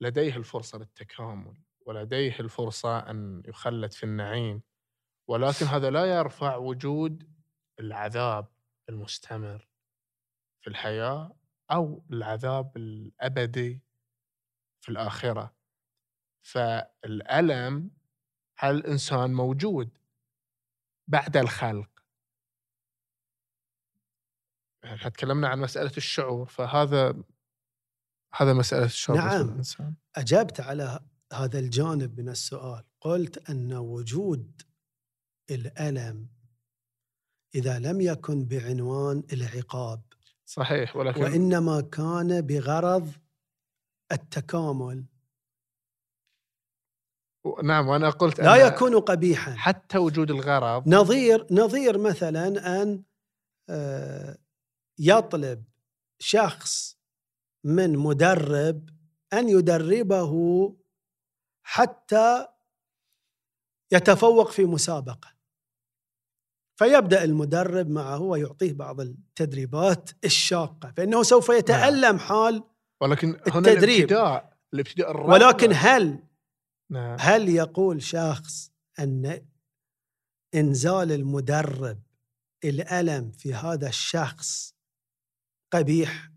لديه 0.00 0.36
الفرصة 0.36 0.78
للتكامل 0.78 1.56
ولديه 1.86 2.40
الفرصة 2.40 2.98
أن 3.10 3.42
يخلد 3.46 3.92
في 3.92 4.04
النعيم. 4.04 4.62
ولكن 5.28 5.66
هذا 5.66 5.90
لا 5.90 6.04
يرفع 6.04 6.56
وجود 6.56 7.32
العذاب 7.80 8.48
المستمر 8.88 9.68
في 10.60 10.70
الحياة 10.70 11.36
أو 11.70 12.04
العذاب 12.10 12.76
الأبدي 12.76 13.82
في 14.80 14.88
الآخرة. 14.88 15.54
فالألم 16.42 17.90
على 18.58 18.76
الإنسان 18.76 19.32
موجود 19.34 19.98
بعد 21.08 21.36
الخلق. 21.36 21.91
إحنا 24.84 25.10
تكلمنا 25.10 25.48
عن 25.48 25.60
مسألة 25.60 25.92
الشعور 25.96 26.46
فهذا 26.46 27.14
هذا 28.34 28.52
مسألة 28.52 28.84
الشعور 28.84 29.18
نعم. 29.18 29.62
أجبت 30.16 30.60
على 30.60 31.00
هذا 31.32 31.58
الجانب 31.58 32.20
من 32.20 32.28
السؤال. 32.28 32.84
قلت 33.00 33.50
أن 33.50 33.72
وجود 33.72 34.62
الألم 35.50 36.28
إذا 37.54 37.78
لم 37.78 38.00
يكن 38.00 38.44
بعنوان 38.44 39.22
العقاب 39.32 40.02
صحيح 40.46 40.96
ولكن 40.96 41.22
وإنما 41.22 41.80
كان 41.80 42.40
بغرض 42.40 43.12
التكامل. 44.12 45.04
نعم 47.64 47.88
وأنا 47.88 48.10
قلت 48.10 48.40
لا 48.40 48.54
أن 48.54 48.72
يكون 48.72 49.00
قبيحا. 49.00 49.54
حتى 49.54 49.98
وجود 49.98 50.30
الغرض 50.30 50.88
نظير 50.88 51.46
نظير 51.50 51.98
مثلا 51.98 52.82
أن 52.82 53.02
آه، 53.68 54.38
يطلب 54.98 55.64
شخص 56.18 56.98
من 57.64 57.98
مدرب 57.98 58.90
أن 59.32 59.48
يدربه 59.48 60.32
حتى 61.62 62.46
يتفوق 63.92 64.50
في 64.50 64.64
مسابقة 64.64 65.32
فيبدأ 66.76 67.24
المدرب 67.24 67.90
معه 67.90 68.22
ويعطيه 68.22 68.72
بعض 68.72 69.00
التدريبات 69.00 70.10
الشاقة 70.24 70.92
فإنه 70.96 71.22
سوف 71.22 71.48
يتألم 71.48 72.18
حال 72.18 72.64
ولكن 73.00 73.28
هنا 73.28 73.58
التدريب. 73.58 73.96
الابتداء 73.98 74.58
الابتداء. 74.74 75.30
ولكن 75.30 75.70
هل 75.74 76.18
نعم 76.90 77.16
هل 77.20 77.48
يقول 77.48 78.02
شخص 78.02 78.72
أن 78.98 79.46
إنزال 80.54 81.12
المدرب 81.12 82.02
الألم 82.64 83.32
في 83.32 83.54
هذا 83.54 83.88
الشخص 83.88 84.74
قبيح. 85.72 86.30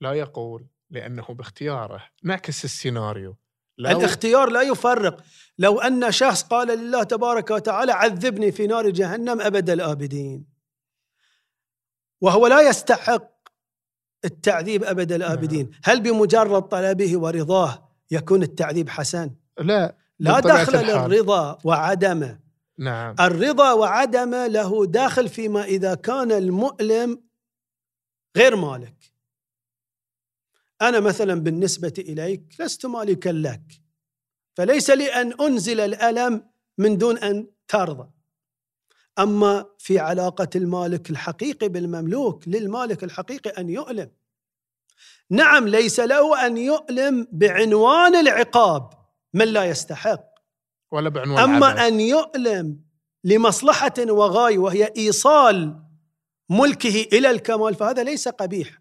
لا 0.00 0.12
يقول 0.12 0.66
لأنه 0.90 1.22
باختياره. 1.22 2.04
نعكس 2.24 2.64
السيناريو. 2.64 3.36
لو 3.78 3.98
الاختيار 3.98 4.50
لا 4.50 4.62
يفرق. 4.62 5.24
لو 5.58 5.80
أن 5.80 6.12
شخص 6.12 6.42
قال 6.42 6.68
لله 6.68 7.02
تبارك 7.02 7.50
وتعالى 7.50 7.92
عذبني 7.92 8.52
في 8.52 8.66
نار 8.66 8.90
جهنم 8.90 9.40
أبد 9.40 9.70
الآبدين. 9.70 10.46
وهو 12.20 12.46
لا 12.46 12.68
يستحق 12.68 13.30
التعذيب 14.24 14.84
أبد 14.84 15.12
الآبدين. 15.12 15.70
هل 15.84 16.00
بمجرد 16.00 16.62
طلبه 16.62 17.18
ورضاه 17.18 17.88
يكون 18.10 18.42
التعذيب 18.42 18.88
حسن؟ 18.88 19.34
لا 19.58 19.96
لا 20.18 20.40
دخل 20.40 20.78
الحال. 20.78 21.10
للرضا 21.10 21.58
وعدمه. 21.64 22.40
نعم. 22.78 23.14
الرضا 23.20 23.72
وعدمه 23.72 24.46
له 24.46 24.86
داخل 24.86 25.28
فيما 25.28 25.64
إذا 25.64 25.94
كان 25.94 26.32
المؤلم 26.32 27.29
غير 28.36 28.56
مالك. 28.56 29.12
أنا 30.82 31.00
مثلا 31.00 31.34
بالنسبة 31.34 31.94
إليك 31.98 32.42
لست 32.60 32.86
مالكا 32.86 33.28
لك 33.28 33.82
فليس 34.56 34.90
لي 34.90 35.08
أن 35.08 35.32
أنزل 35.40 35.80
الألم 35.80 36.50
من 36.78 36.98
دون 36.98 37.18
أن 37.18 37.50
ترضى. 37.68 38.10
أما 39.18 39.66
في 39.78 39.98
علاقة 39.98 40.48
المالك 40.56 41.10
الحقيقي 41.10 41.68
بالمملوك 41.68 42.48
للمالك 42.48 43.04
الحقيقي 43.04 43.50
أن 43.50 43.68
يؤلم. 43.70 44.10
نعم 45.30 45.68
ليس 45.68 46.00
له 46.00 46.46
أن 46.46 46.56
يؤلم 46.56 47.28
بعنوان 47.32 48.16
العقاب 48.16 48.90
من 49.34 49.48
لا 49.48 49.64
يستحق. 49.64 50.24
ولا 50.92 51.08
بعنوان 51.08 51.38
أما 51.38 51.66
عبث. 51.66 51.80
أن 51.80 52.00
يؤلم 52.00 52.80
لمصلحة 53.24 53.94
وغاية 53.98 54.58
وهي 54.58 54.92
إيصال 54.96 55.82
ملكه 56.50 57.02
إلى 57.12 57.30
الكمال 57.30 57.74
فهذا 57.74 58.02
ليس 58.02 58.28
قبيح. 58.28 58.80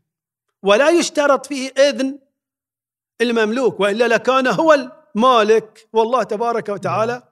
ولا 0.63 0.89
يشترط 0.89 1.45
فيه 1.45 1.69
إذن 1.69 2.19
المملوك 3.21 3.79
وإلا 3.79 4.07
لكان 4.07 4.47
هو 4.47 4.73
المالك. 4.73 5.89
والله 5.93 6.23
تبارك 6.23 6.69
وتعالى 6.69 7.13
هذا 7.13 7.23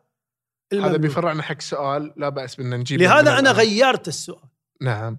المملوك. 0.74 1.00
بيفرعنا 1.00 1.44
حق 1.44 1.62
سؤال 1.62 2.14
لا 2.18 2.30
بأس 2.30 2.56
بأن 2.56 2.80
نجيب 2.80 3.02
لهذا 3.02 3.40
أنا 3.40 3.52
غيرت 3.52 4.08
السؤال. 4.08 4.50
نعم. 4.82 5.18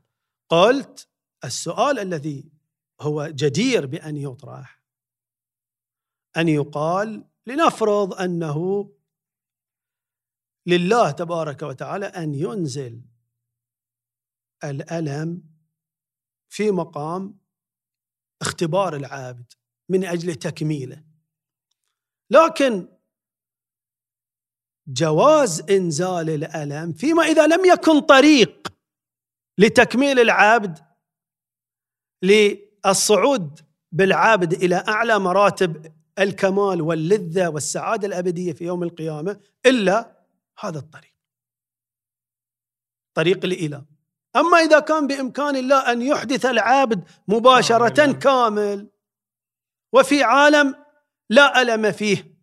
قلت 0.48 1.08
السؤال 1.44 1.98
الذي 1.98 2.44
هو 3.00 3.26
جدير 3.26 3.86
بأن 3.86 4.16
يطرح 4.16 4.82
أن 6.36 6.48
يقال 6.48 7.24
لنفرض 7.46 8.14
أنه 8.14 8.90
لله 10.66 11.10
تبارك 11.10 11.62
وتعالى 11.62 12.06
أن 12.06 12.34
ينزل 12.34 13.00
الألم 14.64 15.42
في 16.48 16.70
مقام 16.70 17.38
اختبار 18.42 18.96
العابد 18.96 19.52
من 19.88 20.04
أجل 20.04 20.34
تكميله 20.34 21.04
لكن 22.30 22.88
جواز 24.88 25.70
إنزال 25.70 26.30
الألم 26.30 26.92
فيما 26.92 27.22
إذا 27.22 27.46
لم 27.46 27.64
يكن 27.64 28.00
طريق 28.00 28.68
لتكميل 29.59 30.20
العبد 30.20 30.78
للصعود 32.22 33.61
بالعابد 33.92 34.52
إلى 34.52 34.76
أعلى 34.88 35.18
مراتب 35.18 35.94
الكمال 36.18 36.82
واللذة 36.82 37.48
والسعادة 37.48 38.06
الأبدية 38.06 38.52
في 38.52 38.64
يوم 38.64 38.82
القيامة 38.82 39.40
إلا 39.66 40.24
هذا 40.59 40.78
الطريق. 40.78 41.14
طريق 43.14 43.44
الإله. 43.44 43.84
أما 44.39 44.59
إذا 44.59 44.80
كان 44.80 45.07
بإمكان 45.07 45.57
الله 45.57 45.93
أن 45.93 46.03
يحدث 46.03 46.47
العبد 46.47 47.05
مباشرة. 47.28 48.12
كامل 48.12 48.91
وفي 49.93 50.22
عالم 50.22 50.74
لا 51.30 51.62
ألم 51.62 51.93
فيه. 51.93 52.39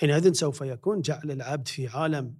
حينئذ 0.00 0.32
سوف 0.32 0.60
يكون 0.60 1.00
جعل 1.00 1.30
العبد 1.30 1.68
في 1.68 1.88
عالم 1.88 2.34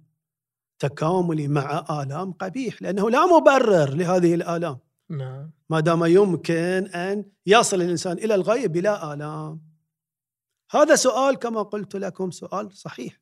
تكاملي 0.79 1.47
مع 1.47 1.85
آلام 1.89 2.31
قبيح 2.31 2.81
لأنه 2.81 3.09
لا 3.09 3.25
مبرر 3.25 3.89
لهذه 3.93 4.33
الآلام. 4.33 4.79
نعم. 5.09 5.51
ما 5.69 5.79
دام 5.79 6.05
يمكن 6.05 6.87
أن 6.95 7.25
يصل 7.45 7.81
الإنسان 7.81 8.17
إلى 8.17 8.35
الغاية 8.35 8.67
بلا 8.67 9.13
آلام. 9.13 9.61
هذا 10.71 10.95
سؤال 10.95 11.35
كما 11.35 11.61
قلت 11.61 11.95
لكم 11.95 12.31
سؤال 12.31 12.73
صحيح 12.73 13.21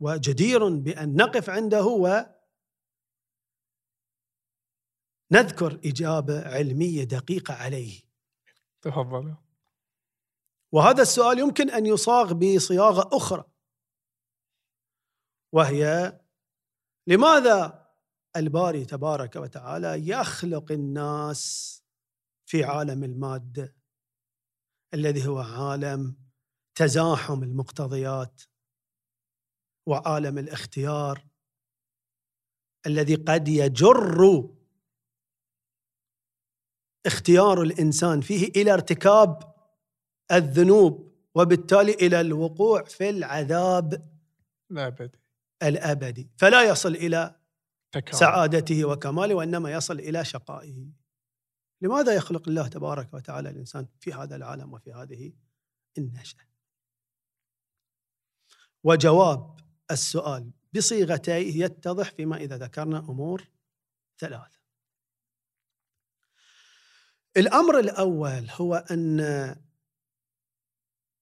وجدير 0.00 0.68
بأن 0.68 1.16
نقف 1.16 1.50
عنده 1.50 1.86
ونذكر 5.34 5.80
إجابة 5.84 6.48
علمية 6.48 7.04
دقيقة 7.04 7.54
عليه. 7.54 8.00
تفضل. 8.82 9.36
وهذا 10.72 11.02
السؤال 11.02 11.38
يمكن 11.38 11.70
أن 11.70 11.86
يصاغ 11.86 12.32
بصياغة 12.32 13.16
أخرى. 13.16 13.44
وهي 15.52 16.12
لماذا 17.06 17.88
الباري 18.36 18.84
تبارك 18.84 19.36
وتعالى 19.36 20.08
يخلق 20.08 20.72
الناس 20.72 21.82
في 22.46 22.64
عالم 22.64 23.04
المادة 23.04 23.76
الذي 24.94 25.26
هو 25.26 25.38
عالم 25.38 26.16
تزاحم 26.74 27.42
المقتضيات 27.42 28.42
وعالم 29.86 30.38
الاختيار 30.38 31.26
الذي 32.86 33.14
قد 33.14 33.48
يجر 33.48 34.63
اختيار 37.06 37.62
الإنسان 37.62 38.20
فيه 38.20 38.48
إلى 38.56 38.72
ارتكاب 38.72 39.54
الذنوب 40.32 41.14
وبالتالي 41.34 41.92
إلى 41.92 42.20
الوقوع 42.20 42.84
في 42.84 43.10
العذاب 43.10 44.08
لا 44.70 44.86
أبد 44.86 45.16
الأبدي 45.62 46.30
فلا 46.36 46.62
يصل 46.62 46.94
إلى 46.94 47.36
تكامل 47.92 48.18
سعادته 48.18 48.84
وكماله 48.84 49.34
وإنما 49.34 49.72
يصل 49.72 49.98
إلى 49.98 50.24
شقائه. 50.24 50.86
لماذا 51.80 52.14
يخلق 52.14 52.48
الله 52.48 52.68
تبارك 52.68 53.14
وتعالى 53.14 53.50
الإنسان 53.50 53.86
في 54.00 54.12
هذا 54.12 54.36
العالم 54.36 54.72
وفي 54.72 54.92
هذه 54.92 55.32
النشأة؟ 55.98 56.44
وجواب 58.84 59.60
السؤال 59.90 60.50
بصيغتيه 60.74 61.64
يتضح 61.64 62.10
فيما 62.10 62.36
إذا 62.36 62.58
ذكرنا 62.58 62.98
أمور 62.98 63.48
ثلاثة. 64.18 64.63
الأمر 67.36 67.78
الأول 67.78 68.50
هو 68.50 68.74
أن 68.74 69.20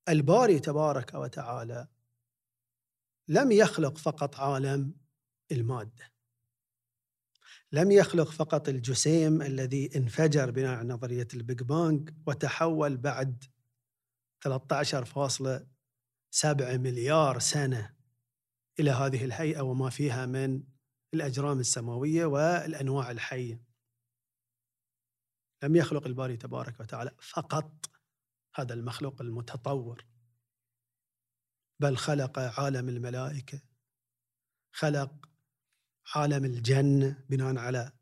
الباري 0.09 0.61
تبارك 0.61 1.15
وتعالى 1.15 1.89
لم 3.29 3.53
يخلق 3.53 3.99
فقط 3.99 4.37
عالم 4.37 4.95
المادة 5.53 6.13
لم 7.73 7.91
يخلق 7.91 8.31
فقط 8.31 8.69
الجسيم 8.69 9.43
الذي 9.43 9.91
انفجر 9.97 10.51
بناء 10.51 10.77
على 10.77 10.89
نظرية 10.89 11.29
ال 11.35 11.42
Big 11.42 11.63
Bang 11.63 12.11
وتحول 12.27 12.97
بعد 12.97 13.45
13.7 14.49 16.47
مليار 16.63 17.39
سنة 17.39 17.95
إلى 18.81 18.91
هذه 18.91 19.25
الهيئة 19.25 19.61
وما 19.61 19.91
فيها 19.91 20.27
من 20.27 20.63
الأجرام 21.15 21.61
السماوية 21.61 22.25
والأنواع 22.25 23.11
الحية. 23.11 23.72
لم 25.63 25.77
يخلق 25.77 26.07
الباري 26.07 26.37
تبارك 26.37 26.81
وتعالى 26.81 27.11
فقط 27.21 27.91
هذا 28.55 28.75
المخلوق 28.75 29.21
المتطور. 29.21 30.07
بل 31.81 31.97
خلق 31.97 32.39
عالم 32.39 32.89
الملائكة 32.89 33.61
خلق 34.73 35.29
عالم 36.15 36.45
الجنه 36.45 37.25
بناء 37.29 37.57
على 37.57 37.93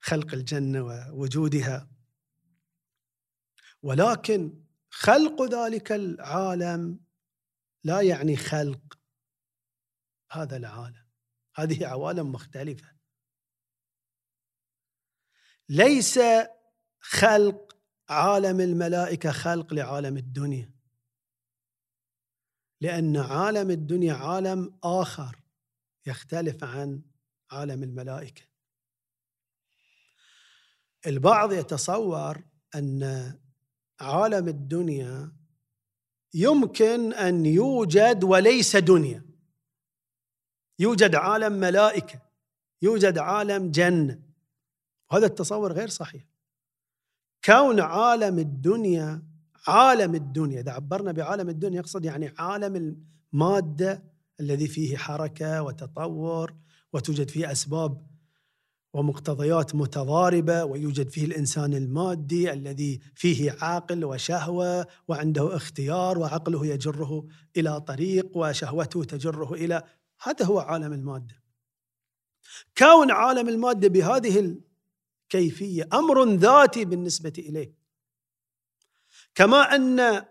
خلق 0.00 0.34
الجنه 0.34 0.82
ووجودها. 0.82 1.90
ولكن 3.82 4.64
خلق 4.90 5.42
ذلك 5.42 5.92
العالم 5.92 7.00
لا 7.84 8.00
يعني 8.00 8.36
خلق 8.36 8.98
هذا 10.30 10.56
العالم. 10.56 11.06
هذه 11.54 11.86
عوالم 11.86 12.32
مختلفة. 12.32 12.96
ليس 15.68 16.18
خلق 17.00 17.76
عالم 18.08 18.60
الملائكة 18.60 19.32
خلق 19.32 19.74
لعالم 19.74 20.16
الدنيا. 20.16 20.74
لأن 22.80 23.16
عالم 23.16 23.70
الدنيا 23.70 24.14
عالم 24.14 24.78
آخر 24.84 25.42
يختلف 26.06 26.64
عن 26.64 27.02
عالم 27.50 27.82
الملائكة. 27.82 28.42
البعض 31.06 31.52
يتصور 31.52 32.44
أن 32.74 33.02
عالم 34.00 34.48
الدنيا 34.48 35.32
يمكن 36.34 37.12
أن 37.12 37.46
يوجد 37.46 38.24
وليس 38.24 38.76
دنيا. 38.76 39.26
يوجد 40.78 41.14
عالم 41.14 41.52
ملائكة 41.52 42.22
يوجد 42.82 43.18
عالم 43.18 43.70
جنة. 43.70 44.22
وهذا 45.10 45.26
التصور 45.26 45.72
غير 45.72 45.88
صحيح. 45.88 46.29
كون 47.44 47.80
عالم 47.80 48.38
الدنيا 48.38 49.22
عالم 49.66 50.14
الدنيا 50.14 50.60
إذا 50.60 50.72
عبرنا 50.72 51.12
بعالم 51.12 51.48
الدنيا 51.48 51.78
يقصد 51.78 52.04
يعني 52.04 52.34
عالم 52.38 52.96
المادة 53.32 54.02
الذي 54.40 54.66
فيه 54.66 54.96
حركة 54.96 55.62
وتطور 55.62 56.54
وتوجد 56.92 57.30
فيه 57.30 57.52
أسباب 57.52 58.10
ومقتضيات 58.92 59.74
متضاربة 59.74 60.64
ويوجد 60.64 61.08
فيه 61.08 61.24
الإنسان 61.24 61.74
المادي 61.74 62.52
الذي 62.52 63.00
فيه 63.14 63.56
عاقل 63.60 64.04
وشهوة 64.04 64.86
وعنده 65.08 65.56
اختيار 65.56 66.18
وعقله 66.18 66.66
يجره 66.66 67.26
إلى 67.56 67.80
طريق 67.80 68.36
وشهوته 68.36 69.04
تجره 69.04 69.54
إلى 69.54 69.82
هذا 70.22 70.44
هو 70.46 70.58
عالم 70.58 70.92
المادة. 70.92 71.42
كون 72.78 73.10
عالم 73.10 73.48
المادة 73.48 73.88
بهذه 73.88 74.56
الكيفيه 75.34 75.88
أمر 75.92 76.24
ذاتي 76.24 76.84
بالنسبة 76.84 77.32
إليه. 77.38 77.74
كما 79.34 79.74
أن 79.74 80.24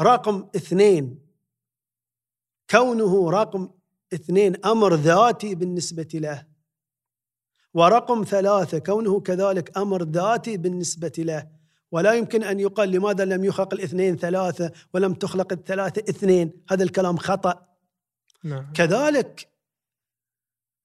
رقم 0.00 0.48
اثنين 0.56 1.18
كونه 2.70 3.30
رقم 3.30 3.70
اثنين 4.14 4.64
أمر 4.64 4.94
ذاتي 4.94 5.54
بالنسبة 5.54 6.08
له. 6.14 6.46
ورقم 7.74 8.24
ثلاثة 8.24 8.78
كونه 8.78 9.20
كذلك 9.20 9.78
أمر 9.78 10.02
ذاتي 10.02 10.56
بالنسبة 10.56 11.12
له. 11.18 11.50
ولا 11.92 12.12
يمكن 12.12 12.42
أن 12.42 12.60
يقال 12.60 12.90
لماذا 12.90 13.24
لم 13.24 13.44
يخلق 13.44 13.74
الاثنين 13.74 14.16
ثلاثة 14.16 14.72
ولم 14.94 15.14
تخلق 15.14 15.52
الثلاثة 15.52 16.00
اثنين. 16.10 16.52
هذا 16.70 16.82
الكلام 16.82 17.16
خطأ. 17.16 17.66
نعم. 18.44 18.72
كذلك 18.72 19.48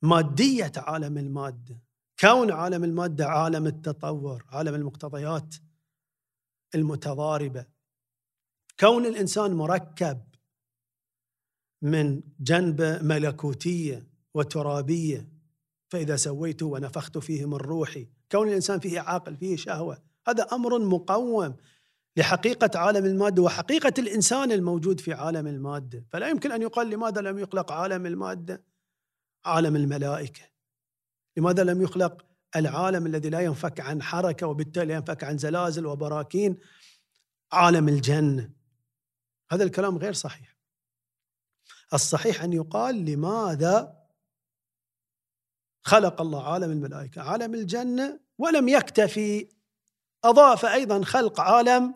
مادية 0.02 0.72
عالم 0.78 1.18
المادة. 1.18 1.85
كون 2.20 2.52
عالم 2.52 2.84
المادة 2.84 3.26
عالم 3.26 3.68
التطور 3.68 4.46
عالم 4.50 4.76
المقتضيات 4.76 5.56
المتضاربة. 6.76 7.66
كون 8.80 9.06
الإنسان 9.06 9.54
مركب 9.54 10.22
من 11.82 12.22
جنبة 12.40 13.02
ملكوتية 13.02 14.08
وترابية 14.34 15.28
فإذا 15.90 16.16
سويته 16.16 16.66
ونفخت 16.66 17.18
فيه 17.18 17.46
من 17.46 17.58
روحي 17.58 18.08
كون 18.32 18.48
الإنسان 18.48 18.80
فيه 18.80 19.00
عاقل 19.00 19.38
فيه 19.38 19.56
شهوة 19.56 20.04
هذا 20.28 20.44
أمر 20.44 20.80
مقوم 20.80 21.56
لحقيقة 22.18 22.80
عالم 22.80 23.06
المادة 23.06 23.42
وحقيقة 23.42 23.94
الإنسان 24.00 24.52
الموجود 24.52 25.00
في 25.00 25.14
عالم 25.14 25.48
المادة. 25.48 26.06
فلا 26.10 26.30
يمكن 26.30 26.52
أن 26.52 26.62
يقال 26.62 26.90
لماذا 26.90 27.22
لم 27.22 27.40
يخلق 27.40 27.72
عالم 27.72 28.06
المادة؟ 28.06 28.64
عالم 29.46 29.76
الملائكة. 29.76 30.55
لماذا 31.38 31.64
لم 31.64 31.82
يخلق 31.82 32.26
العالم 32.56 33.06
الذي 33.06 33.30
لا 33.30 33.40
ينفك 33.40 33.80
عن 33.80 34.02
حركة 34.02 34.48
وبالتالي 34.48 34.94
ينفك 34.94 35.24
عن 35.24 35.38
زلازل 35.38 35.86
وبراكين؟ 35.86 36.58
عالم 37.52 37.90
الجنه 37.90 38.54
هذا 39.52 39.64
الكلام 39.64 39.98
غير 39.98 40.14
صحيح. 40.14 40.56
الصحيح 41.94 42.44
أن 42.44 42.54
يقال 42.54 43.06
لماذا 43.06 44.06
خلق 45.82 46.22
الله 46.22 46.54
عالم 46.54 46.72
الملائكة؟ 46.72 47.22
عالم 47.22 47.56
الجنه 47.56 48.20
ولم 48.38 48.68
يكتفي 48.68 49.50
أضاف 50.24 50.66
أيضا 50.66 51.04
خلق 51.04 51.40
عالم 51.40 51.96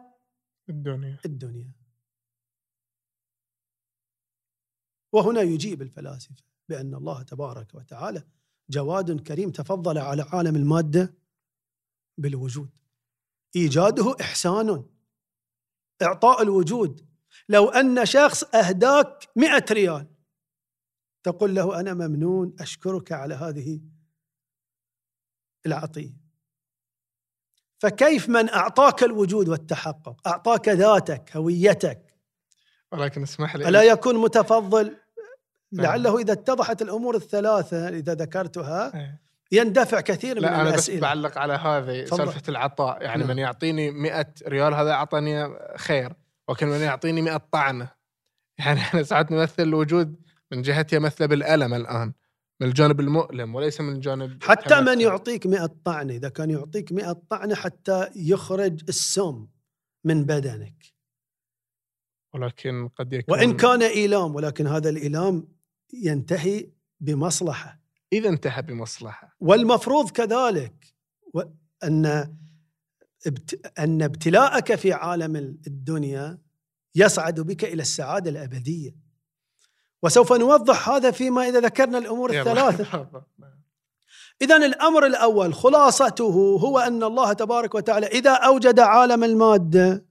الدنيا. 0.70 1.18
الدنيا. 1.26 1.72
وهنا 5.12 5.42
يجيب 5.42 5.82
الفلاسفة 5.82 6.44
بأن 6.70 6.96
الله 6.96 7.22
تبارك 7.22 7.76
وتعالى 7.76 8.24
جواد 8.70 9.28
كريم 9.28 9.52
تفضل 9.52 9.98
على 9.98 10.22
عالم 10.22 10.56
المادة 10.56 11.14
بالوجود. 12.18 12.70
إيجاده 13.56 14.16
إحسان. 14.22 14.86
إعطاء 16.02 16.42
الوجود. 16.42 17.10
لو 17.50 17.70
أن 17.70 18.06
شخص 18.06 18.44
أهداك 18.44 19.30
مئة 19.36 19.66
ريال. 19.72 20.08
تقول 21.24 21.56
له 21.56 21.80
أنا 21.80 21.94
ممنون 21.94 22.56
أشكرك 22.60 23.12
على 23.12 23.36
هذه 23.36 23.82
العطية. 25.66 26.14
فكيف 27.78 28.30
من 28.30 28.50
أعطاك 28.50 29.04
الوجود 29.04 29.50
والتحقق؟ 29.50 30.28
أعطاك 30.28 30.70
ذاتك 30.70 31.38
هويتك. 31.38 32.18
ولكن 32.92 33.24
اسمح 33.24 33.56
لي 33.56 33.70
ألا 33.70 33.84
يكون 33.84 34.16
متفضل. 34.16 34.98
لعله 35.72 36.20
إذا 36.20 36.34
اتضحت 36.34 36.82
الأمور 36.82 37.16
الثلاثة 37.16 37.88
إذا 37.90 38.14
ذكرتها 38.14 38.96
إيه. 38.96 39.22
يندفع 39.52 40.02
كثير 40.02 40.36
من 40.36 40.42
لا 40.42 40.62
أنا 40.62 40.72
بس 40.72 40.92
بعلق 40.92 41.38
على 41.38 41.54
هذه. 41.54 42.06
سالفة 42.06 42.42
العطاء 42.50 43.02
يعني 43.02 43.20
نعم. 43.20 43.30
من 43.30 43.38
يعطيني 43.38 43.92
100 43.92 44.26
ريال 44.48 44.74
هذا 44.74 44.92
أعطاني 44.92 45.50
خير 45.78 46.14
ولكن 46.48 46.68
من 46.68 46.80
يعطيني 46.80 47.22
100 47.22 47.38
طعنة 47.52 47.92
يعني 48.60 48.80
إحنا 48.80 49.04
ساعات 49.04 49.32
نمثل 49.32 49.64
الوجود 49.64 50.16
من 50.52 50.62
جهتي 50.62 50.98
أمثلة 50.98 51.28
بالألم 51.28 51.74
الآن 51.74 52.14
من 52.62 52.68
الجانب 52.68 53.00
المؤلم 53.00 53.56
وليس 53.56 53.82
من 53.82 53.96
الجانب 53.96 54.44
حتى 54.44 54.76
من 54.76 54.88
التمتع. 54.88 55.02
يعطيك 55.02 55.46
مئة 55.46 55.70
طعنة 55.86 56.14
إذا 56.14 56.30
كان 56.30 56.50
يعطيك 56.50 56.92
مئة 56.92 57.22
طعنة 57.30 57.56
حتى 57.56 58.10
يخرج 58.16 58.82
السم 58.90 59.48
من 60.04 60.24
بدنك 60.26 60.86
ولكن 62.34 62.90
قد 62.96 63.14
يكون 63.14 63.40
وإن 63.40 63.58
كان 63.58 63.82
إيلام 63.82 64.36
ولكن 64.36 64.68
هذا 64.68 64.90
الإيلام 64.90 65.48
ينتهي 65.94 66.70
بمصلحة. 67.00 67.80
إذا 68.14 68.30
انتهى 68.30 68.62
بمصلحة. 68.62 69.36
والمفروض 69.40 70.10
كذلك 70.10 70.96
أن 71.84 72.06
أن 73.80 74.02
ابتلاءك 74.02 74.76
في 74.76 74.94
عالم 74.94 75.36
الدنيا 75.68 76.38
يصعد 76.96 77.40
بك 77.40 77.64
إلى 77.64 77.82
السعادة 77.82 78.30
الأبدية. 78.30 78.96
وسوف 80.04 80.34
نوضح 80.34 80.90
هذا 80.90 81.12
فيما 81.12 81.48
إذا 81.50 81.60
ذكرنا 81.60 81.98
الأمور. 81.98 82.40
الثلاثة. 82.40 83.16
إذا 84.42 84.56
الأمر 84.56 85.06
الأول 85.06 85.54
خلاصته 85.54 86.58
هو 86.62 86.80
أن 86.80 87.04
الله 87.04 87.34
تبارك 87.34 87.76
وتعالى 87.76 88.08
إذا 88.08 88.32
أوجد 88.32 88.80
عالم 88.80 89.24
المادة 89.24 90.06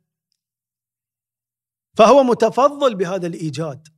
فهو 1.96 2.22
متفضل 2.22 2.94
بهذا 2.94 3.26
الإيجاد. 3.26 3.88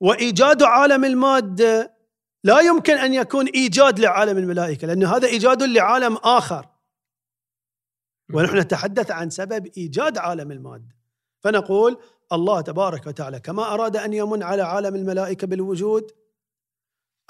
وإيجاد 0.00 0.62
عالم 0.62 1.04
المادة 1.04 1.98
لا 2.44 2.60
يمكن 2.60 2.92
أن 2.92 3.14
يكون 3.14 3.46
إيجاد 3.46 3.98
لعالم 3.98 4.38
الملائكة 4.38 4.86
لأن 4.86 5.04
هذا 5.04 5.26
إيجاد 5.28 5.62
لعالم 5.62 6.16
آخر. 6.16 6.66
ونحن 8.34 8.58
نتحدث 8.58 9.10
عن 9.10 9.30
سبب 9.30 9.66
إيجاد 9.76 10.18
عالم 10.18 10.52
المادة. 10.52 10.96
فنقول 11.40 11.98
الله 12.32 12.60
تبارك 12.60 13.06
وتعالى 13.06 13.40
كما 13.40 13.74
أراد 13.74 13.96
أن 13.96 14.12
يمن 14.12 14.42
على 14.42 14.62
عالم 14.62 14.94
الملائكة 14.94 15.46
بالوجود 15.46 16.10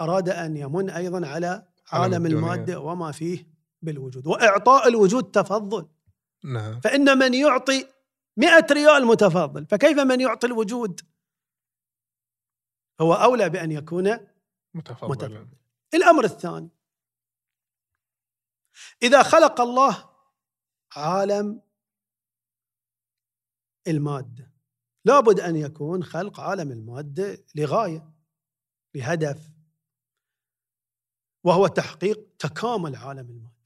أراد 0.00 0.28
أن 0.28 0.56
يمن 0.56 0.90
أيضا 0.90 1.26
على 1.26 1.66
عالم. 1.92 2.26
المادة 2.26 2.80
وما 2.80 3.12
فيه 3.12 3.46
بالوجود. 3.82 4.26
وإعطاء 4.26 4.88
الوجود 4.88 5.24
تفضل. 5.24 5.88
نعم. 6.44 6.80
فإن 6.80 7.18
من 7.18 7.34
يعطي 7.34 7.86
مئة 8.36 8.66
ريال 8.70 9.06
متفضل. 9.06 9.66
فكيف 9.66 9.98
من 9.98 10.20
يعطي 10.20 10.46
الوجود؟ 10.46 11.00
هو 13.00 13.14
أولى 13.14 13.48
بأن 13.48 13.72
يكون 13.72 14.18
متفضل 14.74 15.10
متفضل. 15.10 15.48
الأمر 15.94 16.24
الثاني 16.24 16.68
إذا 19.02 19.22
خلق 19.22 19.60
الله 19.60 20.10
عالم 20.96 21.62
المادة 23.88 24.52
لابد 25.04 25.40
أن 25.40 25.56
يكون 25.56 26.04
خلق 26.04 26.40
عالم 26.40 26.72
المادة 26.72 27.44
لغاية 27.54 28.12
لهدف 28.94 29.50
وهو 31.44 31.66
تحقيق 31.66 32.28
تكامل 32.38 32.96
عالم 32.96 33.30
المادة 33.30 33.58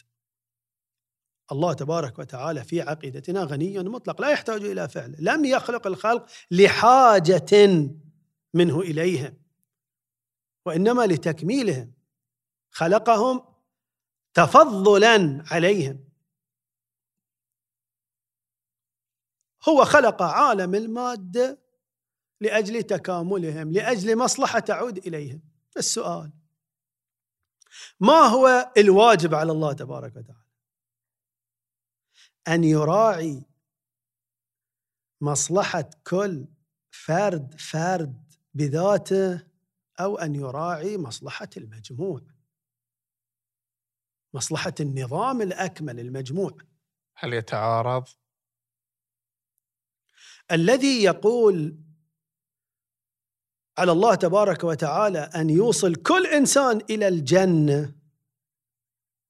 الله 1.52 1.72
تبارك 1.72 2.18
وتعالى 2.18 2.64
في 2.64 2.80
عقيدتنا 2.80 3.44
غني 3.44 3.78
مطلق 3.78 4.20
لا 4.20 4.30
يحتاج 4.30 4.64
إلى 4.64 4.88
فعل 4.88 5.16
لم 5.18 5.44
يخلق 5.44 5.86
الخلق 5.86 6.30
لحاجة 6.50 7.46
منه 8.54 8.80
إليهم 8.80 9.42
وإنما 10.66 11.06
لتكميلهم 11.06 11.92
خلقهم 12.70 13.54
تفضلا 14.34 15.44
عليهم. 15.50 16.04
هو 19.68 19.84
خلق 19.84 20.22
عالم 20.22 20.74
المادة 20.74 21.62
لأجل 22.40 22.82
تكاملهم 22.82 23.72
لأجل 23.72 24.18
مصلحة 24.18 24.58
تعود 24.58 24.98
إليهم. 24.98 25.42
السؤال 25.76 26.32
ما 28.00 28.18
هو 28.18 28.72
الواجب 28.76 29.34
على 29.34 29.52
الله 29.52 29.72
تبارك 29.72 30.16
وتعالى؟ 30.16 30.42
أن 32.48 32.64
يراعي 32.64 33.42
مصلحة 35.20 35.90
كل 36.06 36.46
فرد 36.90 37.60
فرد 37.60 38.31
بذاته 38.54 39.42
أو 40.00 40.18
أن 40.18 40.34
يراعي 40.34 40.98
مصلحة 40.98 41.48
المجموع. 41.56 42.20
مصلحة 44.34 44.74
النظام 44.80 45.42
الأكمل 45.42 46.00
المجموع 46.00 46.56
هل 47.16 47.32
يتعارض؟ 47.34 48.04
الذي 50.52 51.02
يقول 51.02 51.76
على 53.78 53.92
الله 53.92 54.14
تبارك 54.14 54.64
وتعالى 54.64 55.18
أن 55.18 55.50
يوصل 55.50 55.94
كل 55.94 56.26
إنسان 56.26 56.80
إلى 56.90 57.08
الجنة 57.08 57.94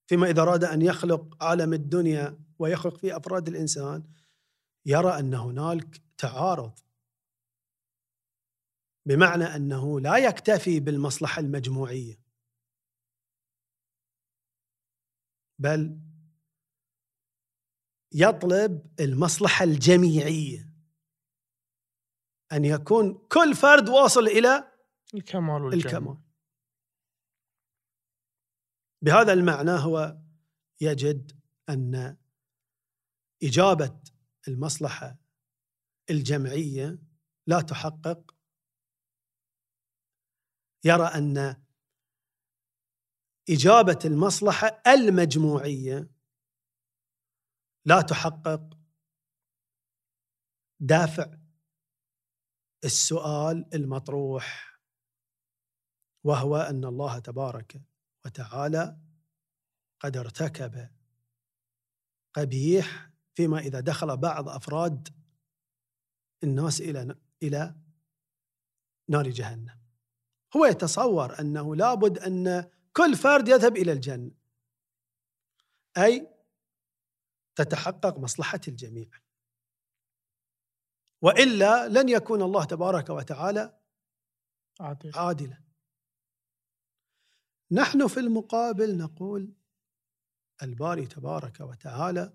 فيما 0.06 0.30
إذا 0.30 0.42
أراد 0.42 0.64
أن 0.64 0.82
يخلق 0.82 1.44
عالم 1.44 1.72
الدنيا 1.72 2.38
ويخلق 2.58 2.96
فيه 2.96 3.16
أفراد 3.16 3.48
الإنسان 3.48 4.04
يرى 4.86 5.18
أن 5.18 5.34
هنالك 5.34 6.02
تعارض. 6.18 6.78
بمعنى 9.06 9.44
أنه 9.44 10.00
لا 10.00 10.16
يكتفي 10.16 10.80
بالمصلحة 10.80 11.40
المجموعية. 11.40 12.22
بل 15.58 16.00
يطلب 18.12 19.00
المصلحة 19.00 19.64
الجميعية. 19.64 20.72
أن 22.52 22.64
يكون 22.64 23.26
كل 23.28 23.54
فرد 23.54 23.88
واصل 23.88 24.26
إلى 24.26 24.72
الكمال 25.14 25.62
والجمال. 25.62 25.86
الكمال. 25.86 26.22
بهذا 29.02 29.32
المعنى 29.32 29.70
هو 29.70 30.18
يجد 30.80 31.40
أن 31.68 32.16
إجابة 33.42 34.00
المصلحة 34.48 35.18
الجمعية 36.10 36.98
لا 37.46 37.60
تحقق 37.60 38.31
يرى 40.84 41.06
أن 41.06 41.62
إجابة 43.50 43.98
المصلحة 44.04 44.82
المجموعية 44.86 46.10
لا 47.84 48.00
تحقق 48.00 48.78
دافع 50.80 51.38
السؤال 52.84 53.74
المطروح 53.74 54.78
وهو 56.24 56.56
أن 56.56 56.84
الله 56.84 57.18
تبارك 57.18 57.82
وتعالى 58.24 58.98
قد 60.00 60.16
ارتكب 60.16 60.90
قبيح 62.34 63.10
فيما 63.34 63.58
إذا 63.58 63.80
دخل 63.80 64.16
بعض 64.16 64.48
أفراد 64.48 65.08
الناس 66.44 66.80
إلى 66.80 67.16
إلى 67.42 67.76
نار 69.08 69.30
جهنم. 69.30 69.81
هو 70.56 70.64
يتصور 70.64 71.40
أنه 71.40 71.76
لابد 71.76 72.18
أن 72.18 72.70
كل 72.92 73.16
فرد 73.16 73.48
يذهب 73.48 73.76
إلى 73.76 73.92
الجنة. 73.92 74.30
أي 75.96 76.28
تتحقق 77.54 78.18
مصلحة 78.18 78.60
الجميع. 78.68 79.10
وإلا 81.22 81.88
لن 81.88 82.08
يكون 82.08 82.42
الله 82.42 82.64
تبارك 82.64 83.10
وتعالى 83.10 83.78
عادل. 84.80 85.12
عادلا. 85.14 85.62
نحن 87.70 88.08
في 88.08 88.20
المقابل 88.20 88.96
نقول 88.96 89.52
الباري 90.62 91.06
تبارك 91.06 91.60
وتعالى 91.60 92.32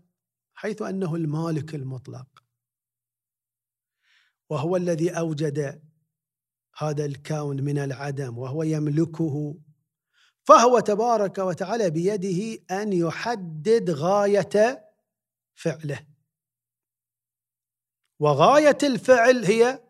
حيث 0.53 0.81
أنه 0.81 1.15
المالك 1.15 1.75
المطلق. 1.75 2.43
وهو 4.49 4.75
الذي 4.75 5.17
أوجد 5.19 5.86
هذا 6.77 7.05
الكون 7.05 7.63
من 7.63 7.77
العدم 7.77 8.37
وهو 8.37 8.63
يملكه. 8.63 9.57
فهو 10.43 10.79
تبارك 10.79 11.37
وتعالى 11.37 11.89
بيده 11.89 12.63
أن 12.71 12.93
يحدد 12.93 13.89
غاية 13.89 14.85
فعله. 15.55 16.07
وغاية 18.19 18.77
الفعل 18.83 19.45
هي 19.45 19.83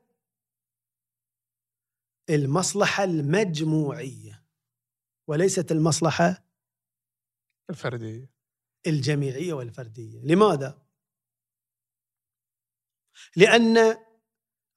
المصلحة 2.30 3.04
المجموعية 3.04 4.44
وليست 5.28 5.72
المصلحة 5.72 6.44
الفردية. 7.70 8.32
الجميعية 8.88 9.54
والفردية. 9.54 10.22
لماذا؟ 10.22 10.82
لأن 13.36 14.07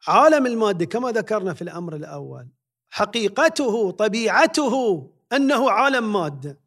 عالم 0.08 0.46
المادة 0.46 0.84
كما 0.84 1.10
ذكرنا 1.10 1.54
في 1.54 1.62
الأمر 1.62 1.96
الأول. 1.96 2.48
حقيقته 2.90 3.90
طبيعته 3.90 5.06
أنه 5.32 5.70
عالم 5.70 6.12
مادة. 6.12 6.60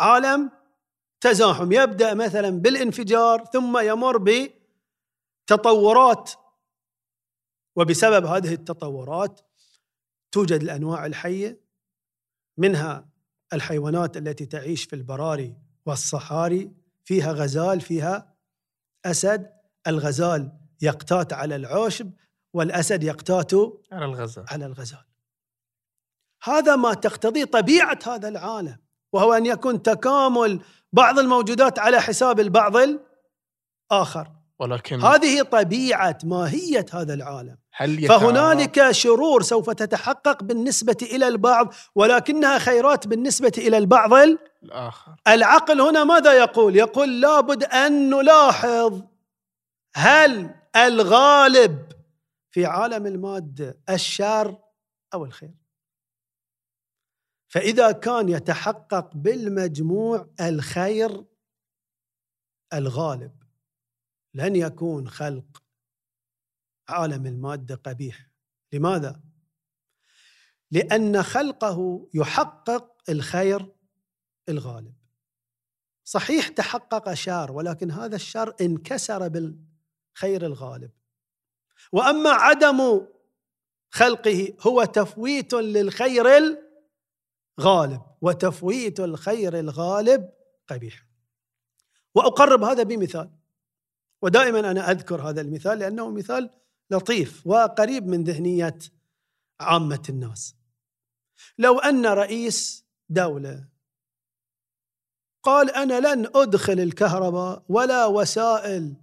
عالم 0.00 0.50
تزاحم. 1.20 1.72
يبدأ 1.72 2.14
مثلا 2.14 2.50
بالانفجار 2.50 3.44
ثم 3.44 3.78
يمر 3.78 4.48
بتطورات 5.48 6.30
وبسبب 7.76 8.26
هذه 8.26 8.54
التطورات 8.54 9.40
توجد 10.32 10.62
الأنواع 10.62 11.06
الحية 11.06 11.60
منها 12.58 13.08
الحيوانات 13.52 14.16
التي 14.16 14.46
تعيش 14.46 14.84
في 14.84 14.96
البراري 14.96 15.54
والصحاري 15.86 16.72
فيها 17.04 17.32
غزال 17.32 17.80
فيها 17.80 18.34
أسد. 19.04 19.52
الغزال 19.86 20.52
يقتات 20.82 21.32
على 21.32 21.56
العشب 21.56 22.12
والأسد 22.52 23.04
يقتات 23.04 23.52
على 23.92 24.04
الغزال. 24.04 24.44
على 24.48 24.66
الغزال. 24.66 25.04
هذا 26.42 26.76
ما 26.76 26.94
تقتضيه 26.94 27.44
طبيعة 27.44 27.98
هذا 28.06 28.28
العالم 28.28 28.76
وهو 29.12 29.32
أن 29.32 29.46
يكون 29.46 29.82
تكامل 29.82 30.60
بعض 30.92 31.18
الموجودات 31.18 31.78
على 31.78 32.00
حساب 32.00 32.40
البعض 32.40 32.76
الآخر. 32.76 34.28
ولكن 34.58 35.02
هذه 35.02 35.42
طبيعة 35.42 36.18
ماهية 36.24 36.86
هذا 36.92 37.14
العالم. 37.14 37.56
هل 37.74 38.08
فهنالك 38.08 38.90
شرور 38.90 39.42
سوف 39.42 39.70
تتحقق 39.70 40.42
بالنسبة 40.42 40.96
إلى 41.02 41.28
البعض 41.28 41.74
ولكنها 41.94 42.58
خيرات 42.58 43.06
بالنسبة 43.06 43.52
إلى 43.58 43.78
البعض 43.78 44.12
الآخر. 44.62 45.14
العقل 45.28 45.80
هنا 45.80 46.04
ماذا 46.04 46.32
يقول؟ 46.32 46.76
يقول 46.76 47.20
لابد 47.20 47.64
أن 47.64 48.10
نلاحظ 48.10 49.02
هل 49.94 50.50
الغالب 50.76 51.78
في 52.52 52.66
عالم 52.66 53.06
الماده 53.06 53.80
الشر 53.90 54.62
أو 55.14 55.24
الخير؟ 55.24 55.54
فإذا 57.48 57.92
كان 57.92 58.28
يتحقق 58.28 59.16
بالمجموع 59.16 60.30
الخير 60.40 61.24
الغالب 62.72 63.42
لن 64.34 64.56
يكون 64.56 65.08
خلق 65.08 65.62
عالم 66.88 67.26
الماده 67.26 67.74
قبيح. 67.74 68.30
لماذا؟ 68.72 69.22
لأن 70.70 71.22
خلقه 71.22 72.08
يحقق 72.14 73.10
الخير 73.10 73.72
الغالب. 74.48 74.94
صحيح 76.04 76.48
تحقق 76.48 77.14
شر 77.14 77.52
ولكن 77.52 77.90
هذا 77.90 78.16
الشر 78.16 78.54
انكسر 78.60 79.28
بالخير 79.28 80.46
الغالب. 80.46 80.90
وأما 81.92 82.30
عدم 82.30 83.06
خلقه 83.90 84.54
هو 84.60 84.84
تفويت 84.84 85.54
للخير 85.54 86.26
الغالب 87.58 88.02
وتفويت 88.20 89.00
الخير 89.00 89.58
الغالب 89.58 90.32
قبيح. 90.68 91.06
وأقرب 92.14 92.64
هذا 92.64 92.82
بمثال 92.82 93.30
ودائما 94.22 94.70
أنا 94.70 94.90
أذكر 94.90 95.22
هذا 95.28 95.40
المثال 95.40 95.78
لأنه 95.78 96.10
مثال 96.10 96.50
لطيف 96.90 97.46
وقريب 97.46 98.06
من 98.06 98.24
ذهنية 98.24 98.78
عامة 99.60 100.02
الناس. 100.08 100.56
لو 101.58 101.78
أن 101.78 102.06
رئيس 102.06 102.84
دولة 103.08 103.68
قال 105.42 105.70
أنا 105.70 106.14
لن 106.14 106.30
أدخل 106.34 106.80
الكهرباء 106.80 107.64
ولا 107.68 108.06
وسائل 108.06 109.01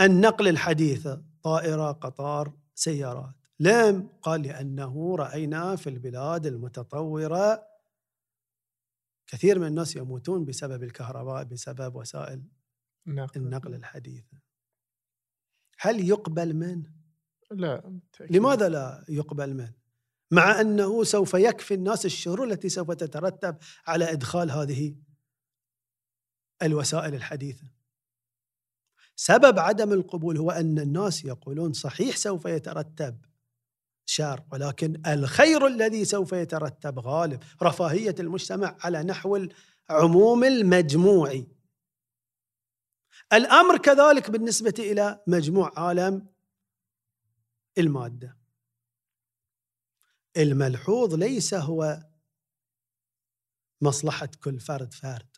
النقل 0.00 0.48
الحديثه 0.48 1.22
طائرة 1.42 1.92
قطار 1.92 2.52
سيارات. 2.74 3.34
لم 3.60 4.08
قال 4.22 4.42
لأنه 4.42 5.16
رأينا 5.16 5.76
في 5.76 5.90
البلاد 5.90 6.46
المتطورة. 6.46 7.70
كثير 9.26 9.58
من 9.58 9.66
الناس 9.66 9.96
يموتون 9.96 10.44
بسبب 10.44 10.82
الكهرباء 10.82 11.44
بسبب 11.44 11.96
وسائل 11.96 12.42
النقل, 13.06 13.40
النقل 13.40 13.74
الحديثه 13.74 14.40
هل 15.78 16.08
يقبل 16.08 16.56
منه 16.56 16.92
لا 17.50 17.80
بالتأكيد. 17.80 18.36
لماذا 18.36 18.68
لا 18.68 19.04
يقبل 19.08 19.54
منه 19.54 19.74
مع 20.30 20.60
أنه 20.60 21.04
سوف 21.04 21.34
يكفي 21.34 21.74
الناس 21.74 22.06
الشرور 22.06 22.44
التي 22.44 22.68
سوف 22.68 22.90
تترتب 22.90 23.56
على 23.86 24.12
إدخال 24.12 24.50
هذه 24.50 24.96
الوسائل 26.62 27.14
الحديثة. 27.14 27.66
سبب 29.22 29.58
عدم 29.58 29.92
القبول 29.92 30.36
هو 30.38 30.50
أن 30.50 30.78
الناس 30.78 31.24
يقولون 31.24 31.72
صحيح 31.72 32.16
سوف 32.16 32.44
يترتب 32.44 33.26
شر 34.06 34.44
ولكن 34.52 35.02
الخير 35.06 35.66
الذي 35.66 36.04
سوف 36.04 36.32
يترتب 36.32 36.98
غالب. 36.98 37.42
رفاهية 37.62 38.14
المجتمع 38.20 38.76
على 38.80 39.02
نحو 39.02 39.48
العموم 39.90 40.44
المجموعي 40.44 41.46
الأمر 43.32 43.78
كذلك 43.78 44.30
بالنسبة 44.30 44.74
إلى 44.78 45.22
مجموع 45.26 45.72
عالم 45.76 46.26
المادة. 47.78 48.36
الملحوظ 50.36 51.14
ليس 51.14 51.54
هو 51.54 52.02
مصلحة 53.80 54.30
كل 54.42 54.60
فرد 54.60 54.94
فرد 54.94 55.36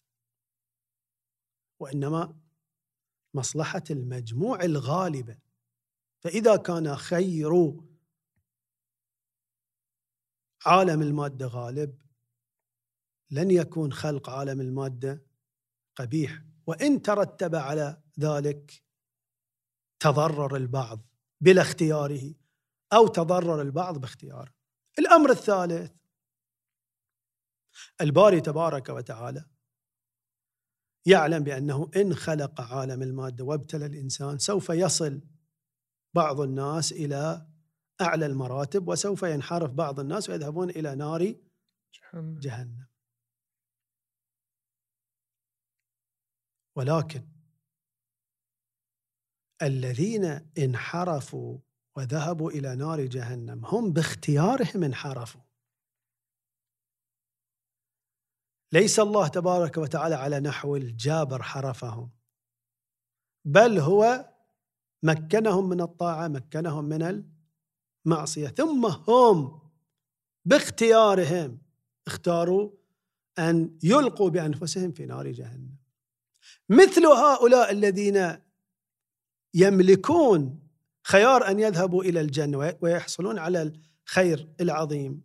وإنما 1.80 2.41
مصلحة 3.34 3.82
المجموع 3.90 4.62
الغالبة 4.62 5.38
فإذا 6.20 6.56
كان 6.56 6.96
خير 6.96 7.74
عالم 10.66 11.02
المادة 11.02 11.46
غالب 11.46 12.02
لن 13.30 13.50
يكون 13.50 13.92
خلق 13.92 14.30
عالم 14.30 14.60
المادة 14.60 15.22
قبيح 15.96 16.42
وإن 16.66 17.02
ترتب 17.02 17.54
على 17.54 18.02
ذلك 18.20 18.82
تضرر 20.00 20.56
البعض 20.56 21.00
بلا 21.40 21.62
اختياره 21.62 22.34
أو 22.92 23.06
تضرر 23.06 23.62
البعض 23.62 23.98
باختياره. 23.98 24.52
الأمر 24.98 25.30
الثالث 25.30 25.92
الباري 28.00 28.40
تبارك 28.40 28.88
وتعالى 28.88 29.44
يعلم 31.06 31.44
بأنه 31.44 31.90
إن 31.96 32.14
خلق 32.14 32.60
عالم 32.60 33.02
المادة 33.02 33.44
وابتلى 33.44 33.86
الإنسان 33.86 34.38
سوف 34.38 34.70
يصل 34.70 35.20
بعض 36.14 36.40
الناس 36.40 36.92
إلى 36.92 37.46
أعلى 38.00 38.26
المراتب 38.26 38.88
وسوف 38.88 39.22
ينحرف 39.22 39.70
بعض 39.70 40.00
الناس 40.00 40.30
ويذهبون 40.30 40.70
إلى 40.70 40.94
نار 40.94 41.34
جهنم. 41.94 42.38
جهنم 42.38 42.86
ولكن 46.76 47.28
الذين 49.62 50.24
انحرفوا 50.58 51.58
وذهبوا 51.96 52.50
إلى 52.50 52.76
نار 52.76 53.06
جهنم 53.06 53.66
هم 53.66 53.92
باختيارهم 53.92 54.84
انحرفوا 54.84 55.40
ليس 58.72 59.00
الله 59.00 59.28
تبارك 59.28 59.76
وتعالى 59.76 60.14
على 60.14 60.40
نحو 60.40 60.76
الجابر 60.76 61.42
حرفهم 61.42 62.10
بل 63.44 63.78
هو 63.78 64.28
مكنهم 65.02 65.68
من 65.68 65.80
الطاعة 65.80 66.28
مكنهم 66.28 66.84
من 66.84 67.24
المعصية. 68.06 68.48
ثم 68.48 68.86
هم 68.86 69.60
باختيارهم 70.44 71.58
اختاروا 72.06 72.70
أن 73.38 73.78
يلقوا 73.82 74.30
بأنفسهم 74.30 74.92
في 74.92 75.06
نار 75.06 75.28
جهنم. 75.28 75.76
مثل 76.68 77.06
هؤلاء 77.06 77.72
الذين 77.72 78.36
يملكون 79.54 80.68
خيار 81.02 81.48
أن 81.50 81.60
يذهبوا 81.60 82.04
إلى 82.04 82.20
الجنة 82.20 82.76
ويحصلون 82.80 83.38
على 83.38 83.72
الخير 84.06 84.48
العظيم. 84.60 85.22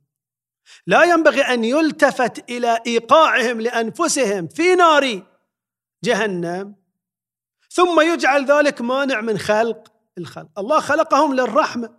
لا 0.88 1.04
ينبغي 1.04 1.42
أن 1.42 1.64
يلتفت 1.64 2.50
إلى 2.50 2.80
إيقاعهم 2.88 3.62
لأنفسهم 3.62 4.48
في 4.48 4.76
نار 4.76 5.24
جهنم 6.04 6.76
ثم 7.70 8.02
يجعل 8.02 8.46
ذلك 8.46 8.82
مانع 8.82 9.22
من 9.22 9.38
خلق 9.38 9.94
الخلق. 10.18 10.60
الله 10.60 10.80
خلقهم 10.80 11.34
للرحمة 11.34 11.98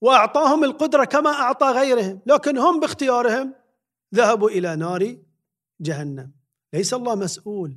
وأعطاهم 0.00 0.64
القدرة 0.64 1.04
كما 1.04 1.30
أعطى 1.30 1.66
غيرهم 1.66 2.20
لكن 2.26 2.58
هم 2.58 2.80
باختيارهم 2.80 3.54
ذهبوا 4.14 4.50
إلى 4.50 4.76
نار 4.76 5.16
جهنم. 5.80 6.32
ليس 6.72 6.94
الله 6.94 7.14
مسؤول 7.14 7.76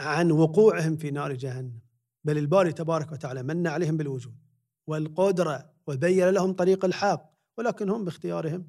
عن 0.00 0.30
وقوعهم 0.30 0.96
في 0.96 1.10
نار 1.10 1.32
جهنم 1.32 1.80
بل 2.24 2.38
الباري 2.38 2.72
تبارك 2.72 3.12
وتعالى 3.12 3.42
من 3.42 3.66
عليهم 3.66 3.96
بالوجود 3.96 4.36
والقدرة 4.86 5.70
وبين 5.86 6.28
لهم 6.28 6.52
طريق 6.52 6.84
الحق. 6.84 7.31
ولكن 7.62 7.90
هم 7.90 8.04
باختيارهم. 8.04 8.64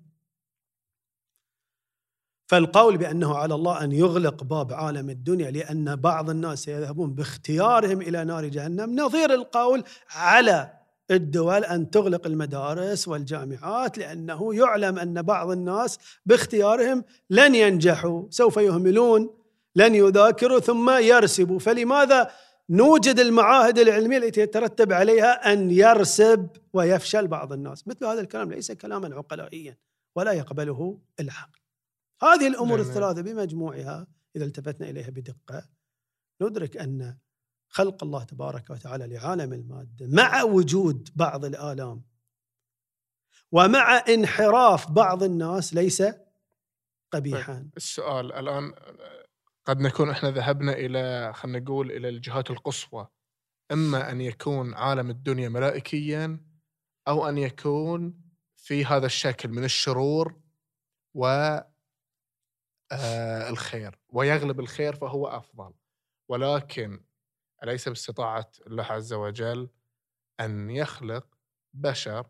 فالقول 2.47 2.97
بأنه 2.97 3.37
على 3.37 3.55
الله 3.55 3.83
أن 3.83 3.91
يغلق 3.91 4.43
باب 4.43 4.73
عالم 4.73 5.09
الدنيا 5.09 5.51
لأن 5.51 5.95
بعض 5.95 6.29
الناس 6.29 6.63
سيذهبون 6.63 7.13
باختيارهم 7.13 8.01
إلى 8.01 8.23
نار 8.23 8.45
جهنم 8.45 8.99
نظير 8.99 9.33
القول 9.33 9.83
على 10.09 10.73
الدول 11.11 11.63
أن 11.63 11.89
تغلق 11.89 12.25
المدارس 12.27 13.07
والجامعات 13.07 13.97
لأنه 13.97 14.55
يعلم 14.55 14.99
أن 14.99 15.21
بعض 15.21 15.49
الناس 15.51 15.99
باختيارهم 16.25 17.03
لن 17.29 17.55
ينجحوا 17.55 18.23
سوف 18.29 18.57
يهملون 18.57 19.29
لن 19.75 19.95
يذاكروا 19.95 20.59
ثم 20.59 20.89
يرسبوا. 20.89 21.59
فلماذا 21.59 22.31
نوجد 22.69 23.19
المعاهد 23.19 23.79
العلمية 23.79 24.17
التي 24.17 24.41
يترتب 24.41 24.93
عليها 24.93 25.53
أن 25.53 25.71
يرسب 25.71 26.49
ويفشل 26.73 27.27
بعض 27.27 27.53
الناس. 27.53 27.87
مثل 27.87 28.05
هذا 28.05 28.21
الكلام 28.21 28.51
ليس 28.51 28.71
كلاما 28.71 29.15
عقلائيا 29.15 29.77
ولا 30.15 30.31
يقبله 30.31 30.99
العقل. 31.19 31.59
هذه 32.21 32.47
الأمور 32.47 32.77
نعم. 32.77 32.89
الثلاثة 32.89 33.21
بمجموعها 33.21 34.07
إذا 34.35 34.45
التفتنا 34.45 34.89
إليها 34.89 35.09
بدقة. 35.09 35.69
ندرك 36.41 36.77
أن 36.77 37.17
خلق 37.67 38.03
الله 38.03 38.23
تبارك 38.23 38.69
وتعالى 38.69 39.07
لعالم 39.07 39.53
المادة 39.53 40.07
مع 40.07 40.43
وجود 40.43 41.09
بعض 41.15 41.45
الآلام 41.45 42.03
ومع 43.51 44.03
انحراف 44.09 44.91
بعض 44.91 45.23
الناس 45.23 45.73
ليس 45.73 46.03
قبيحا. 47.11 47.53
طيب 47.53 47.71
السؤال 47.77 48.33
الآن 48.33 48.73
قد 49.65 49.79
نكون 49.79 50.09
إحنا 50.09 50.31
ذهبنا 50.31 50.73
إلى 50.73 51.33
خلينا 51.33 51.59
نقول 51.59 51.91
إلى 51.91 52.09
الجهات 52.09 52.51
القصوى. 52.51 53.07
إما 53.71 54.11
أن 54.11 54.21
يكون 54.21 54.73
عالم 54.73 55.09
الدنيا 55.09 55.49
ملائكيا 55.49 56.39
أو 57.07 57.29
أن 57.29 57.37
يكون 57.37 58.21
في 58.55 58.85
هذا 58.85 59.05
الشكل 59.05 59.49
من 59.49 59.63
الشرور 59.63 60.41
و 61.13 61.25
آه 62.91 63.49
الخير. 63.49 63.99
ويغلب 64.09 64.59
الخير 64.59 64.95
فهو 64.95 65.27
أفضل. 65.27 65.73
ولكن 66.29 67.03
أليس 67.63 67.89
باستطاعة 67.89 68.51
الله 68.67 68.83
عز 68.83 69.13
وجل 69.13 69.69
أن 70.39 70.69
يخلق 70.69 71.27
بشر 71.73 72.29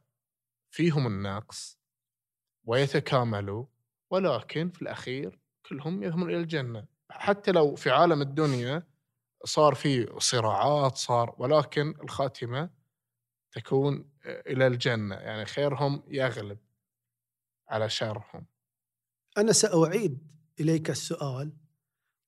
فيهم 0.71 1.07
النقص 1.07 1.79
ويتكاملوا 2.63 3.65
ولكن 4.09 4.69
في 4.69 4.81
الأخير 4.81 5.39
كلهم 5.69 6.03
يذهبون 6.03 6.29
إلى 6.29 6.37
الجنة؟ 6.39 6.92
حتى 7.19 7.51
لو 7.51 7.75
في 7.75 7.89
عالم 7.89 8.21
الدنيا 8.21 8.87
صار 9.45 9.75
في 9.75 10.19
صراعات 10.19 10.97
صار 10.97 11.35
ولكن 11.37 11.95
الخاتمة 12.03 12.69
تكون 13.51 14.09
إلى 14.25 14.67
الجنة 14.67 15.15
يعني 15.15 15.45
خيرهم 15.45 16.03
يغلب 16.07 16.57
على 17.69 17.89
شرهم. 17.89 18.45
أنا 19.37 19.51
سأعيد 19.51 20.31
إليك 20.59 20.89
السؤال 20.89 21.57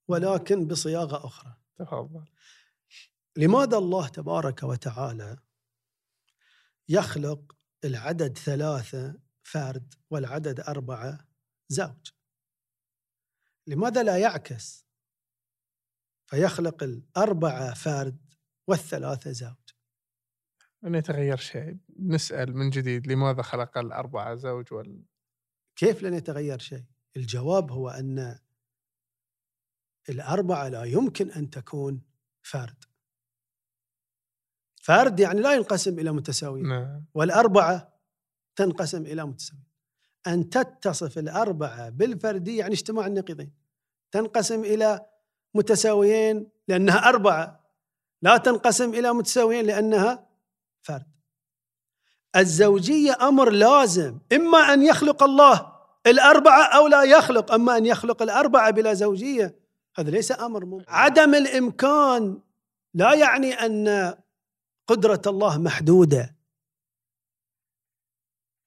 ولكن 0.07 0.67
بصياغة 0.67 1.25
أخرى. 1.25 1.53
تفضل. 1.77 2.25
لماذا 3.37 3.77
الله 3.77 4.07
تبارك 4.07 4.63
وتعالى 4.63 5.37
يخلق 6.89 7.55
العدد 7.83 8.37
ثلاثة 8.37 9.19
فرد 9.43 9.93
والعدد 10.09 10.59
أربعة 10.59 11.27
زوج؟ 11.69 12.11
لماذا 13.67 14.03
لا 14.03 14.17
يعكس 14.17 14.85
فيخلق 16.25 16.83
الأربعة 16.83 17.73
فرد 17.73 18.33
والثلاثة 18.67 19.31
زوج؟ 19.31 19.55
لن 20.83 20.95
يتغير 20.95 21.37
شيء. 21.37 21.77
نسأل 21.99 22.55
من 22.55 22.69
جديد 22.69 23.07
لماذا 23.07 23.41
خلق 23.41 23.77
الأربعة 23.77 24.35
زوج 24.35 24.73
وال... 24.73 25.05
كيف 25.75 26.03
لن 26.03 26.13
يتغير 26.13 26.59
شيء؟ 26.59 26.83
الجواب 27.17 27.71
هو 27.71 27.89
أن 27.89 28.39
الأربعة 30.09 30.67
لا 30.67 30.83
يمكن 30.83 31.31
أن 31.31 31.49
تكون 31.49 32.01
فرد 32.41 32.83
فرد 34.81 35.19
يعني 35.19 35.41
لا 35.41 35.55
ينقسم 35.55 35.99
إلى 35.99 36.11
متساويين. 36.11 36.67
نعم. 36.67 37.05
والأربعة 37.13 37.93
تنقسم 38.55 39.05
إلى 39.05 39.25
متساويين. 39.25 39.64
أن 40.27 40.49
تتصف 40.49 41.17
الأربعة 41.17 41.89
بالفردية 41.89 42.59
يعني 42.59 42.73
اجتماع 42.73 43.07
النقيضين. 43.07 43.51
تنقسم 44.11 44.63
إلى 44.63 45.05
متساويين 45.53 46.47
لأنها 46.67 47.09
أربعة 47.09 47.59
لا 48.21 48.37
تنقسم 48.37 48.93
إلى 48.93 49.13
متساويين 49.13 49.65
لأنها 49.65 50.27
فرد. 50.81 51.05
الزوجية 52.35 53.17
أمر 53.21 53.49
لازم 53.49 54.19
إما 54.33 54.57
أن 54.57 54.83
يخلق 54.83 55.23
الله 55.23 55.71
الأربعة 56.07 56.63
أو 56.63 56.87
لا 56.87 57.03
يخلق 57.03 57.51
أما 57.51 57.77
أن 57.77 57.85
يخلق 57.85 58.21
الأربعة 58.21 58.71
بلا 58.71 58.93
زوجية 58.93 59.55
هذا 59.95 60.11
ليس 60.11 60.31
أمر 60.31 60.65
ممكن. 60.65 60.85
عدم 60.87 61.35
الإمكان 61.35 62.39
لا 62.93 63.13
يعني 63.13 63.53
أن 63.53 64.15
قدرة 64.87 65.21
الله 65.27 65.57
محدودة. 65.57 66.34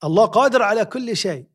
الله 0.04 0.26
قادر 0.26 0.62
على 0.62 0.84
كل 0.84 1.16
شيء. 1.16 1.46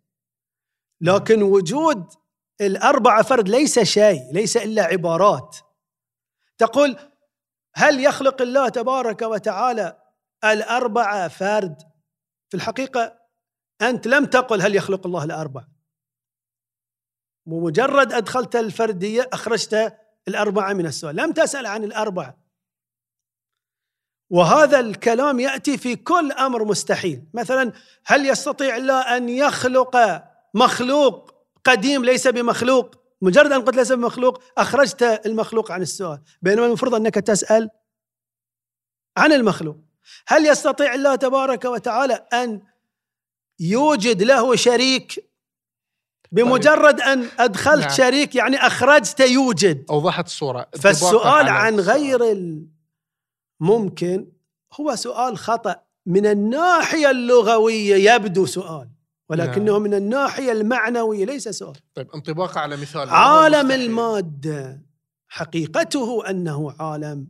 لكن 1.02 1.42
وجود 1.42 2.14
الأربعة 2.62 3.24
فرد 3.24 3.50
ليس 3.50 3.80
شيء 3.80 4.34
ليس 4.34 4.58
إلا 4.58 4.84
عبارات. 4.84 5.58
تقول 6.58 6.98
هل 7.76 8.00
يخلق 8.00 8.42
الله 8.42 8.70
تبارك 8.70 9.22
وتعالى 9.22 10.00
الأربعة 10.44 11.28
فرد؟ 11.28 11.82
في 12.50 12.58
الحقيقة 12.58 13.20
أنت 13.82 14.08
لم 14.08 14.26
تقل 14.26 14.62
هل 14.62 14.76
يخلق 14.76 15.06
الله 15.06 15.24
الأربعة. 15.24 15.68
بمجرد 17.46 18.14
أدخلت 18.14 18.56
الفردية 18.56 19.30
أخرجت 19.34 19.98
الأربعة 20.28 20.74
من 20.74 20.86
السؤال. 20.86 21.16
لم 21.16 21.32
تسأل 21.32 21.66
عن 21.66 21.84
الأربعة. 21.84 22.43
وهذا 24.34 24.80
الكلام 24.80 25.40
يأتي 25.40 25.78
في 25.78 25.96
كل 25.96 26.32
أمر 26.32 26.66
مستحيل. 26.66 27.24
مثلا 27.34 27.72
هل 28.06 28.30
يستطيع 28.30 28.78
الله 28.78 29.18
أن 29.18 29.30
يخلق 29.30 30.24
مخلوق 30.54 31.34
قديم 31.64 32.06
ليس 32.06 32.28
بمخلوق؟ 32.28 32.96
مجرد 33.22 33.52
أن 33.52 33.62
قلت 33.62 33.76
ليس 33.76 33.92
بمخلوق 33.92 34.44
أخرجت 34.58 35.22
المخلوق 35.26 35.72
عن 35.72 35.82
السؤال 35.82 36.22
بينما 36.42 36.66
المفروض 36.66 36.96
أنك 36.96 37.14
تسأل 37.14 37.70
عن 39.18 39.34
المخلوق. 39.34 39.78
هل 40.28 40.46
يستطيع 40.46 40.94
الله 40.94 41.16
تبارك 41.16 41.66
وتعالى 41.66 42.14
أن 42.14 42.62
يوجد 43.60 44.24
له 44.24 44.56
شريك؟ 44.56 45.30
بمجرد 46.32 47.02
أن 47.02 47.28
أدخلت 47.40 47.86
نعم. 47.86 47.90
شريك 47.90 48.36
يعني 48.36 48.58
أخرجت 48.58 49.20
يوجد. 49.20 49.86
أوضحت 49.90 50.26
الصورة. 50.26 50.68
فالسؤال 50.82 51.50
عن 51.50 51.80
غير 51.80 52.24
ممكن 53.64 54.32
هو 54.80 54.96
سؤال 54.96 55.38
خطأ. 55.38 55.76
من 56.06 56.26
الناحية 56.26 57.12
اللغوية 57.12 58.12
يبدو 58.12 58.46
سؤال 58.46 58.90
ولكنه 59.30 59.72
نعم. 59.72 59.82
من 59.82 59.94
الناحية 59.94 60.52
المعنوية 60.52 61.26
ليس 61.26 61.50
سؤال. 61.50 61.76
طيب 61.94 62.12
انطباقا 62.12 62.60
على 62.60 62.78
مثال. 62.78 63.10
عالم 63.10 63.72
المادة 63.72 64.86
حقيقته 65.28 66.30
أنه 66.30 66.72
عالم 66.80 67.28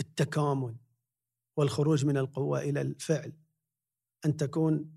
التكامل 0.00 0.76
والخروج 1.56 2.04
من 2.04 2.16
القوة 2.16 2.60
إلى 2.60 2.80
الفعل. 2.80 3.32
أن 4.26 4.36
تكون 4.36 4.90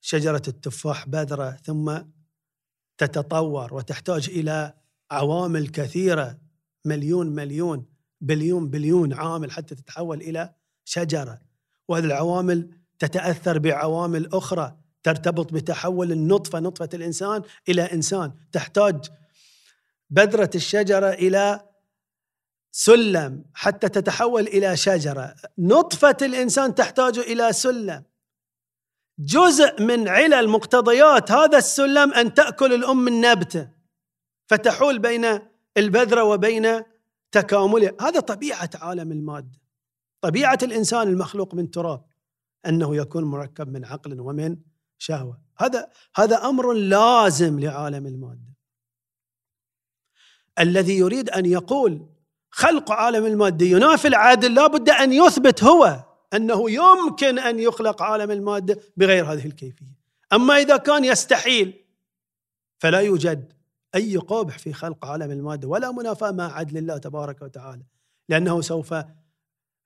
شجرة 0.00 0.42
التفاح 0.48 1.08
بذرة 1.08 1.50
ثم 1.50 1.98
تتطور 2.98 3.74
وتحتاج 3.74 4.30
إلى 4.30 4.74
عوامل 5.10 5.68
كثيرة 5.68 6.38
مليون 6.84 7.26
مليون 7.26 7.93
بليون 8.20 8.68
بليون 8.70 9.12
عامل 9.12 9.50
حتى 9.50 9.74
تتحول 9.74 10.20
إلى 10.20 10.54
شجرة. 10.84 11.40
وهذه 11.88 12.04
العوامل 12.04 12.70
تتأثر 12.98 13.58
بعوامل 13.58 14.28
أخرى 14.32 14.76
ترتبط 15.02 15.52
بتحول 15.52 16.12
النطفة 16.12 16.60
نطفة 16.60 16.88
الإنسان 16.94 17.42
إلى 17.68 17.82
إنسان. 17.82 18.32
تحتاج 18.52 19.10
بذرة 20.10 20.50
الشجرة 20.54 21.10
إلى 21.10 21.60
سلم 22.72 23.44
حتى 23.54 23.88
تتحول 23.88 24.42
إلى 24.42 24.76
شجرة. 24.76 25.34
نطفة 25.58 26.16
الإنسان 26.22 26.74
تحتاج 26.74 27.18
إلى 27.18 27.52
سلم. 27.52 28.04
جزء 29.18 29.82
من 29.82 30.08
علل 30.08 30.48
مقتضيات 30.48 31.32
هذا 31.32 31.58
السلم 31.58 32.14
أن 32.14 32.34
تأكل 32.34 32.74
الأم 32.74 33.08
النبته 33.08 33.68
فتحول 34.46 34.98
بين 34.98 35.40
البذرة 35.76 36.24
وبين 36.24 36.82
تكامله 37.34 37.96
هذا 38.00 38.20
طبيعة 38.20 38.70
عالم 38.74 39.12
المادة 39.12 39.60
طبيعة 40.20 40.58
الإنسان 40.62 41.08
المخلوق 41.08 41.54
من 41.54 41.70
تراب 41.70 42.04
أنه 42.66 42.96
يكون 42.96 43.24
مركب 43.24 43.68
من 43.68 43.84
عقل 43.84 44.20
ومن 44.20 44.56
شهوة. 44.98 45.40
هذا 45.58 45.90
هذا 46.16 46.44
أمر 46.44 46.72
لازم 46.72 47.60
لعالم 47.60 48.06
الماده 48.06 48.54
الذي 50.58 50.98
يريد 50.98 51.30
أن 51.30 51.46
يقول 51.46 52.06
خلق 52.50 52.92
عالم 52.92 53.26
الماده 53.26 53.66
ينافي 53.66 54.08
العادل 54.08 54.54
لابد 54.54 54.90
أن 54.90 55.12
يثبت 55.12 55.64
هو 55.64 56.04
أنه 56.34 56.70
يمكن 56.70 57.38
أن 57.38 57.58
يخلق 57.58 58.02
عالم 58.02 58.30
الماده 58.30 58.80
بغير 58.96 59.32
هذه 59.32 59.46
الكيفية. 59.46 59.98
أما 60.32 60.56
إذا 60.56 60.76
كان 60.76 61.04
يستحيل 61.04 61.84
فلا 62.78 63.00
يوجد 63.00 63.52
أي 63.94 64.16
قبح 64.16 64.58
في 64.58 64.72
خلق 64.72 65.04
عالم 65.04 65.30
المادة 65.30 65.68
ولا 65.68 65.92
منافاة 65.92 66.30
مع 66.30 66.52
عدل 66.52 66.78
الله 66.78 66.98
تبارك 66.98 67.42
وتعالى. 67.42 67.84
لأنه 68.28 68.60
سوف 68.60 68.94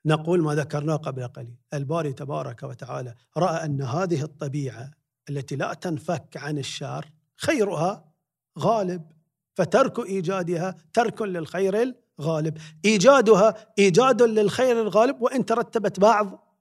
نقول 0.07 0.43
ما 0.43 0.55
ذكرناه 0.55 0.97
قبل 0.97 1.29
قليل. 1.29 1.57
الباري 1.75 2.13
تبارك 2.13 2.63
وتعالى 2.63 3.15
رأى 3.37 3.65
أن 3.65 3.83
هذه 3.83 4.23
الطبيعة 4.23 4.91
التي 5.31 5.57
لا 5.57 5.75
تنفك 5.75 6.37
عن 6.37 6.59
الشر 6.59 7.11
خيرها 7.37 8.13
غالب 8.59 9.11
فترك 9.55 9.99
إيجادها 9.99 10.75
ترك 10.93 11.23
للخير 11.23 11.95
الغالب. 12.19 12.59
إيجادها 12.85 13.73
إيجاد 13.79 14.23
للخير 14.23 14.83
الغالب 14.83 15.23
وإن 15.23 15.47
ترتبت 15.47 16.01
بعض 16.01 16.57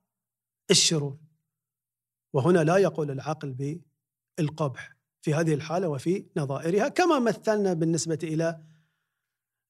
الشرور. 0.70 1.18
وهنا 2.32 2.64
لا 2.64 2.76
يقول 2.76 3.10
العقل 3.10 3.80
بالقبح. 4.38 4.97
في 5.20 5.34
هذه 5.34 5.54
الحالة 5.54 5.88
وفي 5.88 6.26
نظائرها 6.36 6.88
كما 6.88 7.18
مثلنا 7.18 7.72
بالنسبة 7.72 8.18
إلى 8.22 8.60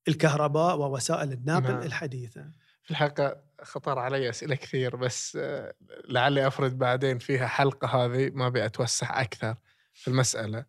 الكهرباء 0.09 0.79
ووسائل 0.79 1.33
النقل 1.33 1.73
نعم. 1.73 1.83
الحديثة. 1.83 2.53
في 2.83 2.91
الحقيقة 2.91 3.43
خطر 3.63 3.99
علي 3.99 4.29
أسئلة 4.29 4.55
كثير 4.55 4.97
بس 4.97 5.37
آه، 5.37 5.75
لعلي 6.05 6.47
أفرد 6.47 6.79
بعدين 6.79 7.19
فيها 7.19 7.47
حلقة 7.47 7.89
هذه 7.89 8.31
ما 8.31 8.47
أبي 8.47 8.65
اتوسع 8.65 9.21
أكثر 9.21 9.57
في 9.93 10.09
المسألة. 10.09 10.67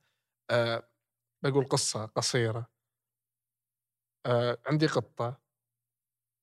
أه 0.51 0.89
بقول 1.43 1.65
قصة 1.65 2.05
قصيرة. 2.05 2.69
أه 4.25 4.57
عندي 4.67 4.87
قطة 4.87 5.39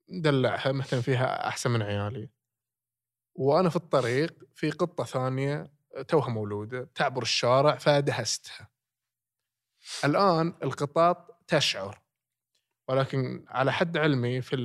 دلعها 0.08 0.72
مثلا 0.72 1.00
فيها 1.00 1.48
أحسن 1.48 1.70
من 1.70 1.82
عيالي. 1.82 2.28
وأنا 3.34 3.68
في 3.68 3.76
الطريق 3.76 4.44
في 4.54 4.70
قطة 4.70 5.04
ثانية 5.04 5.75
توها 6.02 6.28
مولوده 6.28 6.88
تعبر 6.94 7.22
الشارع 7.22 7.76
فدهستها. 7.76 8.68
الآن 10.04 10.54
القطاط 10.62 11.44
تشعر. 11.46 12.00
ولكن 12.88 13.44
على 13.48 13.72
حد 13.72 13.96
علمي 13.96 14.40
في 14.42 14.56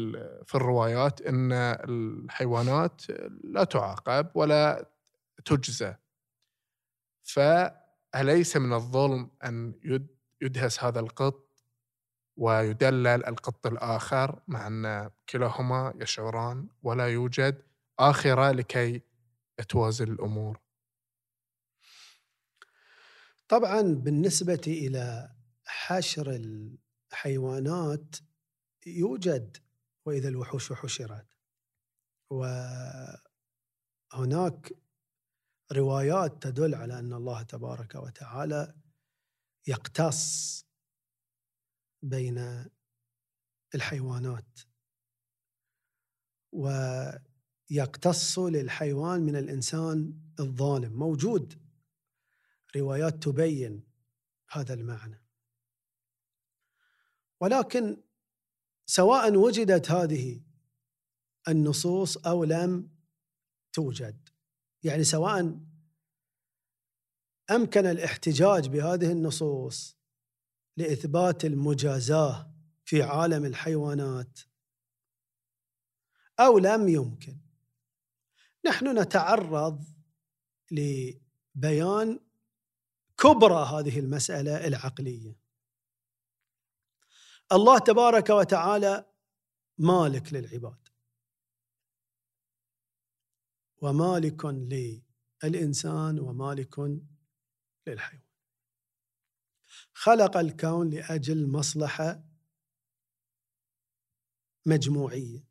في 0.46 0.56
الروايات 0.56 1.22
إن 1.22 1.52
الحيوانات 1.54 3.02
لا 3.44 3.64
تعاقب 3.64 4.32
ولا 4.36 4.92
تجزى. 5.46 5.96
فأليس 7.24 8.58
من 8.58 8.74
الظلم 8.74 9.32
أن 9.44 9.74
يدهس 10.42 10.84
هذا 10.84 11.00
القط 11.00 11.52
ويدلل 12.38 13.26
القط 13.26 13.68
الآخر 13.68 14.40
مع 14.48 14.68
أن 14.68 15.10
كلاهما 15.30 15.94
يشعران 16.02 16.68
ولا 16.84 17.08
يوجد 17.08 17.64
آخرة 18.00 18.52
لكي 18.52 19.02
توازن 19.70 20.12
الأمور؟ 20.12 20.60
طبعا 23.52 23.82
بالنسبة 23.82 24.62
إلى 24.68 25.36
حشر 25.66 26.42
الحيوانات 27.12 28.16
يوجد 28.86 29.58
وإذا 30.06 30.28
الوحوش 30.30 30.74
حشرت. 30.74 31.26
وهناك 32.30 33.22
روايات 35.72 36.44
تدل 36.44 36.76
على 36.76 37.00
أن 37.00 37.14
الله 37.14 37.42
تبارك 37.42 37.96
وتعالى 37.96 38.76
يقتص 39.68 40.66
بين 42.04 42.66
الحيوانات. 43.76 44.60
ويقتص 46.52 48.40
للحيوان 48.40 49.22
من 49.22 49.36
الإنسان 49.36 50.14
الظالم 50.40 50.94
موجود. 50.94 51.61
روايات 52.76 53.24
تبين 53.24 53.84
هذا 54.52 54.74
المعنى. 54.74 55.26
ولكن 57.42 58.04
سواء 58.86 59.36
وجدت 59.36 59.92
هذه 59.92 60.42
النصوص 61.48 62.18
أو 62.18 62.44
لم 62.44 62.90
توجد. 63.74 64.30
يعني 64.84 65.04
سواء 65.04 65.60
أمكن 67.52 67.86
الاحتجاج 67.86 68.68
بهذه 68.70 69.12
النصوص 69.12 69.98
لإثبات 70.78 71.46
المجازاة 71.46 72.56
في 72.86 73.04
عالم 73.04 73.46
الحيوانات 73.46 74.40
أو 76.40 76.58
لم 76.58 76.88
يمكن. 76.88 77.38
نحن 78.66 79.00
نتعرض 79.00 79.86
لبيان 80.72 82.20
كبرى 83.22 83.66
هذه 83.66 84.00
المسألة 84.00 84.68
العقلية. 84.68 85.40
الله 87.52 87.80
تبارك 87.80 88.30
وتعالى 88.30 89.06
مالك 89.78 90.34
للعباد. 90.34 90.88
ومالك 93.78 94.46
للإنسان 95.44 96.20
ومالك 96.20 96.80
للحيوان. 97.88 98.26
خلق 99.94 100.38
الكون 100.38 100.90
لأجل 100.90 101.48
مصلحة 101.48 102.24
مجموعية. 104.66 105.51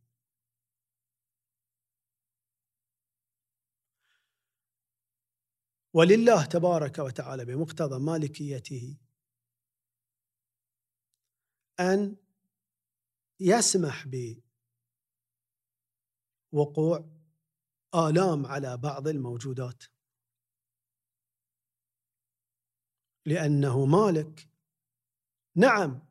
ولله 5.94 6.44
تبارك 6.44 6.98
وتعالى 6.98 7.44
بمقتضى 7.44 7.98
مالكيته 7.98 8.96
أن 11.80 12.16
يسمح 13.40 14.06
بوقوع 16.52 17.04
آلام 17.94 18.46
على 18.46 18.76
بعض 18.76 19.08
الموجودات. 19.08 19.84
لأنه 23.26 23.86
مالك. 23.86 24.48
نعم 25.56 26.02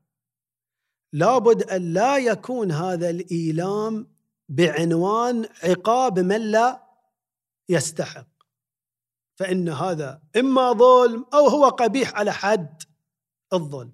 لابد 1.13 1.63
أن 1.63 1.93
لا 1.93 2.17
يكون 2.17 2.71
هذا 2.71 3.09
الإيلام 3.09 4.15
بعنوان 4.49 5.49
عقاب 5.63 6.19
من 6.19 6.51
لا 6.51 6.87
يستحق. 7.69 8.38
فإن 9.39 9.69
هذا 9.69 10.21
إما 10.35 10.71
ظلم 10.71 11.25
أو 11.33 11.47
هو 11.47 11.69
قبيح 11.69 12.13
على 12.15 12.31
حد 12.31 12.83
الظلم. 13.53 13.93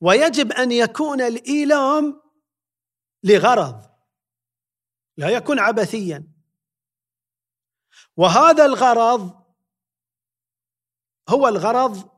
ويجب 0.00 0.52
أن 0.52 0.72
يكون 0.72 1.20
الإيلام 1.20 2.22
لغرض 3.24 3.90
لا 5.16 5.28
يكون 5.28 5.58
عبثيا. 5.58 6.32
وهذا 8.16 8.64
الغرض 8.64 9.44
هو 11.28 11.48
الغرض 11.48 12.10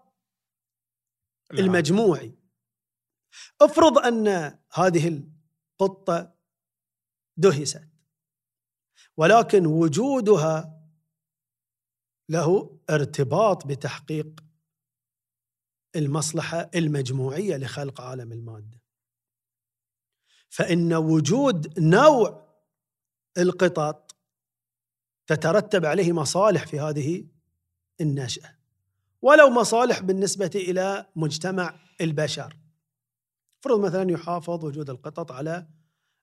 المجموعي. 1.52 2.38
افرض 3.60 3.98
أن 3.98 4.28
هذه 4.72 5.08
القطة 5.80 6.34
دهست 7.36 7.88
ولكن 9.16 9.66
وجودها 9.66 10.81
له 12.28 12.78
ارتباط 12.90 13.66
بتحقيق 13.66 14.44
المصلحة 15.97 16.70
المجموعية 16.74 17.57
لخلق 17.57 18.01
عالم 18.01 18.32
المادة. 18.32 18.82
فإن 20.49 20.94
وجود 20.94 21.78
نوع 21.78 22.49
القطط 23.39 24.16
تترتب 25.27 25.85
عليه 25.85 26.12
مصالح 26.12 26.66
في 26.66 26.81
هذه 26.81 27.27
النشأة. 28.01 28.57
ولو 29.23 29.51
مصالح 29.51 30.01
بالنسبة 30.01 30.51
إلى 30.55 31.07
مجتمع 31.16 31.81
البشر. 32.01 32.57
فرض 33.61 33.81
مثلا 33.81 34.11
يحافظ 34.11 34.65
وجود 34.65 34.90
القطط 34.90 35.32
على 35.32 35.66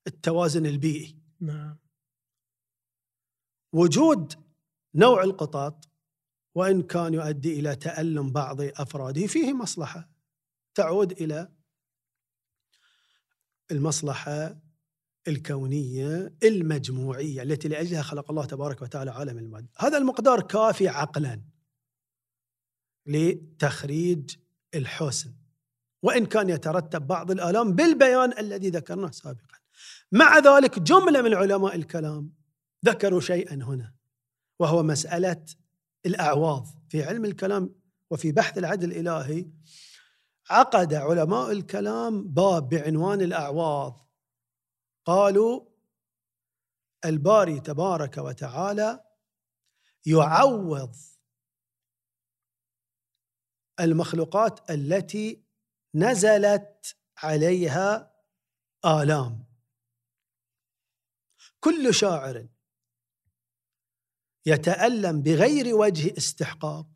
التوازن 0.06 0.66
البيئي. 0.66 1.16
نعم. 1.40 1.78
وجود 3.72 4.34
نوع 4.94 5.22
القطط 5.22 5.89
وإن 6.54 6.82
كان 6.82 7.14
يؤدي 7.14 7.60
إلى 7.60 7.76
تألم 7.76 8.32
بعض 8.32 8.60
أفراده 8.60 9.26
فيه 9.26 9.52
مصلحة. 9.52 10.08
تعود 10.74 11.12
إلى 11.12 11.48
المصلحة 13.70 14.60
الكونية 15.28 16.34
المجموعية 16.42 17.42
التي 17.42 17.68
لأجلها 17.68 18.02
خلق 18.02 18.30
الله 18.30 18.44
تبارك 18.44 18.82
وتعالى 18.82 19.10
عالم 19.10 19.38
الماده، 19.38 19.68
هذا 19.78 19.98
المقدار 19.98 20.40
كافي 20.40 20.88
عقلا 20.88 21.42
لتخريج 23.06 24.36
الحسن. 24.74 25.34
وإن 26.02 26.26
كان 26.26 26.48
يترتب 26.48 27.06
بعض 27.06 27.30
الآلام 27.30 27.72
بالبيان 27.72 28.38
الذي 28.38 28.70
ذكرناه 28.70 29.10
سابقا. 29.10 29.58
مع 30.12 30.38
ذلك 30.38 30.78
جملة 30.78 31.22
من 31.22 31.34
علماء 31.34 31.74
الكلام 31.74 32.32
ذكروا 32.86 33.20
شيئا 33.20 33.54
هنا 33.54 33.94
وهو 34.58 34.82
مسألة 34.82 35.44
الأعواض 36.06 36.66
في 36.88 37.04
علم 37.04 37.24
الكلام 37.24 37.74
وفي 38.10 38.32
بحث 38.32 38.58
العدل 38.58 38.92
الإلهي 38.92 39.50
عقد 40.50 40.94
علماء 40.94 41.52
الكلام 41.52 42.28
باب 42.28 42.68
بعنوان 42.68 43.20
الأعواض. 43.20 44.10
قالوا 45.04 45.70
الباري 47.04 47.60
تبارك 47.60 48.18
وتعالى 48.18 49.04
يعوض 50.06 50.96
المخلوقات 53.80 54.70
التي 54.70 55.44
نزلت 55.94 56.96
عليها 57.16 58.14
آلام. 58.84 59.46
كل 61.60 61.94
شاعر 61.94 62.48
يتألم 64.46 65.22
بغير 65.22 65.74
وجه 65.74 66.14
استحقاق. 66.18 66.86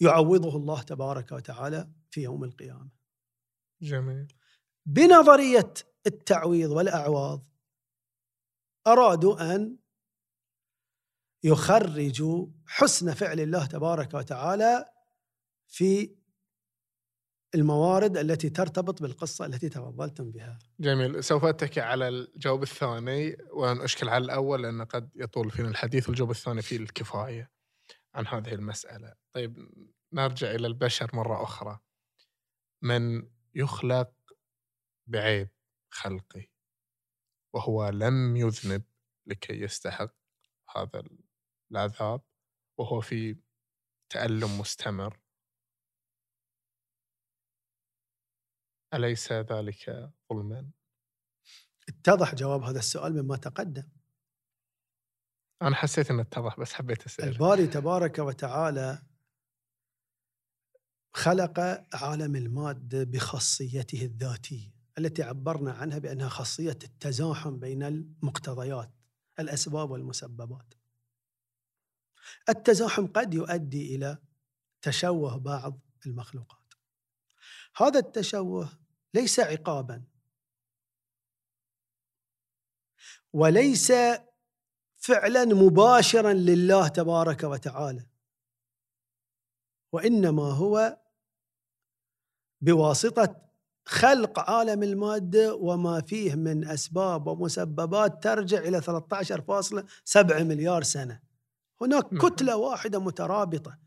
يعوضه 0.00 0.56
الله 0.56 0.82
تبارك 0.82 1.32
وتعالى 1.32 1.92
في 2.10 2.22
يوم 2.22 2.44
القيامة. 2.44 2.90
جميل. 3.82 4.34
بنظرية 4.86 5.74
التعويض 6.06 6.70
والأعواض 6.70 7.46
أرادوا 8.86 9.54
أن 9.54 9.78
يخرجوا 11.44 12.46
حسن 12.66 13.14
فعل 13.14 13.40
الله 13.40 13.66
تبارك 13.66 14.14
وتعالى 14.14 14.84
في 15.66 16.16
الموارد 17.54 18.16
التي 18.16 18.50
ترتبط 18.50 19.02
بالقصة 19.02 19.46
التي 19.46 19.68
تفضلتم 19.68 20.30
بها. 20.30 20.58
جميل. 20.80 21.24
سوف 21.24 21.44
أتكي 21.44 21.80
على 21.80 22.08
الجواب 22.08 22.62
الثاني 22.62 23.36
وأن 23.50 23.80
أشكل 23.80 24.08
على 24.08 24.24
الأول 24.24 24.62
لأن 24.62 24.84
قد 24.84 25.10
يطول 25.14 25.50
فينا 25.50 25.68
الحديث 25.68 26.08
والجواب 26.08 26.30
الثاني 26.30 26.62
فيه 26.62 26.76
الكفاية 26.76 27.50
عن 28.14 28.26
هذه 28.26 28.54
المسألة. 28.54 29.14
طيب 29.32 29.68
نرجع 30.12 30.50
إلى 30.50 30.66
البشر 30.66 31.10
مرة 31.16 31.42
أخرى. 31.42 31.78
من 32.82 33.28
يخلق 33.54 34.12
بعيب 35.06 35.48
خلقي؟ 35.90 36.50
وهو 37.54 37.88
لم 37.88 38.36
يذنب 38.36 38.82
لكي 39.26 39.60
يستحق 39.60 40.14
هذا 40.76 41.02
العذاب 41.70 42.22
وهو 42.78 43.00
في 43.00 43.36
تألم 44.10 44.58
مستمر. 44.60 45.19
أليس 48.94 49.32
ذلك 49.32 50.10
ظلما؟ 50.32 50.70
اتضح 51.88 52.34
جواب 52.34 52.62
هذا 52.62 52.78
السؤال 52.78 53.22
مما 53.22 53.36
تقدم. 53.36 53.88
أنا 55.62 55.76
حسيت 55.76 56.10
أنه 56.10 56.22
اتضح 56.22 56.60
بس 56.60 56.72
حبيت 56.72 57.06
أسأل 57.06 57.28
الباري 57.28 57.66
تبارك 57.66 58.18
وتعالى 58.18 59.02
خلق 61.12 61.60
عالم 61.94 62.36
المادة 62.36 63.04
بخاصيته 63.04 64.04
الذاتية 64.04 64.74
التي 64.98 65.22
عبرنا 65.22 65.72
عنها 65.72 65.98
بأنها 65.98 66.28
خاصية 66.28 66.78
التزاحم 66.84 67.58
بين 67.58 67.82
المقتضيات 67.82 68.90
الأسباب 69.38 69.90
والمسببات. 69.90 70.74
التزاحم 72.48 73.06
قد 73.06 73.34
يؤدي 73.34 73.94
إلى 73.96 74.18
تشوه 74.82 75.36
بعض 75.36 75.80
المخلوقات. 76.06 76.74
هذا 77.76 77.98
التشوه 77.98 78.79
ليس 79.14 79.40
عقابا. 79.40 80.04
وليس 83.32 83.92
فعلا 84.96 85.44
مباشرا 85.44 86.32
لله 86.32 86.88
تبارك 86.88 87.42
وتعالى. 87.44 88.06
وإنما 89.92 90.42
هو 90.42 90.98
بواسطة 92.60 93.50
خلق 93.84 94.50
عالم 94.50 94.82
المادة 94.82 95.54
وما 95.54 96.00
فيه 96.00 96.34
من 96.34 96.64
أسباب 96.68 97.26
ومسببات 97.26 98.22
ترجع 98.22 98.58
إلى 98.58 98.80
13.7 98.80 100.42
مليار 100.42 100.82
سنة. 100.82 101.20
هناك 101.80 102.14
كتلة 102.14 102.56
واحدة 102.56 102.98
مترابطة 102.98 103.78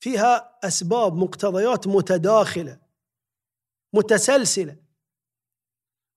فيها 0.00 0.58
أسباب 0.64 1.14
مقتضيات 1.14 1.86
متداخلة. 1.86 2.83
متسلسلة. 3.94 4.84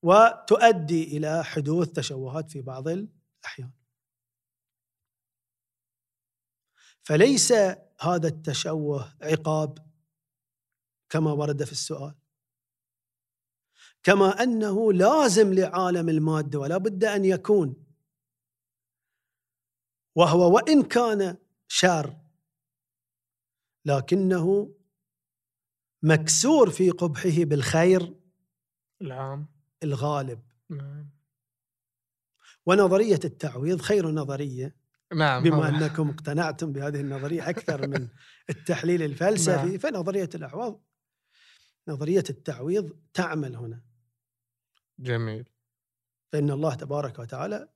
وتؤدي 0.04 1.18
إلى 1.18 1.44
حدوث 1.44 1.92
تشوهات 1.92 2.52
في 2.52 2.62
بعض 2.62 2.88
الأحيان. 2.88 3.72
فليس 7.04 7.52
هذا 8.02 8.28
التشوه 8.28 9.18
عقاب 9.22 9.92
كما 11.10 11.32
ورد 11.32 11.64
في 11.64 11.72
السؤال. 11.72 12.16
كما 14.04 14.44
أنه 14.44 14.94
لازم 14.94 15.54
لعالم 15.54 16.10
المادة 16.10 16.60
ولا 16.60 16.78
بد 16.78 17.04
أن 17.04 17.26
يكون. 17.26 17.88
وهو 20.16 20.56
وإن 20.56 20.84
كان 20.84 21.38
شر 21.68 22.18
لكنه 23.86 24.77
مكسور 26.08 26.70
في 26.70 26.90
قبحه 26.90 27.44
بالخير 27.44 28.14
العام 29.02 29.48
الغالب. 29.84 30.40
نعم. 30.70 31.10
ونظرية 32.66 33.20
التعويض 33.26 33.82
خير 33.82 34.08
نظرية 34.12 34.76
نعم 35.16 35.44
بما 35.44 35.70
أنكم 35.70 36.10
اقتنعتم 36.10 36.72
بهذه 36.72 37.00
النظرية 37.00 37.50
أكثر 37.50 37.88
من 37.88 38.08
التحليل 38.50 39.04
الفلسفي 39.04 39.68
نعم. 39.68 39.78
فنظرية 39.78 40.30
الاعواض 40.36 40.84
نظرية 41.88 42.24
التعويض 42.30 43.00
تعمل 43.14 43.56
هنا. 43.56 43.82
جميل. 45.00 45.50
فإن 46.32 46.52
الله 46.52 46.74
تبارك 46.74 47.20
وتعالى 47.20 47.70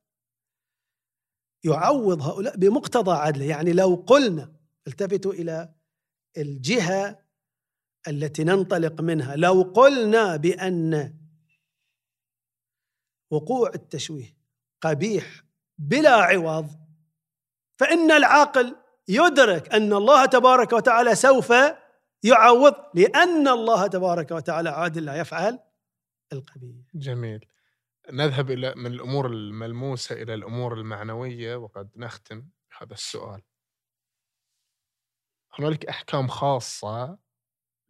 يعوض 1.64 2.22
هؤلاء 2.22 2.56
بمقتضى 2.56 3.10
عدله. 3.10 3.44
يعني 3.44 3.72
لو 3.72 3.94
قلنا 3.94 4.52
التفتوا 4.86 5.32
إلى 5.32 5.74
الجهة 6.36 7.21
التي 8.08 8.44
ننطلق 8.44 9.00
منها. 9.00 9.36
لو 9.36 9.62
قلنا 9.62 10.36
بأن 10.36 11.14
وقوع 13.30 13.70
التشويه 13.74 14.36
قبيح 14.80 15.44
بلا 15.78 16.16
عوض 16.16 16.70
فإن 17.76 18.10
العاقل 18.10 18.76
يدرك 19.08 19.74
أن 19.74 19.92
الله 19.92 20.26
تبارك 20.26 20.72
وتعالى 20.72 21.14
سوف 21.14 21.52
يعوض 22.22 22.74
لأن 22.94 23.48
الله 23.48 23.86
تبارك 23.86 24.30
وتعالى 24.30 24.70
عادل 24.70 25.04
لا 25.04 25.16
يفعل 25.16 25.58
القبيح. 26.32 26.76
جميل. 26.94 27.46
نذهب 28.12 28.50
إلى 28.50 28.74
من 28.76 28.92
الأمور 28.92 29.26
الملموسة 29.26 30.22
إلى 30.22 30.34
الأمور 30.34 30.74
المعنوية 30.74 31.56
وقد 31.56 31.90
نختم 31.96 32.48
بهذا 32.70 32.92
السؤال. 32.92 33.42
هنالك 35.58 35.86
أحكام 35.86 36.28
خاصة 36.28 37.18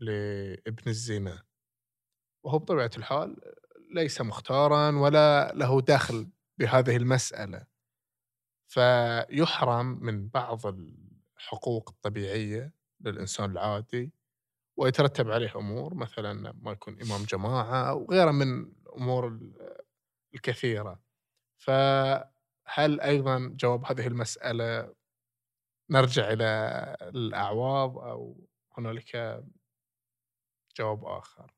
لابن 0.02 0.82
الزنا 0.86 1.42
وهو 2.44 2.58
بطبيعة 2.58 2.90
الحال 2.96 3.36
ليس 3.94 4.20
مختارا 4.20 4.90
ولا 4.98 5.52
له 5.54 5.80
دخل 5.80 6.30
بهذه 6.58 6.96
المسألة. 6.96 7.66
فيحرم 8.68 9.86
من 9.86 10.28
بعض 10.28 10.60
الحقوق 10.66 11.90
الطبيعية 11.90 12.74
للإنسان 13.00 13.50
العادي 13.50 14.12
ويترتب 14.76 15.30
عليه 15.30 15.56
أمور 15.56 15.94
مثلا 15.94 16.52
ما 16.52 16.72
يكون 16.72 17.02
إمام 17.02 17.24
جماعة 17.24 17.90
أو 17.90 18.06
غيره 18.10 18.30
من 18.30 18.62
الأمور 18.62 19.40
الكثيرة. 20.34 21.02
فهل 21.58 23.00
أيضا 23.00 23.38
جواب 23.58 23.84
هذه 23.84 24.06
المسألة 24.06 24.94
نرجع 25.90 26.32
إلى 26.32 26.44
الاعواض 27.02 27.98
أو 27.98 28.48
هنالك 28.78 29.42
جواب 30.76 31.04
آخر. 31.04 31.54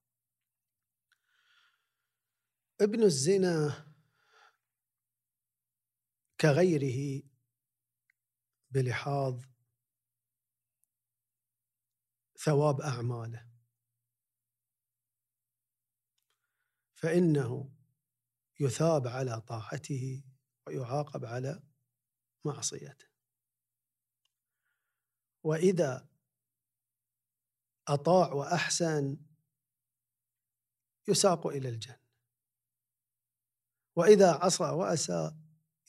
ابن 2.81 3.03
الزنا 3.03 3.87
كغيره 6.41 7.23
بلحاظ 8.71 9.45
ثواب 12.39 12.81
أعماله. 12.81 13.51
فإنه 16.95 17.75
يثاب 18.61 19.07
على 19.07 19.41
طاعته 19.41 20.25
ويعاقب 20.67 21.25
على 21.25 21.63
معصيته. 22.45 23.07
وإذا 25.43 26.14
أطاع 27.89 28.33
وأحسن 28.33 29.17
يساق 31.09 31.47
إلى 31.47 31.69
الجنة. 31.69 32.05
وإذا 33.97 34.33
عصى 34.33 34.65
وأساء 34.65 35.37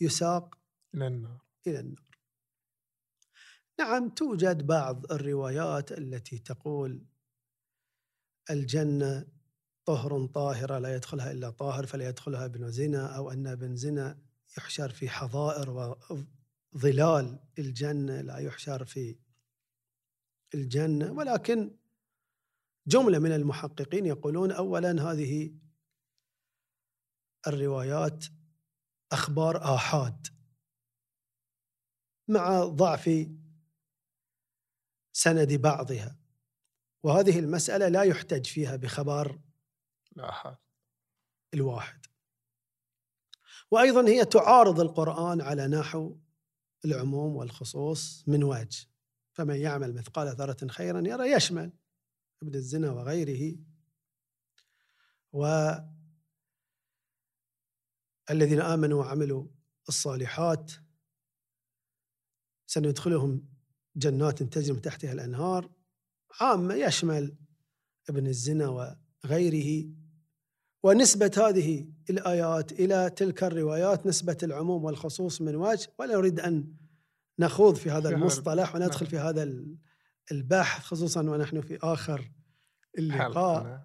يساق 0.01 0.59
إلى 0.93 1.07
النار. 1.07 1.45
إلى 1.67 1.79
النار. 1.79 2.05
نعم 3.79 4.09
توجد 4.09 4.67
بعض 4.67 5.11
الروايات 5.11 5.91
التي 5.91 6.39
تقول 6.39 7.05
الجنة 8.49 9.27
طهر 9.85 10.25
طاهرة 10.25 10.77
لا 10.77 10.95
يدخلها 10.95 11.31
إلا 11.31 11.49
طاهر 11.49 11.85
فلا 11.85 12.09
يدخلها 12.09 12.45
ابن 12.45 12.71
زنا 12.71 13.17
أو 13.17 13.31
أن 13.31 13.47
ابن 13.47 13.75
زنا 13.75 14.21
يحشر 14.57 14.89
في 14.89 15.09
حظائر 15.09 15.95
وظلال 16.73 17.39
الجنة 17.59 18.21
لا 18.21 18.37
يحشر 18.37 18.85
في 18.85 19.19
الجنة. 20.53 21.11
ولكن 21.11 21.77
جملة 22.87 23.19
من 23.19 23.31
المحققين 23.31 24.05
يقولون 24.05 24.51
أولا 24.51 25.11
هذه 25.11 25.53
الروايات 27.47 28.25
أخبار 29.11 29.75
آحاد 29.75 30.27
مع 32.27 32.63
ضعف 32.63 33.27
سند 35.13 35.53
بعضها 35.53 36.17
وهذه 37.03 37.39
المسألة 37.39 37.87
لا 37.87 38.03
يحتج 38.03 38.45
فيها 38.45 38.75
بخبر 38.75 39.39
الآحاد. 40.17 40.57
الواحد. 41.53 42.05
وأيضا 43.71 44.07
هي 44.07 44.25
تعارض 44.25 44.79
القرآن 44.79 45.41
على 45.41 45.67
نحو 45.67 46.17
العموم 46.85 47.35
والخصوص 47.35 48.23
من 48.27 48.43
وجه 48.43 48.87
فمن 49.33 49.55
يعمل 49.55 49.93
مثقال 49.93 50.27
ذرة 50.27 50.67
خيرا 50.67 50.99
يرى 51.07 51.31
يشمل 51.31 51.71
ابن 52.43 52.55
الزنا 52.55 52.91
وغيره. 52.91 53.57
والذين 55.31 55.91
آمنوا 58.61 58.99
وعملوا 58.99 59.47
الصالحات 59.89 60.71
سندخلهم 62.67 63.47
جنات 63.95 64.43
تجري 64.43 64.73
من 64.73 64.81
تحتها 64.81 65.13
الأنهار. 65.13 65.71
عامة 66.41 66.73
يشمل 66.73 67.37
ابن 68.09 68.27
الزنا 68.27 68.97
وغيره. 69.25 69.95
ونسبة 70.85 71.31
هذه 71.37 71.85
الآيات 72.09 72.71
إلى 72.71 73.09
تلك 73.09 73.43
الروايات 73.43 74.07
نسبة 74.07 74.37
العموم 74.43 74.83
والخصوص 74.83 75.41
من 75.41 75.55
وجه 75.55 75.87
ولا 75.99 76.15
نريد 76.15 76.39
أن 76.39 76.73
نخوض 77.39 77.75
في 77.75 77.91
هذا 77.91 78.09
المصطلح 78.09 78.75
وندخل 78.75 79.05
نعم. 79.05 79.09
في 79.09 79.17
هذا 79.17 79.43
البحث 80.31 80.83
خصوصا 80.83 81.21
ونحن 81.21 81.61
في 81.61 81.79
آخر 81.83 82.31
اللقاء 82.97 83.63
نعم. 83.63 83.83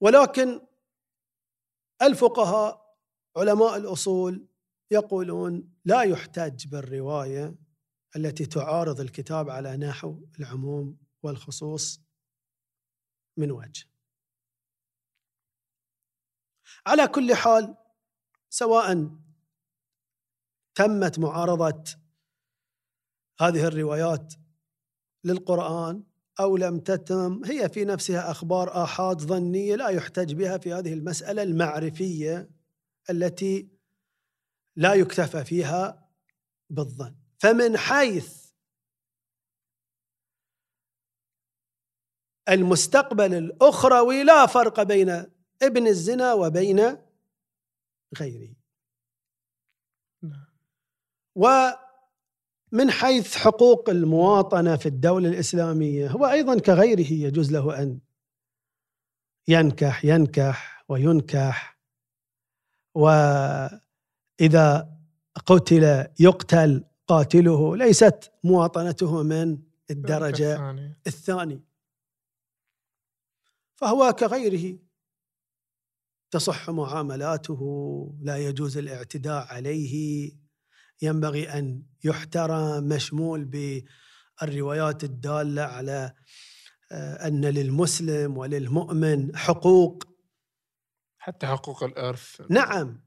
ولكن 0.00 0.60
الفقهاء 2.02 2.98
علماء 3.36 3.76
الأصول 3.76 4.48
يقولون 4.90 5.74
لا 5.84 6.02
يحتج 6.02 6.66
بالرواية 6.66 7.54
التي 8.16 8.46
تعارض 8.46 9.00
الكتاب 9.00 9.50
على 9.50 9.76
نحو 9.76 10.26
العموم 10.38 10.98
والخصوص 11.22 12.00
من 13.36 13.50
وجه 13.50 13.86
على 16.86 17.08
كل 17.08 17.34
حال 17.34 17.76
سواء 18.48 19.10
تمت 20.74 21.18
معارضة 21.18 21.84
هذه 23.40 23.66
الروايات 23.66 24.34
للقرآن 25.24 26.04
أو 26.40 26.56
لم 26.56 26.78
تتم 26.78 27.44
هي 27.44 27.68
في 27.68 27.84
نفسها 27.84 28.30
أخبار 28.30 28.84
آحاد 28.84 29.20
ظنية 29.20 29.76
لا 29.76 29.88
يحتج 29.88 30.34
بها 30.34 30.58
في 30.58 30.72
هذه 30.72 30.92
المسألة 30.92 31.42
المعرفية 31.42 32.50
التي 33.10 33.68
لا 34.76 34.94
يكتفى 34.94 35.44
فيها 35.44 36.08
بالظن 36.70 37.14
فمن 37.38 37.76
حيث 37.76 38.46
المستقبل 42.48 43.34
الأخروي 43.34 44.24
لا 44.24 44.46
فرق 44.46 44.82
بين 44.82 45.10
ابن 45.62 45.86
الزنا 45.86 46.32
وبين 46.32 46.96
غيره 48.18 48.54
نعم. 50.22 50.46
ومن 52.72 52.90
حيث 52.90 53.36
حقوق 53.36 53.90
المواطنة 53.90 54.76
في 54.76 54.86
الدولة 54.86 55.28
الإسلامية 55.28 56.10
هو 56.10 56.26
أيضا 56.26 56.58
كغيره 56.58 57.12
يجوز 57.12 57.52
له 57.52 57.82
أن 57.82 57.98
ينكح 59.48 60.04
ينكح 60.04 60.84
وينكح 60.88 61.78
وإذا 62.94 64.96
قتل 65.46 66.06
يقتل 66.20 66.84
قاتله 67.06 67.76
ليست 67.76 68.32
مواطنته 68.44 69.22
من 69.22 69.58
الدرجة 69.90 70.70
الثاني 71.06 71.62
فهو 73.76 74.12
كغيره 74.12 74.78
تصح 76.30 76.70
معاملاته 76.70 77.60
لا 78.20 78.36
يجوز 78.36 78.78
الاعتداء 78.78 79.46
عليه. 79.54 80.32
ينبغي 81.02 81.58
أن 81.58 81.82
يحترم 82.04 82.84
مشمول 82.88 83.44
بالروايات 83.44 85.04
الدالة 85.04 85.62
على 85.62 86.12
آه، 86.92 87.26
أن 87.28 87.44
للمسلم 87.44 88.36
وللمؤمن 88.36 89.36
حقوق. 89.36 90.04
حتى 91.18 91.46
حقوق 91.46 91.82
الإرث. 91.82 92.40
نعم. 92.50 93.04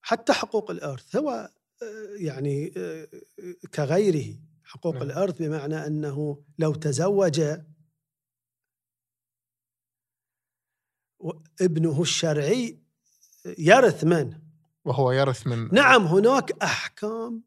حتى 0.00 0.32
حقوق 0.32 0.70
الإرث. 0.70 1.16
هو 1.16 1.30
آه، 1.82 2.16
يعني 2.16 2.72
آه، 2.76 3.08
كغيره. 3.74 4.38
حقوق 4.64 4.94
نعم. 4.94 5.02
الإرث 5.02 5.42
بمعنى 5.42 5.86
أنه 5.86 6.44
لو 6.58 6.74
تزوج 6.74 7.40
ابنه 11.60 12.02
الشرعي 12.02 12.82
يرث 13.58 14.04
من 14.04 14.43
وهو 14.84 15.12
يرث 15.12 15.46
من 15.46 15.74
نعم 15.74 16.02
هناك 16.02 16.62
أحكام 16.62 17.42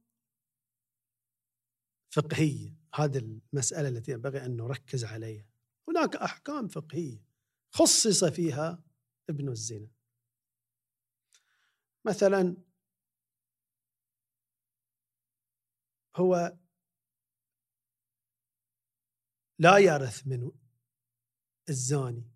فقهية. 2.10 2.78
هذه 2.94 3.18
المسألة 3.18 3.90
التي 3.90 4.12
ينبغي 4.12 4.46
أن 4.46 4.58
نركز 4.58 5.06
عليها. 5.06 5.46
هناك 5.90 6.16
أحكام 6.16 6.68
فقهية 6.68 7.24
خصص 7.72 8.24
فيها 8.24 8.84
ابن 9.30 9.50
الزنا. 9.50 9.88
مثلا 12.06 12.58
هو 16.16 16.58
لا 19.60 19.78
يرث 19.78 20.28
من 20.28 20.52
الزاني. 21.70 22.32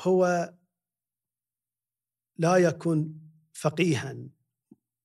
هو 0.00 0.54
لا 2.40 2.56
يكون 2.56 3.20
فقيها 3.52 4.16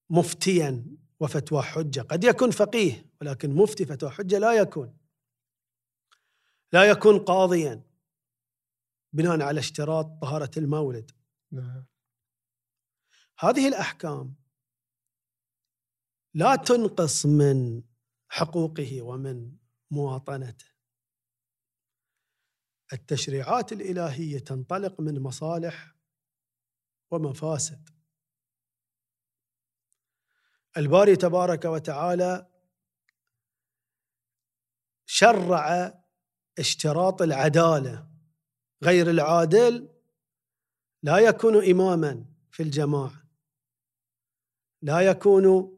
مفتيا 0.10 0.86
وفتوى 1.20 1.62
حجة. 1.62 2.02
قد 2.02 2.24
يكون 2.24 2.52
فقيه 2.52 3.10
ولكن 3.22 3.56
مفتي 3.56 3.86
فتوى 3.86 4.10
حجة 4.10 4.38
لا 4.38 4.54
يكون. 4.54 4.98
لا 6.74 6.84
يكون 6.84 7.20
قاضيا 7.20 7.84
بناء 9.14 9.42
على 9.42 9.60
اشتراط 9.60 10.22
طهارة 10.22 10.52
المولد. 10.58 11.12
نعم. 11.52 11.86
هذه 13.40 13.68
الأحكام 13.68 14.36
لا 16.34 16.56
تنقص 16.56 17.26
من 17.26 17.84
حقوقه 18.30 19.02
ومن 19.02 19.52
مواطنته. 19.92 20.66
التشريعات 22.94 23.74
الإلهية 23.74 24.40
تنطلق 24.40 25.02
من 25.02 25.20
مصالح 25.20 25.95
ومفاسد. 27.12 27.90
الباري 30.78 31.16
تبارك 31.16 31.66
وتعالى 31.66 32.48
شرع 35.06 35.94
اشتراط 36.60 37.22
العدالة. 37.22 38.08
غير 38.84 39.10
العادل 39.10 39.90
لا 41.04 41.18
يكون 41.18 41.70
إماما 41.70 42.26
في 42.52 42.64
الجماعة. 42.64 43.26
لا 44.82 45.00
يكون 45.02 45.78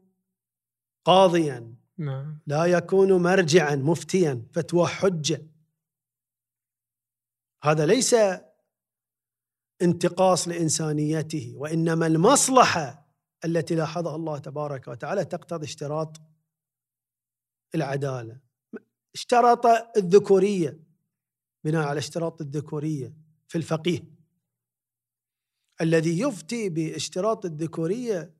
قاضيا. 1.04 1.74
نعم. 1.98 2.40
لا 2.46 2.64
يكون 2.64 3.22
مرجعا 3.22 3.76
مفتيا 3.76 4.46
فتوى 4.52 4.86
حجة. 4.86 5.46
هذا 7.62 7.86
ليس 7.86 8.14
انتقاص 9.82 10.48
لإنسانيته 10.48 11.52
وإنما 11.56 12.06
المصلحة 12.06 13.08
التي 13.44 13.74
لاحظها 13.74 14.16
الله 14.16 14.38
تبارك 14.38 14.88
وتعالى 14.88 15.24
تقتضي 15.24 15.66
اشتراط 15.66 16.20
العدالة 17.74 18.40
اشترط 19.14 19.66
الذكورية 19.96 20.80
بناء 21.64 21.86
على 21.86 21.98
اشتراط 21.98 22.40
الذكورية 22.40 23.12
في 23.48 23.58
الفقيه. 23.58 24.04
الذي 25.80 26.20
يفتي 26.20 26.68
باشتراط 26.68 27.44
الذكورية 27.44 28.34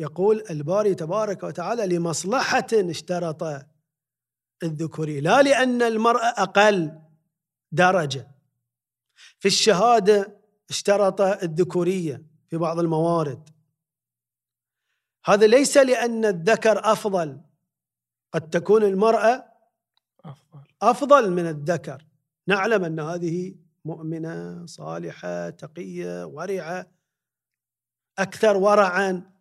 يقول 0.00 0.44
الباري 0.50 0.94
تبارك 0.94 1.42
وتعالى 1.42 1.96
لمصلحة 1.96 2.66
اشترط 2.72 3.66
الذكوريه 4.62 5.20
لا 5.20 5.42
لأن 5.42 5.82
المراه 5.82 6.42
أقل 6.42 7.00
درجة. 7.72 8.30
في 9.38 9.48
الشهادة 9.48 10.35
اشترط 10.70 11.20
الذكورية 11.20 12.22
في 12.48 12.56
بعض 12.56 12.78
الموارد. 12.78 13.48
هذا 15.24 15.46
ليس 15.46 15.76
لأن 15.76 16.24
الذكر 16.24 16.92
أفضل 16.92 17.40
قد 18.32 18.50
تكون 18.50 18.82
المرأة 18.82 19.52
أفضل. 20.24 20.64
أفضل 20.82 21.30
من 21.30 21.46
الذكر. 21.46 22.06
نعلم 22.46 22.84
أن 22.84 23.00
هذه 23.00 23.54
مؤمنة 23.84 24.66
صالحة 24.66 25.50
تقية 25.50 26.26
ورعة 26.26 26.86
أكثر 28.18 28.56
ورعا. 28.56 29.32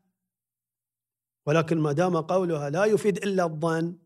ولكن 1.46 1.78
ما 1.78 1.92
دام 1.92 2.18
قولها 2.18 2.70
لا 2.70 2.86
يفيد 2.86 3.18
إلا 3.18 3.44
الظن 3.44 3.98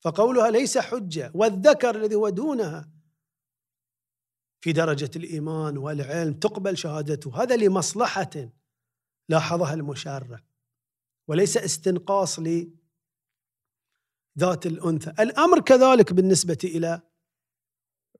فقولها 0.00 0.50
ليس 0.50 0.78
حجة. 0.78 1.30
والذكر 1.34 1.96
الذي 1.96 2.14
هو 2.14 2.28
دونها 2.28 2.88
في 4.60 4.72
درجة 4.72 5.10
الإيمان 5.16 5.78
والعلم 5.78 6.34
تقبل 6.34 6.76
شهادته. 6.76 7.42
هذا 7.42 7.56
لمصلحة 7.56 8.30
لاحظها 9.28 9.74
المشرع 9.74 10.40
وليس 11.28 11.56
استنقاص 11.56 12.38
لذات 12.38 12.76
الأنثى. 14.66 15.10
الأمر 15.10 15.60
كذلك 15.60 16.12
بالنسبة 16.12 16.58
إلى 16.64 17.02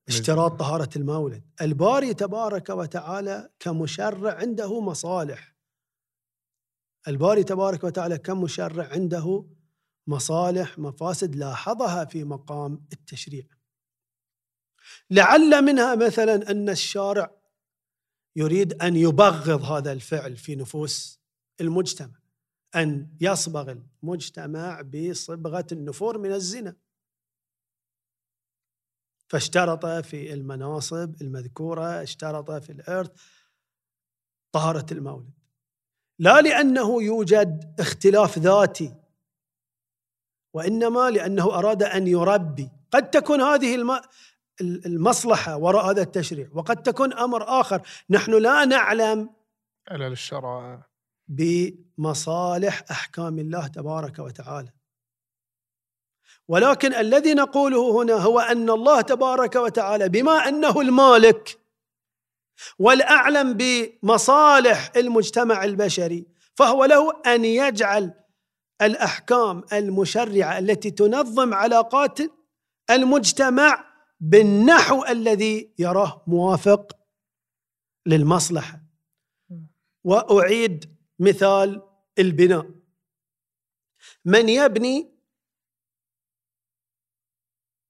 اشتراط 0.09 0.59
طهارة 0.59 0.91
المولد. 0.97 1.45
الباري 1.61 2.15
تبارك 2.15 2.69
وتعالى 2.69 3.51
كمشرع 3.59 4.35
عنده 4.35 4.81
مصالح. 4.81 5.55
الباري 7.09 7.45
تبارك 7.45 7.85
وتعالى 7.85 8.19
كمشرع 8.19 8.89
عنده 8.89 9.47
مصالح 10.07 10.79
مفاسد 10.79 11.37
لاحظها 11.37 12.05
في 12.05 12.25
مقام 12.25 12.87
التشريع. 12.93 13.45
لعل 15.11 15.63
منها 15.63 15.95
مثلا 15.95 16.51
أن 16.51 16.69
الشارع 16.69 17.31
يريد 18.37 18.83
أن 18.83 18.97
يبغض 18.97 19.63
هذا 19.63 19.93
الفعل 19.93 20.37
في 20.37 20.57
نفوس 20.57 21.21
المجتمع 21.61 22.21
أن 22.77 23.17
يصبغ 23.21 23.75
المجتمع 24.03 24.81
بصبغة 24.81 25.67
النفور 25.73 26.19
من 26.19 26.33
الزنا. 26.33 26.77
فاشترط 29.29 29.87
في 29.87 30.33
المناصب 30.33 31.23
المذكورة 31.23 32.03
اشترط 32.03 32.51
في 32.51 32.73
الإرث 32.73 33.11
طهارة 34.53 34.87
المولد. 34.93 35.31
لا 36.19 36.41
لأنه 36.41 37.03
يوجد 37.03 37.75
اختلاف 37.79 38.39
ذاتي 38.39 38.95
وإنما 40.53 41.11
لأنه 41.11 41.45
أراد 41.45 41.83
أن 41.83 42.07
يربي. 42.07 42.71
قد 42.91 43.11
تكون 43.11 43.41
هذه 43.41 43.75
الم... 44.61 44.81
المصلحة 44.87 45.57
وراء 45.57 45.91
هذا 45.91 46.03
التشريع. 46.03 46.49
وقد 46.55 46.83
تكون 46.83 47.13
أمر 47.13 47.61
آخر. 47.61 47.83
نحن 48.11 48.35
لا 48.35 48.65
نعلم 48.65 49.31
علل 49.89 50.13
الشرع 50.13 50.83
بمصالح 51.29 52.85
أحكام 52.91 53.39
الله 53.39 53.67
تبارك 53.67 54.19
وتعالى. 54.19 54.73
ولكن 56.49 56.95
الذي 56.95 57.35
نقوله 57.35 58.03
هنا 58.03 58.15
هو 58.15 58.41
أن 58.41 58.71
الله 58.71 59.01
تبارك 59.01 59.57
وتعالى 59.57 60.09
بما 60.09 60.49
أنه 60.49 60.81
المالك 60.81 61.59
والأعلم 62.79 63.57
بمصالح 63.57 64.93
المجتمع 64.97 65.65
البشري 65.65 66.27
فهو 66.55 66.85
له 66.85 67.23
أن 67.27 67.45
يجعل 67.45 68.15
الأحكام 68.83 69.65
المشرعة 69.73 70.59
التي 70.59 70.91
تنظم 70.91 71.55
علاقات 71.55 72.19
المجتمع 72.91 73.90
بالنحو 74.21 75.05
الذي 75.05 75.75
يراه 75.79 76.25
موافق 76.27 76.97
للمصلحة. 78.07 78.81
وأعيد 80.05 80.97
مثال 81.19 81.83
البناء. 82.19 82.71
من 84.25 84.49
يبني 84.49 85.11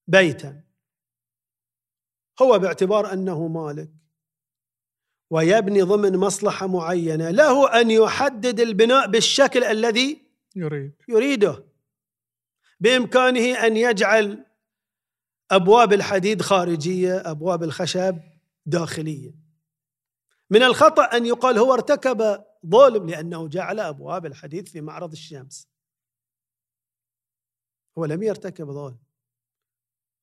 بيتا؟ 0.07 0.65
هو 2.43 2.59
باعتبار 2.59 3.13
أنه 3.13 3.49
مالك. 3.49 3.91
ويبني 5.31 5.83
ضمن 5.83 6.17
مصلحة 6.17 6.67
معينة. 6.67 7.31
له 7.31 7.81
أن 7.81 7.91
يحدد 7.91 8.61
البناء 8.61 9.07
بالشكل 9.07 9.65
الذي 9.65 10.27
يريد. 10.57 10.95
يريده. 11.09 11.65
بإمكانه 12.81 13.67
أن 13.67 13.77
يجعل 13.77 14.47
أبواب 15.51 15.93
الحديد 15.93 16.43
خارجية 16.43 17.31
أبواب 17.31 17.63
الخشب 17.63 18.19
داخلية. 18.67 19.35
من 20.51 20.63
الخطأ 20.63 21.03
أن 21.03 21.27
يقال 21.27 21.59
هو 21.59 21.75
ارتكب 21.75 22.45
ظلم 22.67 23.11
لأنه 23.11 23.49
جعل 23.49 23.81
أبواب 23.81 24.27
الحديد 24.27 24.69
في 24.69 24.81
معرض 24.81 25.13
الشمس. 25.13 25.69
هو 27.99 28.05
لم 28.05 28.23
يرتكب 28.23 28.71
ظلم. 28.71 28.99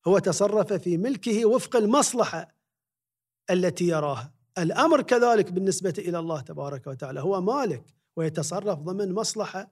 هو 0.06 0.18
تصرف 0.18 0.72
في 0.72 0.98
ملكه 0.98 1.46
وفق 1.46 1.76
المصلحة 1.76 2.54
التي 3.50 3.88
يراها. 3.88 4.32
الأمر 4.58 5.02
كذلك 5.02 5.52
بالنسبة 5.52 5.94
إلى 5.98 6.18
الله 6.18 6.40
تبارك 6.40 6.86
وتعالى. 6.86 7.20
هو 7.20 7.40
مالك 7.40 7.84
ويتصرف 8.16 8.78
ضمن 8.78 9.14
مصلحة 9.14 9.70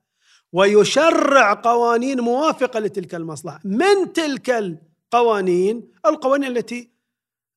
ويشرع 0.52 1.54
قوانين 1.54 2.20
موافقة 2.20 2.80
لتلك 2.80 3.14
المصلحة. 3.14 3.60
من 3.64 4.12
تلك 4.12 4.80
القوانين 5.16 5.92
القوانين 6.06 6.56
التي 6.56 6.90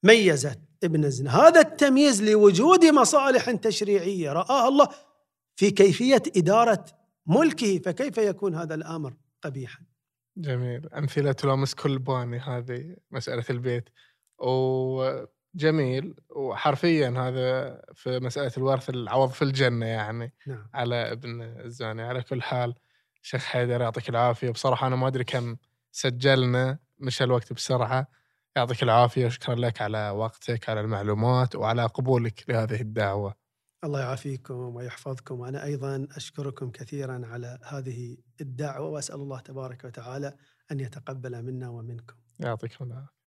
ميزت 0.04 0.60
ابن 0.84 1.06
الزنا. 1.06 1.36
هذا 1.36 1.62
التمييز 1.62 2.24
لوجود 2.24 2.86
مصالح 2.86 3.52
تشريعية. 3.52 4.34
رآها 4.34 4.68
الله 4.68 4.88
في 5.56 5.72
كيفية 5.72 6.24
إدارة 6.38 6.86
ملكه 7.26 7.80
فكيف 7.80 8.18
يكون 8.18 8.56
هذا 8.56 8.76
الأمر 8.76 9.14
قبيحا؟ 9.42 9.80
جميل. 10.38 10.90
أمثلة 10.94 11.32
تلامس 11.32 11.74
كل 11.74 12.00
باني 12.00 12.40
هذه 12.40 12.96
مسألة 13.12 13.46
البيت. 13.50 13.90
وجميل. 14.38 16.16
وحرفيا 16.30 17.10
هذا 17.10 17.82
في 17.94 18.20
مسألة 18.20 18.52
الورث 18.58 18.90
العوض 18.90 19.30
في 19.30 19.42
الجنة 19.42 19.86
يعني 19.86 20.34
نعم. 20.48 20.70
على 20.74 21.12
ابن 21.12 21.42
الزاني. 21.42 22.02
على 22.02 22.22
كل 22.22 22.42
حال 22.42 22.74
شيخ 23.22 23.44
حيدر 23.44 23.82
يعطيك 23.82 24.10
العافية. 24.10 24.50
بصراحة 24.50 24.88
أنا 24.88 24.96
ما 24.96 25.08
أدري 25.08 25.24
كم 25.24 25.58
سجلنا. 25.92 26.80
مشى 27.00 27.24
الوقت 27.24 27.54
بسرعة 27.54 28.08
يعطيك 28.56 28.84
العافية 28.84 29.28
شكرا 29.30 29.56
لك 29.56 29.82
على 29.82 30.10
وقتك 30.10 30.70
على 30.70 30.82
المعلومات 30.82 31.56
وعلى 31.56 31.86
قبولك 31.86 32.50
لهذه 32.50 32.82
الدعوة 32.82 33.36
الله 33.84 34.00
يعافيكم 34.00 34.54
ويحفظكم 34.54 35.40
وأنا 35.40 35.64
أيضا 35.64 36.08
أشكركم 36.16 36.72
كثيرا 36.72 37.22
على 37.26 37.60
هذه 37.64 38.18
الدعوة 38.42 38.90
وأسأل 38.90 39.16
الله 39.16 39.40
تبارك 39.40 39.84
وتعالى 39.84 40.34
أن 40.72 40.80
يتقبل 40.80 41.44
منا 41.44 41.70
ومنكم. 41.70 42.16
يعطيكم 42.40 42.86
العافية. 42.86 43.10